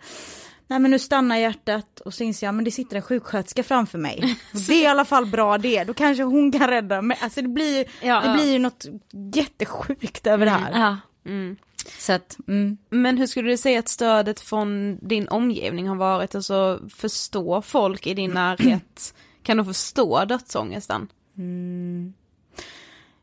Nej 0.67 0.79
men 0.79 0.91
nu 0.91 0.99
stannar 0.99 1.37
hjärtat 1.37 1.99
och 1.99 2.13
så 2.13 2.23
inser 2.23 2.47
jag 2.47 2.55
men 2.55 2.65
det 2.65 2.71
sitter 2.71 2.95
en 2.95 3.01
sjuksköterska 3.01 3.63
framför 3.63 3.97
mig. 3.97 4.37
Det 4.67 4.73
är 4.73 4.83
i 4.83 4.87
alla 4.87 5.05
fall 5.05 5.25
bra 5.25 5.57
det, 5.57 5.83
då 5.83 5.93
kanske 5.93 6.23
hon 6.23 6.51
kan 6.51 6.67
rädda 6.67 7.01
mig. 7.01 7.17
Alltså 7.21 7.41
det 7.41 7.47
blir, 7.47 7.85
Ja, 8.01 8.21
det 8.21 8.27
ja. 8.27 8.33
blir 8.33 8.53
ju 8.53 8.59
något 8.59 8.85
jättesjukt 9.33 10.27
över 10.27 10.45
det 10.45 10.51
här. 10.51 10.79
Ja. 10.79 10.97
Så 11.99 12.13
att, 12.13 12.37
mm. 12.47 12.77
Men 12.89 13.17
hur 13.17 13.27
skulle 13.27 13.49
du 13.49 13.57
säga 13.57 13.79
att 13.79 13.89
stödet 13.89 14.39
från 14.39 14.97
din 15.01 15.27
omgivning 15.27 15.87
har 15.87 15.95
varit? 15.95 16.35
Alltså 16.35 16.79
förstå 16.89 17.61
folk 17.61 18.07
i 18.07 18.13
din 18.13 18.31
närhet? 18.31 19.13
Kan 19.43 19.57
de 19.57 19.65
förstå 19.65 20.25
dödsångesten? 20.25 21.07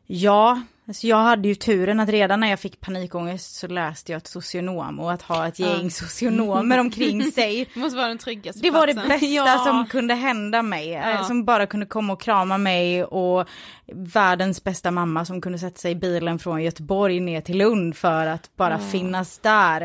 Ja, 0.05 0.61
alltså 0.87 1.07
jag 1.07 1.17
hade 1.17 1.47
ju 1.47 1.55
turen 1.55 1.99
att 1.99 2.09
redan 2.09 2.39
när 2.39 2.49
jag 2.49 2.59
fick 2.59 2.79
panikångest 2.79 3.55
så 3.55 3.67
läste 3.67 4.11
jag 4.11 4.17
ett 4.17 4.27
socionom 4.27 4.99
och 4.99 5.11
att 5.11 5.21
ha 5.21 5.47
ett 5.47 5.59
gäng 5.59 5.91
socionomer 5.91 6.77
omkring 6.79 7.23
sig. 7.31 7.69
Det 7.73 7.79
måste 7.79 7.97
vara 7.97 8.07
den 8.07 8.17
tryggaste 8.17 8.61
Det 8.61 8.71
var 8.71 8.87
det 8.87 8.93
platsen. 8.93 9.09
bästa 9.09 9.25
Ja. 9.27 9.63
som 9.65 9.85
kunde 9.87 10.13
hända 10.13 10.61
mig. 10.61 10.93
eh, 10.95 11.09
Ja. 11.09 11.23
Som 11.23 11.45
bara 11.45 11.65
kunde 11.67 11.85
komma 11.85 12.13
och 12.13 12.21
krama 12.21 12.57
mig 12.57 13.03
och 13.03 13.47
världens 13.93 14.63
bästa 14.63 14.91
mamma 14.91 15.25
som 15.25 15.41
kunde 15.41 15.59
sätta 15.59 15.77
sig 15.77 15.91
i 15.91 15.95
bilen 15.95 16.39
från 16.39 16.63
Göteborg 16.63 17.19
ner 17.19 17.41
till 17.41 17.57
Lund 17.57 17.95
för 17.97 18.27
att 18.27 18.55
bara 18.55 18.79
finnas 18.79 19.39
där. 19.39 19.81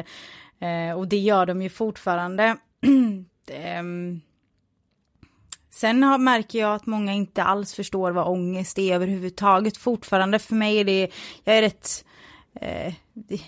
Eh, 0.60 0.98
och 0.98 1.08
det 1.08 1.18
gör 1.18 1.46
de 1.46 1.62
ju 1.62 1.68
fortfarande. 1.68 2.56
Ehm, 3.50 4.20
Sen 5.74 6.02
har, 6.02 6.18
märker 6.18 6.58
jag 6.58 6.74
att 6.74 6.86
många 6.86 7.12
inte 7.12 7.42
alls 7.42 7.74
förstår 7.74 8.10
vad 8.10 8.26
ångest 8.28 8.78
är 8.78 8.94
överhuvudtaget. 8.94 9.76
Fortfarande 9.76 10.38
för 10.38 10.54
mig 10.54 10.78
är 10.78 10.84
det, 10.84 11.08
jag 11.44 11.56
är 11.56 11.62
rätt, 11.62 12.04
eh, 12.60 12.94
det, 13.12 13.40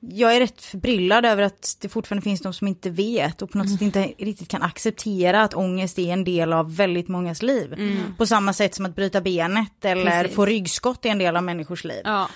jag 0.00 0.36
är 0.36 0.40
rätt 0.40 0.62
förbryllad 0.62 1.24
över 1.26 1.42
att 1.42 1.76
det 1.80 1.88
fortfarande 1.88 2.22
finns 2.22 2.40
de 2.40 2.52
som 2.52 2.68
inte 2.68 2.90
vet 2.90 3.42
och 3.42 3.50
på 3.50 3.58
något 3.58 3.70
sätt 3.70 3.82
inte 3.82 4.02
riktigt 4.18 4.48
kan 4.48 4.62
acceptera 4.62 5.42
att 5.42 5.54
ångest 5.54 5.98
är 5.98 6.12
en 6.12 6.24
del 6.24 6.52
av 6.52 6.76
väldigt 6.76 7.08
mångas 7.08 7.42
liv. 7.42 7.74
På 8.18 8.26
samma 8.26 8.52
sätt 8.52 8.74
som 8.74 8.86
att 8.86 8.96
bryta 8.96 9.20
benet 9.20 9.84
eller 9.84 10.22
Precis. 10.22 10.36
få 10.36 10.46
ryggskott 10.46 11.04
är 11.04 11.10
en 11.10 11.18
del 11.18 11.36
av 11.36 11.42
människors 11.42 11.84
liv. 11.84 12.00
Ja. 12.04 12.28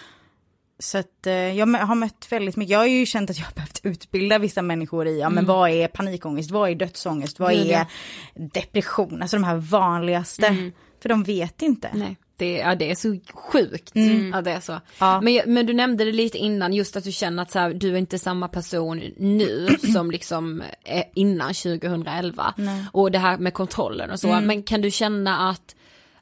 Så 0.79 0.99
att 0.99 1.27
eh, 1.27 1.35
jag 1.35 1.67
har 1.67 1.95
mött 1.95 2.27
väldigt 2.31 2.57
mycket, 2.57 2.73
jag 2.73 2.79
har 2.79 2.87
ju 2.87 3.07
känt 3.07 3.31
att 3.31 3.39
jag 3.39 3.45
har 3.45 3.53
behövt 3.53 3.81
utbilda 3.83 4.39
vissa 4.39 4.63
människor 4.63 5.07
i, 5.07 5.21
ja 5.21 5.31
men 5.31 5.47
vad 5.47 5.71
är 5.71 5.89
panikångest, 5.89 6.51
vad 6.51 6.71
är 6.71 6.75
dödsångest, 6.75 7.39
vad 7.39 7.53
är 7.53 7.87
depression, 8.35 9.23
alltså 9.23 9.37
de 9.37 9.45
här 9.45 9.57
vanligaste. 9.57 10.73
För 11.01 11.09
de 11.09 11.23
vet 11.23 11.63
inte. 11.63 11.91
Nej. 11.95 12.17
Det, 12.37 12.53
ja, 12.53 12.75
det 12.75 12.91
är 12.91 12.95
så 12.95 13.19
sjukt 13.35 13.93
att 14.35 14.45
det 14.45 14.51
är 14.51 14.61
så. 14.61 14.81
Ja. 14.99 15.21
Men, 15.21 15.41
men 15.47 15.67
du 15.67 15.73
nämnde 15.73 16.05
det 16.05 16.13
lite 16.13 16.39
innan, 16.39 16.73
just 16.73 16.97
att 16.97 17.05
du 17.05 17.13
känner 17.13 17.43
att 17.43 17.51
så 17.51 17.59
här, 17.59 17.75
du 17.75 17.93
är 17.93 17.97
inte 17.97 18.19
samma 18.19 18.49
person 18.49 19.03
nu 19.17 19.69
som 19.93 20.11
liksom 20.11 20.63
är 20.85 21.05
innan 21.15 21.55
2011. 21.55 22.55
Och 22.93 23.11
det 23.11 23.19
här 23.19 23.39
med 23.39 23.55
kontrollen 23.55 24.11
och 24.11 24.21
så. 24.21 24.41
Men 24.41 24.63
kan 24.63 24.81
du 24.81 24.91
känna 24.91 25.51
att 25.51 25.77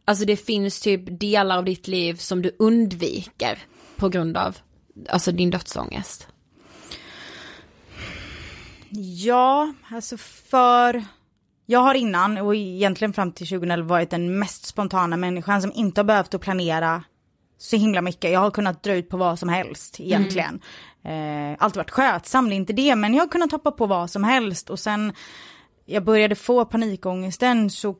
alltså 0.05 0.25
det 0.25 0.37
finns 0.37 0.81
typ 0.81 1.21
delar 1.21 1.59
av 1.59 1.65
ditt 1.65 1.89
liv 1.89 2.15
som 2.15 2.43
du 2.43 2.57
undviker 2.59 3.59
på 4.05 4.09
grund 4.09 4.37
av 4.37 4.57
alltså 5.09 5.33
din 5.33 5.51
dödsångest? 5.51 6.29
Ja, 9.25 9.75
alltså 9.91 10.17
för... 10.17 11.05
Jag 11.67 11.81
har 11.81 11.95
innan 11.95 12.39
och 12.39 12.55
egentligen 12.55 13.13
fram 13.13 13.33
till 13.33 13.47
2011 13.49 13.89
varit 13.89 14.11
den 14.11 14.39
mest 14.39 14.67
spontana 14.67 15.17
människan 15.17 15.63
som 15.63 15.73
inte 15.75 16.01
har 16.01 16.05
behövt 16.05 16.35
att 16.35 16.41
planera 16.41 17.05
så 17.59 17.77
himla 17.77 18.03
mycket. 18.03 18.33
Jag 18.33 18.41
har 18.41 18.51
kunnat 18.51 18.83
dra 18.83 18.95
ut 18.95 19.09
på 19.09 19.17
vad 19.17 19.39
som 19.39 19.49
helst 19.49 20.01
egentligen. 20.01 20.61
Eh, 21.05 21.57
alltid 21.59 21.77
varit 21.77 21.91
skötsam, 21.91 22.49
det 22.49 22.55
är 22.55 22.57
inte 22.57 22.73
det, 22.73 22.97
men 22.97 23.15
jag 23.15 23.23
har 23.23 23.29
kunnat 23.29 23.53
hoppa 23.53 23.71
på 23.71 23.87
vad 23.87 24.11
som 24.11 24.25
helst 24.25 24.71
och 24.71 24.79
sen 24.79 25.13
jag 25.87 26.05
började 26.05 26.35
få 26.35 26.65
panikångesten 26.65 27.71
så 27.71 27.97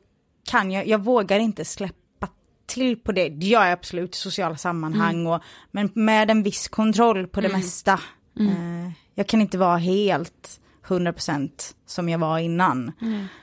kan 0.49 0.71
jag, 0.71 0.87
jag 0.87 1.03
vågar 1.03 1.39
inte 1.39 1.65
släppa 1.65 2.04
till 2.65 2.97
på 2.97 3.11
det. 3.11 3.29
Det 3.29 3.45
gör 3.45 3.63
jag 3.63 3.71
absolut 3.71 4.15
i 4.15 4.17
sociala 4.17 4.57
sammanhang 4.57 5.27
och, 5.27 5.41
men 5.71 5.89
med 5.93 6.31
en 6.31 6.43
viss 6.43 6.67
kontroll 6.67 7.27
på 7.27 7.41
det 7.41 7.49
mesta. 7.49 7.99
Eh, 8.39 8.91
jag 9.13 9.27
kan 9.27 9.41
inte 9.41 9.57
vara 9.57 9.77
helt 9.77 10.59
100% 10.87 11.49
som 11.85 12.09
jag 12.09 12.19
var 12.19 12.39
innan. 12.39 12.91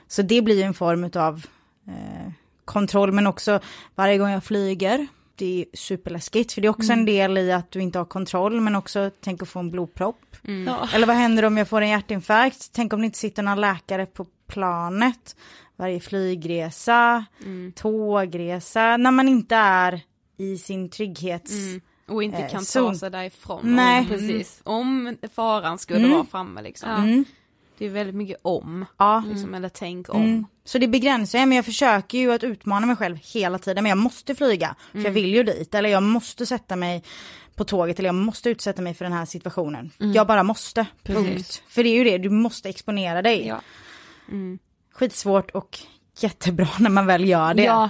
Så 0.07 0.21
det 0.21 0.41
blir 0.41 0.63
en 0.63 0.73
form 0.73 1.09
av 1.15 1.45
eh, 1.87 2.31
kontroll 2.65 3.11
men 3.11 3.27
också 3.27 3.59
varje 3.95 4.17
gång 4.17 4.29
jag 4.29 4.43
flyger 4.43 5.07
det 5.35 5.61
är 5.61 5.77
superläskigt 5.77 6.51
för 6.53 6.61
det 6.61 6.67
är 6.67 6.69
också 6.69 6.93
en 6.93 7.05
del 7.05 7.37
i 7.37 7.51
att 7.51 7.71
du 7.71 7.81
inte 7.81 7.97
har 7.97 8.05
kontroll 8.05 8.61
men 8.61 8.75
också 8.75 9.11
tänk 9.21 9.41
att 9.41 9.49
få 9.49 9.59
en 9.59 9.71
blodpropp. 9.71 10.35
Eller 10.93 11.07
vad 11.07 11.15
händer 11.15 11.45
om 11.45 11.57
jag 11.57 11.67
får 11.67 11.81
en 11.81 11.89
hjärtinfarkt? 11.89 12.69
Tänk 12.73 12.93
om 12.93 12.99
det 12.99 13.05
inte 13.05 13.17
sitter 13.17 13.43
någon 13.43 13.61
läkare 13.61 14.05
på 14.05 14.25
planet. 14.47 15.35
Varje 15.75 15.99
flygresa, 15.99 17.25
tågresa, 17.75 18.97
när 18.97 19.11
man 19.11 19.27
inte 19.29 19.55
är 19.55 20.01
i 20.37 20.57
sin 20.57 20.89
trygghets... 20.89 21.51
Och 22.07 22.23
inte 22.23 22.37
Eh, 22.37 22.49
kan 22.49 22.59
ta 22.59 22.65
zon. 22.65 22.95
sig 22.95 23.11
därifrån. 23.11 23.75
Nej. 23.75 23.99
Om, 23.99 24.07
precis. 24.07 24.61
Om 24.63 25.17
faran 25.35 25.77
skulle 25.79 26.07
vara 26.07 26.25
framme 26.25 26.61
liksom. 26.61 27.25
Det 27.77 27.85
är 27.85 27.89
väldigt 27.89 28.15
mycket 28.15 28.37
om. 28.41 28.85
Ja. 28.97 29.23
Liksom, 29.27 29.53
eller 29.53 29.69
tänk 29.69 30.09
om. 30.09 30.21
Mm. 30.21 30.45
Så 30.63 30.77
det 30.77 30.87
begränsar 30.87 31.39
jag, 31.39 31.47
men 31.47 31.55
jag 31.55 31.65
försöker 31.65 32.17
ju 32.17 32.31
att 32.33 32.43
utmana 32.43 32.85
mig 32.85 32.95
själv 32.95 33.17
hela 33.33 33.59
tiden. 33.59 33.83
Men 33.83 33.89
jag 33.89 33.97
måste 33.97 34.35
flyga, 34.35 34.75
för 34.91 34.99
jag 34.99 35.11
vill 35.11 35.33
ju 35.33 35.43
dit. 35.43 35.75
Eller 35.75 35.89
jag 35.89 36.03
måste 36.03 36.45
sätta 36.45 36.75
mig 36.75 37.03
på 37.55 37.63
tåget, 37.63 37.99
eller 37.99 38.07
jag 38.09 38.15
måste 38.15 38.49
utsätta 38.49 38.81
mig 38.81 38.93
för 38.93 39.05
den 39.05 39.13
här 39.13 39.25
situationen. 39.25 39.91
Jag 39.97 40.27
bara 40.27 40.43
måste, 40.43 40.85
punkt. 41.03 41.63
För 41.67 41.83
det 41.83 41.89
är 41.89 41.95
ju 41.97 42.03
det, 42.03 42.17
du 42.17 42.29
måste 42.29 42.69
exponera 42.69 43.21
dig. 43.21 43.47
Ja. 43.47 43.61
Skitsvårt 44.93 45.51
och 45.51 45.79
jättebra 46.19 46.67
när 46.79 46.89
man 46.89 47.05
väl 47.05 47.25
gör 47.29 47.53
det. 47.53 47.63
Ja. 47.63 47.89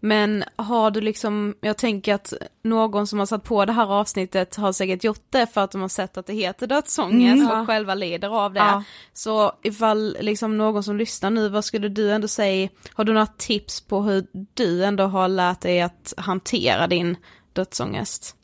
Men 0.00 0.44
har 0.56 0.90
du 0.90 1.00
liksom, 1.00 1.54
jag 1.60 1.78
tänker 1.78 2.14
att 2.14 2.32
någon 2.62 3.06
som 3.06 3.18
har 3.18 3.26
satt 3.26 3.44
på 3.44 3.64
det 3.64 3.72
här 3.72 3.92
avsnittet 3.92 4.56
har 4.56 4.72
säkert 4.72 5.04
gjort 5.04 5.26
det 5.30 5.46
för 5.46 5.60
att 5.60 5.70
de 5.70 5.80
har 5.80 5.88
sett 5.88 6.16
att 6.16 6.26
det 6.26 6.32
heter 6.32 6.66
dödsångest 6.66 7.52
och 7.52 7.66
själva 7.66 7.94
lider 7.94 8.28
av 8.44 8.52
det. 8.52 8.60
Ja. 8.60 8.82
Så 9.12 9.52
ifall 9.62 10.16
liksom 10.20 10.56
någon 10.56 10.82
som 10.82 10.96
lyssnar 10.96 11.30
nu, 11.30 11.48
vad 11.48 11.64
skulle 11.64 11.88
du 11.88 12.12
ändå 12.12 12.28
säga, 12.28 12.68
har 12.92 13.04
du 13.04 13.12
några 13.12 13.26
tips 13.26 13.80
på 13.80 14.02
hur 14.02 14.26
du 14.54 14.84
ändå 14.84 15.04
har 15.04 15.28
lärt 15.28 15.60
dig 15.60 15.80
att 15.80 16.14
hantera 16.16 16.86
din 16.86 17.16
dödsångest? 17.52 18.36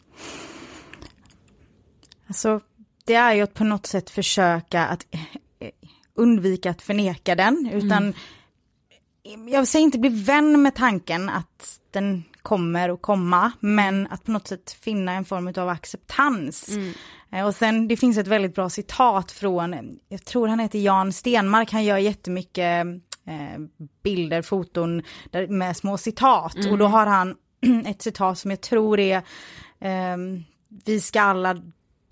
Alltså, 2.29 2.61
det 3.05 3.15
är 3.15 3.35
ju 3.35 3.43
att 3.43 3.55
på 3.55 3.65
något 3.65 3.87
sätt 3.87 4.11
försöka 4.11 4.87
att 4.87 5.07
undvika 6.15 6.71
att 6.71 6.83
förneka 6.83 7.35
den, 7.35 7.71
utan 7.73 8.15
jag 9.49 9.69
säger 9.69 9.85
inte 9.85 9.99
bli 9.99 10.11
vän 10.11 10.63
med 10.63 10.75
tanken 10.75 11.29
att 11.29 11.81
den 11.91 12.25
kommer 12.43 12.89
att 12.89 13.03
komma, 13.03 13.53
men 13.61 14.07
att 14.11 14.25
på 14.25 14.31
något 14.31 14.49
sätt 14.49 14.77
finna 14.81 15.13
en 15.13 15.25
form 15.25 15.53
av 15.57 15.69
acceptans. 15.69 16.69
Eh, 17.33 17.47
Och 17.47 17.55
sen, 17.55 17.89
det 17.89 17.97
finns 17.97 18.19
ett 18.19 18.27
väldigt 18.27 18.55
bra 18.55 18.71
citat 18.71 19.33
från, 19.33 19.75
eh, 19.75 19.81
jag 20.09 20.25
tror 20.25 20.49
han 20.49 20.59
heter 20.59 20.79
Jan 20.79 21.13
Stenmark, 21.13 21.73
han 21.73 21.85
gör 21.85 21.99
jättemycket 21.99 22.87
eh, 23.27 23.61
bilder, 24.03 24.43
foton 24.43 25.03
där, 25.31 25.47
med 25.49 25.77
små 25.77 25.99
citat. 25.99 26.57
Och 26.71 26.79
då 26.79 26.87
har 26.87 27.07
han 27.07 27.37
ett 27.87 28.03
citat 28.03 28.39
som 28.39 28.51
jag 28.51 28.61
tror 28.61 29.01
är, 29.01 29.23
ehm, 29.81 30.43
vi 30.85 31.01
ska 31.01 31.21
alla 31.21 31.63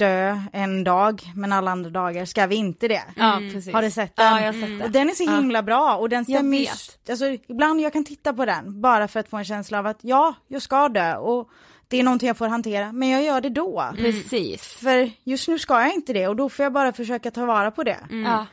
dö 0.01 0.39
en 0.53 0.85
dag, 0.85 1.23
men 1.35 1.53
alla 1.53 1.71
andra 1.71 1.91
dagar 1.91 2.25
ska 2.25 2.47
vi 2.47 2.57
inte 2.57 2.89
det. 2.89 3.03
Ja, 3.17 3.39
precis. 3.53 3.75
Har 3.75 3.83
du 3.83 3.91
sett 3.91 4.17
den? 4.17 4.27
Ja, 4.27 4.41
jag 4.41 4.47
har 4.47 4.61
sett 4.61 4.79
det. 4.79 4.85
Och 4.85 4.91
den 4.91 5.11
är 5.11 5.15
så 5.15 5.31
himla 5.37 5.63
bra 5.63 5.97
och 5.97 6.09
den 6.09 6.25
stämmer 6.25 6.59
ju, 6.59 6.65
vet. 6.65 7.11
alltså 7.11 7.27
ibland 7.49 7.81
jag 7.81 7.93
kan 7.93 8.05
titta 8.05 8.33
på 8.33 8.45
den 8.45 8.81
bara 8.81 9.09
för 9.09 9.21
att 9.21 9.29
få 9.29 9.37
en 9.37 9.45
känsla 9.45 9.79
av 9.79 9.87
att 9.87 9.99
ja, 10.03 10.35
jag 10.49 10.63
ska 10.63 10.89
dö 10.89 11.17
och 11.17 11.49
det 11.89 11.97
är 11.97 12.03
någonting 12.03 12.27
jag 12.27 12.37
får 12.37 12.49
hantera, 12.49 12.93
men 12.93 13.09
jag 13.09 13.23
gör 13.23 13.41
det 13.41 13.49
då. 13.49 13.85
Precis. 13.97 14.63
För 14.63 15.11
just 15.25 15.49
nu 15.49 15.59
ska 15.59 15.81
jag 15.81 15.95
inte 15.95 16.13
det 16.13 16.29
och 16.29 16.37
då 16.37 16.49
får 16.49 16.63
jag 16.63 16.73
bara 16.73 16.93
försöka 16.93 17.31
ta 17.31 17.47
vara 17.47 17.71
på 17.71 17.83
det. 17.85 17.99
Ja. 18.25 18.47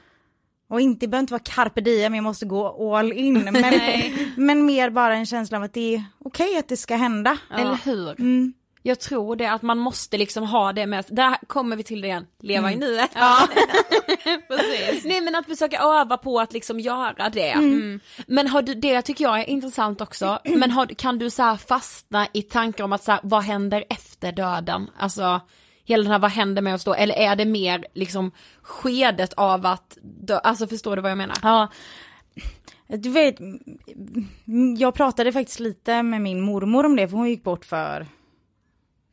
Och 0.69 0.81
inte 0.81 1.07
behöver 1.07 1.21
inte 1.21 1.33
vara 1.33 1.43
carpe 1.45 1.81
diem, 1.81 2.15
jag 2.15 2.23
måste 2.23 2.45
gå 2.45 2.95
all 2.95 3.13
in. 3.13 3.33
Men, 3.51 3.73
men 4.35 4.65
mer 4.65 4.89
bara 4.89 5.15
en 5.15 5.25
känsla 5.25 5.57
av 5.57 5.63
att 5.63 5.73
det 5.73 5.95
är 5.95 6.03
okej 6.19 6.57
att 6.57 6.67
det 6.67 6.77
ska 6.77 6.95
hända. 6.95 7.37
Eller 7.51 7.79
hur? 7.85 8.09
Mm. 8.09 8.53
Jag 8.87 8.99
tror 8.99 9.35
det 9.35 9.51
att 9.51 9.61
man 9.61 9.77
måste 9.77 10.17
liksom 10.17 10.43
ha 10.43 10.73
det 10.73 10.85
med, 10.85 11.05
där 11.09 11.37
kommer 11.47 11.75
vi 11.75 11.83
till 11.83 12.01
det 12.01 12.07
igen, 12.07 12.27
leva 12.39 12.71
i 12.71 12.75
nuet. 12.75 13.11
Precis. 14.47 15.05
Nej 15.05 15.21
men 15.21 15.35
att 15.35 15.45
försöka 15.45 15.79
öva 15.79 16.17
på 16.17 16.39
att 16.39 16.53
liksom 16.53 16.79
göra 16.79 17.29
det. 17.29 17.51
Mm. 17.51 17.99
Men 18.27 18.47
har 18.47 18.61
du, 18.61 18.73
det 18.73 19.01
tycker 19.01 19.23
jag 19.23 19.39
är 19.39 19.49
intressant 19.49 20.01
också, 20.01 20.39
men 20.55 20.71
har, 20.71 20.85
kan 20.85 21.19
du 21.19 21.29
så 21.29 21.57
fastna 21.67 22.27
i 22.33 22.41
tankar 22.41 22.83
om 22.83 22.93
att 22.93 23.03
så 23.03 23.11
här, 23.11 23.19
vad 23.23 23.43
händer 23.43 23.83
efter 23.89 24.31
döden? 24.31 24.89
Alltså 24.99 25.41
hela 25.83 26.03
den 26.03 26.11
här 26.11 26.19
vad 26.19 26.31
händer 26.31 26.61
med 26.61 26.73
oss 26.73 26.83
då, 26.83 26.93
eller 26.93 27.15
är 27.15 27.35
det 27.35 27.45
mer 27.45 27.85
liksom 27.93 28.31
skedet 28.61 29.33
av 29.33 29.65
att 29.65 29.97
dö, 30.01 30.37
alltså 30.37 30.67
förstår 30.67 30.95
du 30.95 31.01
vad 31.01 31.11
jag 31.11 31.17
menar? 31.17 31.37
Ja. 31.41 31.67
Du 32.87 33.09
vet, 33.09 33.39
mm, 33.39 34.75
jag 34.77 34.93
pratade 34.93 35.31
faktiskt 35.31 35.59
lite 35.59 36.03
med 36.03 36.21
min 36.21 36.41
mormor 36.41 36.85
om 36.85 36.95
det, 36.95 37.07
för 37.07 37.17
hon 37.17 37.29
gick 37.29 37.43
bort 37.43 37.65
för 37.65 38.07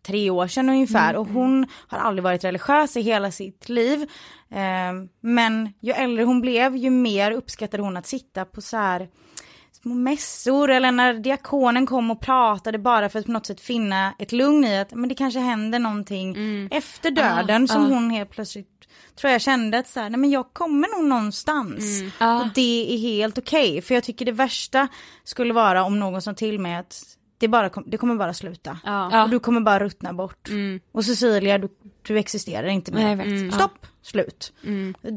tre 0.06 0.30
år 0.30 0.46
sedan 0.46 0.68
ungefär. 0.68 1.16
Och 1.16 1.26
hon 1.26 1.66
har 1.88 1.98
aldrig 1.98 2.24
varit 2.24 2.44
religiös 2.44 2.96
i 2.96 3.00
hela 3.00 3.30
sitt 3.30 3.68
liv. 3.68 4.02
Eh, 4.50 4.92
men 5.20 5.72
ju 5.80 5.92
äldre 5.92 6.24
hon 6.24 6.40
blev 6.40 6.76
ju 6.76 6.90
mer 6.90 7.30
uppskattade 7.30 7.82
hon 7.82 7.96
att 7.96 8.06
sitta 8.06 8.44
på 8.44 8.60
så 8.60 8.76
här 8.76 9.08
små 9.82 9.94
mässor 9.94 10.70
eller 10.70 10.92
när 10.92 11.14
diakonen 11.14 11.86
kom 11.86 12.10
och 12.10 12.20
pratade 12.20 12.78
bara 12.78 13.08
för 13.08 13.18
att 13.18 13.26
på 13.26 13.32
något 13.32 13.46
sätt 13.46 13.60
finna 13.60 14.14
ett 14.18 14.32
lugn 14.32 14.64
i 14.64 14.78
att 14.78 14.94
men 14.94 15.08
det 15.08 15.14
kanske 15.14 15.40
händer 15.40 15.78
någonting 15.78 16.36
efter 16.70 17.10
döden 17.10 17.68
som 17.68 17.82
hon 17.90 18.10
helt 18.10 18.30
plötsligt 18.30 18.68
tror 19.16 19.32
jag 19.32 19.40
kände 19.40 19.78
att 19.78 19.88
så 19.88 20.00
här, 20.00 20.10
nej 20.10 20.20
men 20.20 20.30
jag 20.30 20.52
kommer 20.52 20.96
nog 20.98 21.08
någonstans. 21.08 22.02
Och 22.40 22.46
det 22.54 22.94
är 22.94 22.98
helt 22.98 23.38
okej, 23.38 23.82
för 23.82 23.94
jag 23.94 24.04
tycker 24.04 24.24
det 24.24 24.32
värsta 24.32 24.88
skulle 25.24 25.54
vara 25.54 25.84
om 25.84 26.00
någon 26.00 26.22
sa 26.22 26.34
till 26.34 26.58
mig 26.58 26.74
att 26.76 27.02
det, 27.38 27.48
bara 27.48 27.68
kom, 27.68 27.84
det 27.86 27.96
kommer 27.96 28.14
bara 28.14 28.34
sluta. 28.34 28.78
Ja. 28.84 29.24
Och 29.24 29.30
du 29.30 29.38
kommer 29.38 29.60
bara 29.60 29.84
ruttna 29.84 30.12
bort. 30.12 30.48
Och 30.92 31.04
Cecilia, 31.04 31.58
du, 31.58 31.68
du 32.02 32.18
existerar 32.18 32.66
inte 32.66 32.92
mer. 32.92 33.12
Mm. 33.12 33.52
Stopp, 33.52 33.86
slut. 34.02 34.52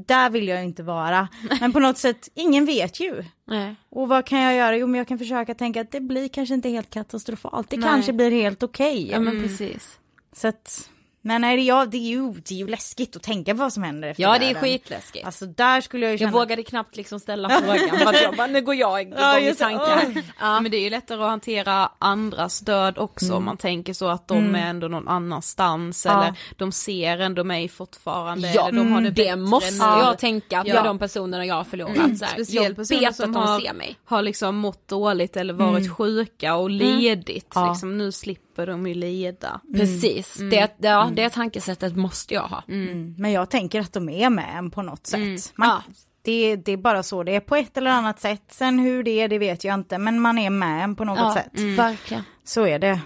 Där 0.08 0.30
vill 0.30 0.48
jag 0.48 0.64
inte 0.64 0.84
vara. 0.84 1.28
Men 1.60 1.74
på 1.74 1.80
något 1.80 1.98
sätt, 1.98 2.30
ingen 2.34 2.66
vet 2.66 3.00
ju. 3.00 3.24
Nej. 3.48 3.76
Och 3.90 4.08
vad 4.08 4.26
kan 4.26 4.40
jag 4.40 4.56
göra? 4.56 4.78
Jo 4.78 4.88
men 4.88 4.98
jag 4.98 5.08
kan 5.08 5.18
försöka 5.18 5.54
tänka 5.54 5.82
att 5.82 5.92
det 5.92 6.02
blir 6.02 6.28
kanske 6.28 6.56
inte 6.56 6.70
helt 6.70 6.90
katastrofalt. 6.90 7.70
Det 7.70 7.78
Nej. 7.78 7.90
kanske 7.90 8.14
blir 8.14 8.32
helt 8.32 8.64
okej. 8.64 9.10
Ja 9.12 9.20
men 9.20 9.44
precis. 9.44 10.00
Så 10.36 10.48
att, 10.48 10.90
men 11.22 11.42
nej, 11.42 11.56
det, 11.58 11.62
ja, 11.64 11.86
det, 11.86 11.98
är 11.98 12.02
ju, 12.10 12.32
det 12.34 12.54
är 12.54 12.58
ju 12.58 12.68
läskigt 12.68 13.16
att 13.16 13.24
tänka 13.24 13.52
på 13.54 13.58
vad 13.58 13.74
som 13.74 13.84
händer 13.84 14.08
efter 14.08 14.24
Ja 14.24 14.30
det 14.40 14.46
är 14.46 14.54
döden. 14.54 14.62
skitläskigt. 14.62 15.26
Alltså 15.26 15.46
där 15.46 15.82
skulle 15.82 16.06
jag 16.06 16.12
ju 16.12 16.18
känna... 16.18 16.32
jag 16.32 16.40
vågade 16.40 16.64
knappt 16.64 16.96
liksom 16.96 17.20
ställa 17.20 17.50
frågan 17.50 18.00
för 18.00 18.06
att 18.06 18.22
jag 18.22 18.36
bara, 18.36 18.48
nu 18.48 18.62
går 18.62 18.76
jag 18.76 19.02
igång 19.02 19.14
Ja, 19.20 19.40
i 19.40 19.56
tankar. 19.56 20.24
Ja. 20.40 20.60
Men 20.62 20.72
det 20.72 20.78
är 20.78 20.82
ju 20.82 20.90
lättare 20.90 21.22
att 21.24 21.30
hantera 21.30 21.92
andras 22.00 22.60
död 22.60 22.98
också 22.98 23.34
om 23.36 23.44
man 23.46 23.58
tänker 23.58 23.94
så 23.94 24.08
att 24.08 24.28
de 24.28 24.56
är 24.56 24.70
ändå 24.70 24.88
någon 24.88 25.08
annanstans 25.08 26.06
eller 26.06 26.34
de 26.58 26.72
ser 26.72 27.18
ändå 27.20 27.44
mig 27.44 27.68
fortfarande 27.70 28.52
Ja, 28.54 28.68
eller 28.68 28.78
de 28.80 28.92
har 28.92 29.02
det, 29.02 29.10
det, 29.10 29.24
det 29.30 29.36
måste 29.36 29.76
jag 29.86 30.18
tänka 30.20 30.64
Ja. 30.66 30.74
med 30.74 30.84
de 30.84 31.00
personerna 31.00 31.46
jag 31.46 31.56
har 31.56 31.64
förlorat. 31.64 32.18
Så 32.18 32.26
här. 32.26 32.34
Speciellt 32.34 32.68
jag 32.68 32.76
personer 32.76 33.00
vet 33.00 33.10
att 33.10 33.16
som 33.16 33.34
de 33.34 33.44
har, 33.44 33.60
ser 33.60 33.74
mig. 33.74 33.96
har 34.06 34.22
liksom 34.22 34.56
mått 34.56 34.88
dåligt 34.88 35.38
eller 35.38 35.54
varit 35.54 35.92
sjuka 35.98 36.56
och 36.56 36.70
ledigt. 36.70 37.54
Liksom, 37.70 37.98
nu 37.98 38.12
slipper 38.12 38.47
de 38.66 38.88
ju 38.88 38.94
lida. 38.94 39.62
Precis, 39.76 40.36
det, 40.52 40.72
ja, 40.78 41.10
det 41.14 41.30
tankesättet 41.30 41.96
måste 41.96 42.34
jag 42.34 42.44
ha. 42.44 42.64
Mm. 42.68 43.16
Men 43.18 43.32
jag 43.32 43.50
tänker 43.50 43.82
att 43.82 43.94
de 43.94 44.10
är 44.10 44.30
med 44.30 44.58
en 44.58 44.72
på 44.72 44.82
något 44.82 45.08
sätt. 45.08 45.20
Ja. 45.58 45.66
Man, 45.66 45.82
det, 46.22 46.56
det 46.56 46.72
är 46.72 46.78
bara 46.78 47.04
så 47.04 47.24
det 47.24 47.36
är 47.36 47.40
på 47.40 47.56
ett 47.56 47.78
eller 47.78 47.92
annat 47.92 48.20
sätt. 48.20 48.44
Sen 48.50 48.80
hur 48.80 49.04
det 49.04 49.12
är 49.22 49.28
det 49.28 49.40
vet 49.40 49.64
jag 49.64 49.74
inte 49.74 49.98
men 49.98 50.22
man 50.22 50.38
är 50.38 50.50
med 50.50 50.84
en 50.84 50.96
på 50.96 51.04
något 51.04 51.20
Ja, 51.20 51.34
sätt. 51.34 51.60
verkligen. 51.78 52.24
Så 52.44 52.68
är 52.68 52.80
det. 52.80 53.00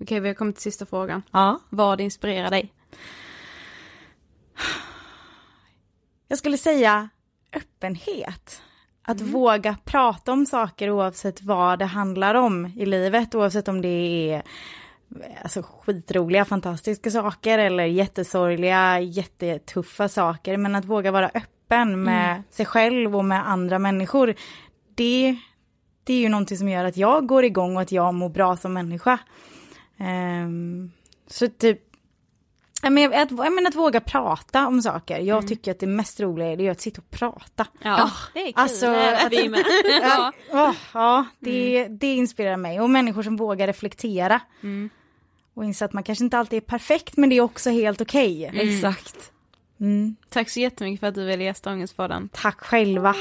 Okej 0.00 0.20
vi 0.20 0.28
har 0.28 0.34
kommit 0.34 0.56
till 0.56 0.62
sista 0.62 0.86
frågan. 0.86 1.22
Ja. 1.30 1.60
Vad 1.70 2.00
inspirerar 2.00 2.50
dig? 2.50 2.72
Jag 6.28 6.38
skulle 6.38 6.58
säga 6.58 7.08
öppenhet. 7.52 8.62
Att 9.04 9.20
våga 9.20 9.76
prata 9.84 10.32
om 10.32 10.46
saker 10.46 10.90
oavsett 10.90 11.42
vad 11.42 11.78
det 11.78 11.84
handlar 11.84 12.34
om 12.34 12.66
i 12.66 12.86
livet. 12.86 13.34
Oavsett 13.34 13.68
om 13.68 13.82
det 13.82 13.88
är 13.88 14.42
alltså, 15.42 15.62
skitroliga, 15.62 16.44
fantastiska 16.44 17.10
saker 17.10 17.58
eller 17.58 17.84
jättesorgliga, 17.84 19.00
jättetuffa 19.00 20.08
saker. 20.08 20.56
Men 20.56 20.74
att 20.74 20.84
våga 20.84 21.10
vara 21.10 21.30
öppen 21.34 22.02
med 22.02 22.42
sig 22.50 22.66
själv 22.66 23.16
och 23.16 23.24
med 23.24 23.48
andra 23.48 23.78
människor. 23.78 24.34
Det, 24.94 25.36
det 26.04 26.12
är 26.12 26.20
ju 26.20 26.28
någonting 26.28 26.58
som 26.58 26.68
gör 26.68 26.84
att 26.84 26.96
jag 26.96 27.26
går 27.26 27.44
igång 27.44 27.76
och 27.76 27.82
att 27.82 27.92
jag 27.92 28.14
mår 28.14 28.28
bra 28.28 28.56
som 28.56 28.72
människa. 28.72 29.18
Ehm, 29.98 30.90
så 31.26 31.48
typ 31.48 31.91
men 32.90 33.14
att, 33.14 33.30
jag 33.30 33.52
menar 33.52 33.68
att 33.68 33.74
våga 33.74 34.00
prata 34.00 34.66
om 34.66 34.82
saker. 34.82 35.18
Jag 35.18 35.48
tycker 35.48 35.70
att 35.70 35.78
det 35.78 35.86
mest 35.86 36.20
roliga 36.20 36.48
är 36.48 36.56
det 36.56 36.68
att 36.68 36.80
sitta 36.80 37.00
och 37.00 37.10
prata. 37.10 37.66
Ja, 37.82 38.10
det 38.34 38.40
är 38.40 38.44
kul. 38.44 38.52
Alltså, 38.56 38.86
att, 38.86 39.32
vi 39.32 39.48
med. 39.48 39.64
ja, 40.02 40.32
åh, 40.50 40.74
ja 40.94 41.24
det, 41.38 41.86
det 41.88 42.14
inspirerar 42.14 42.56
mig. 42.56 42.80
Och 42.80 42.90
människor 42.90 43.22
som 43.22 43.36
vågar 43.36 43.66
reflektera. 43.66 44.40
Och 45.54 45.64
inse 45.64 45.84
att 45.84 45.92
man 45.92 46.02
kanske 46.02 46.24
inte 46.24 46.38
alltid 46.38 46.56
är 46.56 46.60
perfekt 46.60 47.16
men 47.16 47.30
det 47.30 47.36
är 47.36 47.40
också 47.40 47.70
helt 47.70 48.00
okej. 48.00 48.50
Exakt. 48.54 49.32
Tack 50.28 50.50
så 50.50 50.60
jättemycket 50.60 51.00
för 51.00 51.06
att 51.06 51.14
du 51.14 51.24
ville 51.24 51.44
gästa 51.44 51.70
Ångestpodden. 51.72 52.28
Tack 52.32 52.60
själva. 52.60 53.14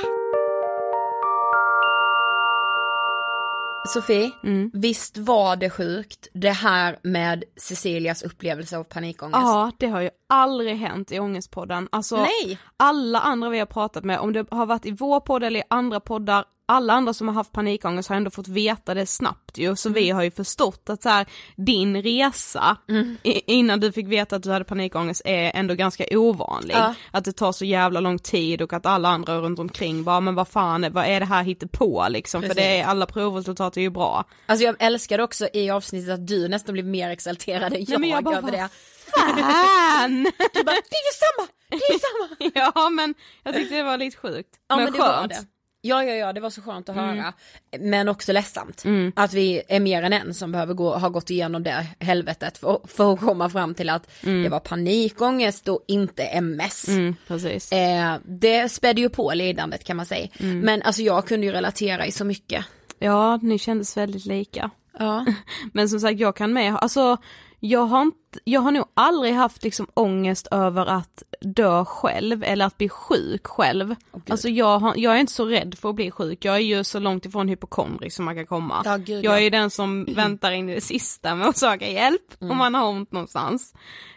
Sofie, 3.88 4.32
Mm. 4.44 4.72
visst 4.74 5.18
var 5.18 5.56
det 5.56 5.70
sjukt 5.70 6.28
det 6.34 6.50
här 6.52 7.00
med 7.04 7.44
Cecilias 7.58 8.24
upplevelse 8.24 8.78
av 8.78 8.84
panikångest? 8.84 9.38
Ja, 9.42 9.72
det 9.78 9.88
har 9.88 10.02
ju 10.02 10.10
aldrig 10.32 10.78
hänt 10.78 11.12
i 11.12 11.20
Ångestpodden. 11.20 11.90
Alltså, 11.92 12.18
Nej. 12.18 12.58
alla 12.78 13.20
andra 13.20 13.50
vi 13.50 13.60
har 13.60 13.66
pratat 13.66 14.04
med, 14.04 14.20
om 14.20 14.34
det 14.34 14.46
har 14.52 14.66
varit 14.66 14.86
i 14.86 14.92
vår 14.92 15.20
podd 15.20 15.44
eller 15.44 15.60
i 15.60 15.64
andra 15.70 16.00
poddar, 16.00 16.46
alla 16.66 16.94
andra 16.94 17.14
som 17.14 17.28
har 17.28 17.36
haft 17.36 17.52
panikångest 17.52 18.10
har 18.10 18.16
ändå 18.16 18.32
fått 18.32 18.48
veta 18.48 18.94
det 18.94 19.06
snabbt 19.06 19.58
ju, 19.58 19.76
så 19.76 19.90
vi 19.90 20.10
har 20.10 20.24
ju 20.24 20.32
förstått 20.32 20.90
att 20.90 21.04
så 21.04 21.10
här, 21.10 21.28
din 21.56 22.02
resa 22.02 22.78
i, 23.24 23.54
innan 23.54 23.80
du 23.80 23.92
fick 23.92 24.08
veta 24.08 24.36
att 24.36 24.44
du 24.44 24.52
hade 24.52 24.66
panikångest 24.66 25.22
är 25.26 25.52
ändå 25.56 25.74
ganska 25.74 26.06
ovanlig. 26.12 26.76
Ja. 26.76 26.94
Att 27.12 27.26
det 27.26 27.32
tar 27.32 27.52
så 27.52 27.66
jävla 27.66 28.00
lång 28.00 28.20
tid 28.20 28.62
och 28.62 28.74
att 28.74 28.86
alla 28.86 29.10
andra 29.10 29.38
runt 29.38 29.60
omkring 29.60 30.04
bara, 30.04 30.20
men 30.20 30.36
vad 30.36 30.48
fan, 30.48 30.88
vad 30.92 31.06
är 31.06 31.20
det 31.20 31.26
här 31.26 31.44
hittepå 31.44 32.06
liksom? 32.10 32.42
För 32.42 32.48
Precis. 32.48 32.64
det 32.64 32.80
är, 32.80 32.86
alla 32.86 33.06
provresultat 33.06 33.78
är 33.78 33.82
ju 33.82 33.90
bra. 33.90 34.26
Alltså 34.46 34.66
jag 34.66 34.76
älskade 34.80 35.24
också 35.24 35.48
i 35.54 35.70
avsnittet 35.70 36.14
att 36.14 36.28
du 36.28 36.48
nästan 36.48 36.74
blev 36.74 36.86
mer 36.86 37.10
exalterad 37.10 37.74
än 37.74 37.86
jag, 37.88 38.02
men 38.02 38.10
jag 38.10 38.24
bara, 38.24 38.38
över 38.38 38.52
det. 38.52 38.70
Fan! 39.16 40.24
Du 40.54 40.64
bara, 40.64 40.76
det 40.76 40.96
är 40.96 41.14
samma, 41.20 41.48
det 41.70 41.76
är 41.76 42.00
samma. 42.00 42.52
ja 42.76 42.90
men 42.90 43.14
jag 43.44 43.54
tyckte 43.54 43.76
det 43.76 43.84
var 43.84 43.98
lite 43.98 44.18
sjukt. 44.18 44.50
Ja 44.70 44.76
men, 44.76 44.84
men, 44.84 44.94
det 44.94 45.00
var 45.00 45.14
skönt. 45.18 45.30
det. 45.32 45.46
Ja 45.84 46.04
ja 46.04 46.14
ja 46.14 46.34
det 46.34 46.42
var 46.42 46.50
så 46.50 46.62
skönt 46.62 46.90
att 46.90 46.96
Mm. 46.98 47.18
höra. 47.18 47.34
Men 47.80 48.08
också 48.10 48.32
ledsamt. 48.34 48.84
Att 49.16 49.34
vi 49.34 49.62
är 49.68 49.80
mer 49.80 50.04
än 50.04 50.14
en 50.14 50.34
som 50.34 50.52
behöver 50.52 50.74
gå, 50.74 50.96
ha 50.98 51.10
gått 51.10 51.30
igenom 51.30 51.64
det 51.64 51.86
helvetet 52.00 52.58
för, 52.58 52.80
för 52.88 53.14
att 53.14 53.20
komma 53.20 53.50
fram 53.50 53.76
till 53.76 53.90
att 53.90 54.12
det 54.22 54.50
var 54.50 54.60
panikångest 54.60 55.68
och 55.68 55.84
inte 55.88 56.24
MS. 56.24 56.88
Mm, 56.88 57.16
precis. 57.28 57.72
Eh, 57.72 58.16
det 58.26 58.70
spädde 58.70 59.02
ju 59.02 59.10
på 59.10 59.32
lidandet 59.34 59.84
kan 59.84 59.98
man 59.98 60.06
säga. 60.06 60.28
Mm. 60.40 60.60
Men 60.60 60.82
alltså 60.82 61.02
jag 61.02 61.28
kunde 61.28 61.46
ju 61.48 61.52
relatera 61.54 62.06
i 62.06 62.12
så 62.12 62.26
mycket. 62.26 62.66
Ja, 63.00 63.38
ni 63.42 63.60
kändes 63.60 63.98
väldigt 63.98 64.26
lika. 64.26 64.70
Ja. 65.00 65.26
Men 65.74 65.90
som 65.90 66.00
sagt, 66.00 66.20
jag 66.20 66.36
kan 66.36 66.54
med, 66.54 66.76
alltså 66.76 67.18
jag 67.64 67.86
har 67.86 68.02
inte, 68.02 68.40
jag 68.44 68.62
har 68.62 68.72
nog 68.72 68.86
aldrig 68.94 69.34
haft 69.34 69.64
liksom 69.64 69.88
ångest 69.94 70.48
över 70.52 70.86
att 70.86 71.24
dö 71.42 71.86
själv 71.86 72.44
eller 72.44 72.66
att 72.66 72.78
bli 72.78 72.90
sjuk 72.90 73.48
själv. 73.48 73.96
alltså 74.30 74.50
jag, 74.50 74.80
har, 74.80 74.94
jag 74.98 75.16
är 75.16 75.20
inte 75.20 75.34
så 75.34 75.46
rädd 75.46 75.76
för 75.78 75.90
att 75.90 75.96
bli 75.96 76.12
sjuk, 76.12 76.46
jag 76.46 76.56
är 76.56 76.60
ju 76.60 76.84
så 76.84 77.00
långt 77.00 77.26
ifrån 77.26 77.48
hypokondrisk 77.48 78.16
som 78.16 78.26
man 78.26 78.36
kan 78.36 78.46
komma. 78.46 78.82
Ja, 78.86 78.98
gud, 78.98 79.26
jag 79.26 79.34
är 79.34 79.38
ja. 79.38 79.44
ju 79.44 79.50
den 79.50 79.70
som 79.70 80.06
väntar 80.16 80.52
in 80.52 80.70
i 80.70 80.76
det 80.76 80.82
sista 80.82 81.36
med 81.36 81.48
att 81.48 81.58
söka 81.58 81.88
hjälp 81.90 82.36
om 82.40 82.58
man 82.58 82.76
har 82.76 82.90
ont 82.90 83.12
någonstans. 83.12 83.74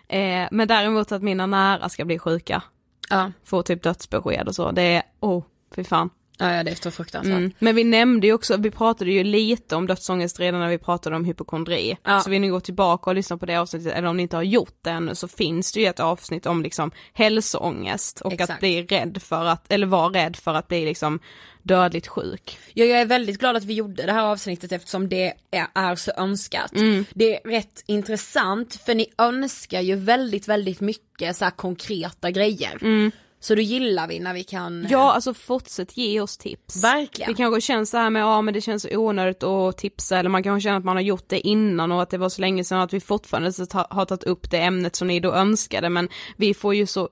Eh, 0.08 0.48
men 0.50 0.68
däremot 0.68 1.12
att 1.12 1.22
mina 1.22 1.46
nära 1.46 1.88
ska 1.88 2.04
bli 2.04 2.18
sjuka, 2.18 2.62
Ja. 3.10 3.32
få 3.44 3.62
typ 3.62 3.82
dödsbesked 3.82 4.48
och 4.48 4.54
så, 4.54 4.70
det 4.70 4.82
är, 4.82 5.02
oh, 5.20 5.44
fy 5.76 5.84
fan. 5.84 6.10
Ja, 6.38 6.54
ja 6.54 6.62
det 6.62 6.70
är 6.70 6.74
så 6.74 6.90
fruktansvärt. 6.90 7.36
Mm. 7.36 7.52
Men 7.58 7.76
vi 7.76 7.84
nämnde 7.84 8.26
ju 8.26 8.32
också, 8.32 8.56
vi 8.56 8.70
pratade 8.70 9.10
ju 9.10 9.24
lite 9.24 9.76
om 9.76 9.86
dödsångest 9.86 10.40
redan 10.40 10.60
när 10.60 10.68
vi 10.68 10.78
pratade 10.78 11.16
om 11.16 11.24
hypokondri. 11.24 11.96
Ja. 12.02 12.20
Så 12.20 12.30
vill 12.30 12.40
ni 12.40 12.48
gå 12.48 12.60
tillbaka 12.60 13.10
och 13.10 13.14
lyssna 13.14 13.38
på 13.38 13.46
det 13.46 13.56
avsnittet, 13.56 13.92
eller 13.92 14.08
om 14.08 14.16
ni 14.16 14.22
inte 14.22 14.36
har 14.36 14.42
gjort 14.42 14.78
det 14.82 14.90
ännu, 14.90 15.14
så 15.14 15.28
finns 15.28 15.72
det 15.72 15.80
ju 15.80 15.86
ett 15.86 16.00
avsnitt 16.00 16.46
om 16.46 16.62
liksom 16.62 16.90
hälsoångest 17.12 18.20
och 18.20 18.32
Exakt. 18.32 18.50
att 18.50 18.60
bli 18.60 18.82
rädd 18.82 19.22
för 19.22 19.44
att, 19.44 19.72
eller 19.72 19.86
vara 19.86 20.12
rädd 20.12 20.36
för 20.36 20.54
att 20.54 20.68
bli 20.68 20.84
liksom 20.84 21.20
dödligt 21.64 22.06
sjuk. 22.06 22.58
Ja, 22.74 22.84
jag 22.84 23.00
är 23.00 23.04
väldigt 23.04 23.38
glad 23.40 23.56
att 23.56 23.64
vi 23.64 23.74
gjorde 23.74 24.06
det 24.06 24.12
här 24.12 24.22
avsnittet 24.24 24.72
eftersom 24.72 25.08
det 25.08 25.32
är, 25.50 25.66
är 25.74 25.94
så 25.94 26.12
önskat. 26.16 26.72
Mm. 26.72 27.04
Det 27.14 27.36
är 27.36 27.50
rätt 27.50 27.82
intressant 27.86 28.74
för 28.86 28.94
ni 28.94 29.06
önskar 29.18 29.80
ju 29.80 29.94
väldigt, 29.94 30.48
väldigt 30.48 30.80
mycket 30.80 31.36
så 31.36 31.50
konkreta 31.56 32.30
grejer. 32.30 32.78
Mm. 32.82 33.10
Så 33.44 33.54
då 33.54 33.60
gillar 33.60 34.08
vi 34.08 34.20
när 34.20 34.34
vi 34.34 34.44
kan... 34.44 34.86
Ja, 34.90 35.12
alltså 35.12 35.34
fortsätt 35.34 35.96
ge 35.96 36.20
oss 36.20 36.36
tips. 36.36 36.84
Verkligen. 36.84 37.32
Det 37.32 37.36
kanske 37.36 37.60
känns 37.60 37.90
så 37.90 37.96
här 37.96 38.10
med, 38.10 38.22
ja 38.22 38.42
men 38.42 38.54
det 38.54 38.60
känns 38.60 38.86
onödigt 38.90 39.42
att 39.42 39.78
tipsa 39.78 40.18
eller 40.18 40.30
man 40.30 40.42
kanske 40.42 40.68
känner 40.68 40.78
att 40.78 40.84
man 40.84 40.96
har 40.96 41.02
gjort 41.02 41.24
det 41.28 41.46
innan 41.46 41.92
och 41.92 42.02
att 42.02 42.10
det 42.10 42.18
var 42.18 42.28
så 42.28 42.40
länge 42.40 42.64
sedan 42.64 42.80
att 42.80 42.92
vi 42.92 43.00
fortfarande 43.00 43.52
har 43.90 44.04
tagit 44.04 44.24
upp 44.24 44.50
det 44.50 44.58
ämnet 44.58 44.96
som 44.96 45.08
ni 45.08 45.20
då 45.20 45.32
önskade 45.32 45.88
men 45.88 46.08
vi 46.36 46.54
får 46.54 46.74
ju 46.74 46.86
så 46.86 47.08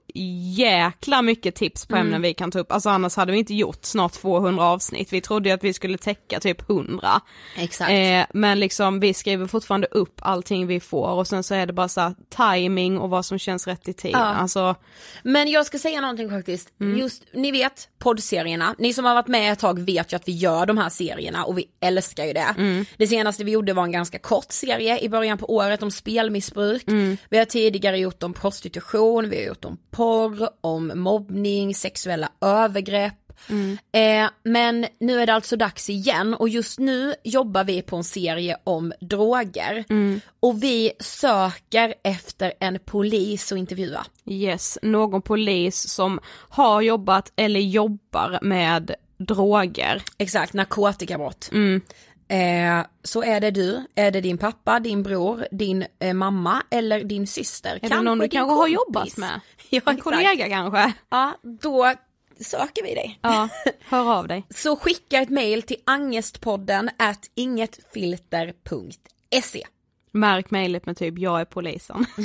jäkla 0.57 1.23
mycket 1.23 1.55
tips 1.55 1.87
på 1.87 1.97
ämnen 1.97 2.13
mm. 2.13 2.23
vi 2.23 2.35
kan 2.35 2.51
ta 2.51 2.59
upp, 2.59 2.73
alltså 2.73 2.91
annars 2.91 3.17
hade 3.17 3.33
vi 3.33 3.39
inte 3.39 3.55
gjort 3.55 3.85
snart 3.85 4.13
200 4.13 4.65
avsnitt, 4.65 5.13
vi 5.13 5.21
trodde 5.21 5.49
ju 5.49 5.55
att 5.55 5.65
vi 5.65 5.73
skulle 5.73 5.99
täcka 5.99 6.41
typ 6.41 6.71
100. 6.71 7.21
Exakt. 7.57 7.91
Eh, 7.91 8.25
men 8.35 8.61
liksom 8.61 9.01
vi 9.01 9.15
skriver 9.15 9.47
fortfarande 9.47 9.87
upp 9.87 10.21
allting 10.23 10.67
vi 10.67 10.81
får 10.81 11.09
och 11.09 11.27
sen 11.27 11.43
så 11.43 11.55
är 11.55 11.67
det 11.67 11.73
bara 11.73 11.89
så 11.89 12.01
här, 12.01 12.15
timing 12.37 12.99
och 12.99 13.11
vad 13.11 13.25
som 13.25 13.39
känns 13.39 13.67
rätt 13.67 13.89
i 13.89 13.93
tiden. 13.93 14.21
Ja. 14.21 14.27
Alltså... 14.27 14.75
Men 15.23 15.51
jag 15.51 15.67
ska 15.67 15.79
säga 15.79 16.01
någonting 16.01 16.22
faktiskt, 16.31 16.81
mm. 16.81 16.99
just 16.99 17.23
ni 17.33 17.53
vet 17.53 17.89
poddserierna, 17.99 18.75
ni 18.79 18.93
som 18.93 19.05
har 19.05 19.15
varit 19.15 19.29
med 19.29 19.53
ett 19.53 19.59
tag 19.59 19.81
vet 19.81 20.13
ju 20.13 20.17
att 20.17 20.29
vi 20.29 20.33
gör 20.33 20.67
de 20.67 20.79
här 20.79 20.89
serierna 20.89 21.45
och 21.45 21.59
vi 21.59 21.65
älskar 21.81 22.25
ju 22.25 22.33
det. 22.33 22.55
Mm. 22.59 22.85
Det 22.97 23.07
senaste 23.07 23.45
vi 23.45 23.51
gjorde 23.51 23.73
var 23.73 23.85
en 23.85 23.93
ganska 23.93 24.19
kort 24.19 24.53
serie 24.53 24.99
i 24.99 25.09
början 25.09 25.39
på 25.39 25.55
året 25.55 25.83
om 25.83 25.91
spelmissbruk. 25.91 26.89
Mm. 26.89 27.17
Vi 27.31 27.39
har 27.39 27.45
tidigare 27.45 27.99
gjort 27.99 28.23
om 28.23 28.35
prostitution, 28.35 29.31
vi 29.31 29.37
har 29.37 29.45
gjort 29.45 29.65
om 29.65 29.79
porr, 29.91 30.49
om 30.61 30.93
mobbning, 30.95 31.75
sexuella 31.75 32.29
övergrepp. 32.41 33.15
Mm. 33.49 33.79
Eh, 33.93 34.31
men 34.43 34.87
nu 35.01 35.21
är 35.21 35.27
det 35.27 35.35
alltså 35.35 35.57
dags 35.57 35.91
igen 35.91 36.35
och 36.35 36.49
just 36.49 36.79
nu 36.79 37.15
jobbar 37.25 37.65
vi 37.65 37.83
på 37.83 37.97
en 37.97 38.05
serie 38.05 38.57
om 38.65 38.93
droger. 39.01 39.85
Mm. 39.91 40.21
Och 40.41 40.63
vi 40.63 40.93
söker 41.01 41.95
efter 42.05 42.53
en 42.61 42.79
polis 42.85 43.53
att 43.53 43.59
intervjua. 43.59 44.07
Yes, 44.27 44.79
någon 44.83 45.23
polis 45.23 45.89
som 45.89 46.21
har 46.49 46.83
jobbat 46.83 47.33
eller 47.37 47.61
jobbar 47.61 48.39
med 48.43 48.95
droger. 49.19 50.03
Exakt, 50.19 50.53
narkotikabrott. 50.53 51.51
Mm. 51.53 51.81
Eh, 52.29 52.87
så 53.03 53.23
är 53.23 53.41
det 53.41 53.51
du, 53.51 53.87
är 53.95 54.11
det 54.11 54.21
din 54.21 54.39
pappa, 54.39 54.81
din 54.81 55.03
bror, 55.03 55.47
din 55.51 55.85
eh, 55.99 56.15
mamma 56.15 56.63
eller 56.71 57.05
din 57.05 57.27
syster. 57.27 57.75
Är 57.75 57.79
kanske 57.79 57.99
det 57.99 58.03
någon 58.03 58.19
du 58.19 58.29
kanske 58.29 58.55
har 58.55 58.69
jobbat 58.69 59.17
med? 59.17 59.41
ja, 59.71 59.81
en 59.87 59.97
kollega 59.97 60.49
kanske? 60.49 60.93
Ja, 61.11 61.39
då 61.61 61.95
söker 62.41 62.83
vi 62.83 62.95
dig. 62.95 63.19
Ja, 63.23 63.49
hör 63.81 64.19
av 64.19 64.29
dig. 64.29 64.47
så 64.55 64.77
skicka 64.77 65.23
ett 65.23 65.31
mail 65.31 65.63
till 65.63 65.77
angestpodden 65.87 66.91
at 66.99 67.31
ingetfilter.se. 67.35 69.63
Märk 70.11 70.51
mejlet 70.51 70.87
med 70.87 70.97
typ 70.97 71.19
jag 71.19 71.41
är 71.41 71.45
polisen. 71.45 72.07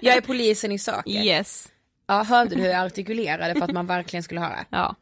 jag 0.00 0.16
är 0.16 0.20
polisen 0.20 0.72
i 0.72 0.78
söker. 0.78 1.10
Yes. 1.10 1.68
Ja, 2.06 2.22
hörde 2.22 2.54
du 2.54 2.62
hur 2.62 2.68
jag 2.68 2.86
artikulerade 2.86 3.54
för 3.54 3.64
att 3.64 3.72
man 3.72 3.86
verkligen 3.86 4.22
skulle 4.22 4.40
höra? 4.40 4.64
Ja. 4.70 4.96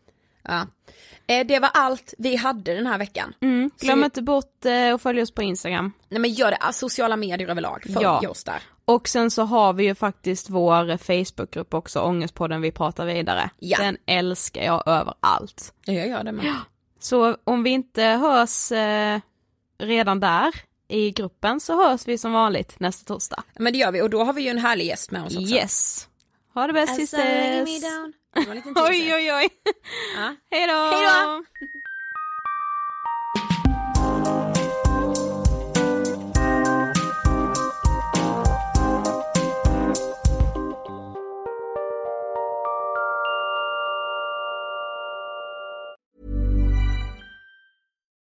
Ja. 0.49 0.67
Eh, 1.27 1.47
det 1.47 1.59
var 1.59 1.71
allt 1.75 2.15
vi 2.19 2.37
hade 2.37 2.75
den 2.75 2.87
här 2.87 2.99
veckan. 2.99 3.35
Mm. 3.41 3.71
Glöm 3.81 4.05
inte 4.05 4.23
bort 4.23 4.65
eh, 4.65 4.95
att 4.95 5.03
följa 5.03 5.23
oss 5.23 5.31
på 5.31 5.43
Instagram. 5.43 5.93
Nej 6.09 6.21
men 6.21 6.31
gör 6.31 6.51
det, 6.51 6.59
ah, 6.61 6.73
sociala 6.73 7.17
medier 7.17 7.49
överlag, 7.49 7.83
följ 7.83 8.03
ja. 8.03 8.29
oss 8.29 8.45
där. 8.45 8.63
Och 8.85 9.09
sen 9.09 9.31
så 9.31 9.43
har 9.43 9.73
vi 9.73 9.85
ju 9.85 9.95
faktiskt 9.95 10.51
vår 10.51 10.97
Facebookgrupp 10.97 11.75
också, 11.75 12.01
Ångestpodden 12.01 12.61
vi 12.61 12.73
pratar 12.73 13.07
vidare. 13.07 13.51
Ja. 13.59 13.79
Den 13.79 13.97
älskar 14.07 14.63
jag 14.63 14.83
överallt. 14.87 15.75
Ja, 15.85 15.93
jag 15.93 16.09
gör 16.09 16.25
det 16.25 16.33
med. 16.33 16.45
Ja. 16.45 16.57
Så 16.99 17.37
om 17.45 17.63
vi 17.63 17.71
inte 17.71 18.03
hörs 18.03 18.73
eh, 18.73 19.21
redan 19.79 20.21
där 20.21 20.55
i 20.89 21.11
gruppen 21.11 21.61
så 21.61 21.89
hörs 21.89 22.09
vi 22.09 22.19
som 22.19 22.33
vanligt 22.33 22.81
nästa 22.81 23.15
torsdag. 23.15 23.43
Men 23.59 23.73
det 23.73 23.79
gör 23.79 23.93
vi 23.93 24.03
och 24.03 24.11
då 24.11 24.25
har 24.25 24.33
vi 24.33 24.43
ju 24.43 24.49
en 24.49 24.59
härlig 24.59 24.87
gäst 24.87 25.11
med 25.11 25.25
oss 25.25 25.37
också. 25.37 25.55
Yes. 25.55 26.09
Ha 26.55 26.67
det 26.67 26.73
bäst 26.73 27.15
sisters. 28.37 28.77
oj 28.77 29.15
oj 29.15 29.33
oj. 29.33 29.49
Ja. 30.17 30.37
Hej 30.51 30.67
då. 30.67 30.91
Hej 30.97 31.07
då. 31.07 31.43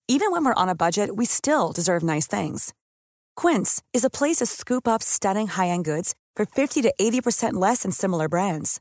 Even 0.07 0.31
when 0.31 0.45
we're 0.45 0.63
on 0.63 0.69
a 0.69 0.75
budget, 0.75 1.17
we 1.17 1.25
still 1.25 1.73
deserve 1.73 2.03
nice 2.03 2.29
things. 2.29 2.73
Quince 3.37 3.83
is 3.93 4.05
a 4.05 4.11
place 4.11 4.37
to 4.37 4.47
scoop 4.47 4.87
up 4.87 5.03
stunning 5.03 5.49
high-end 5.49 5.85
goods 5.85 6.15
for 6.37 6.47
50 6.47 6.83
to 6.83 6.95
80% 7.01 7.55
less 7.55 7.83
than 7.83 7.91
similar 7.91 8.29
brands. 8.29 8.81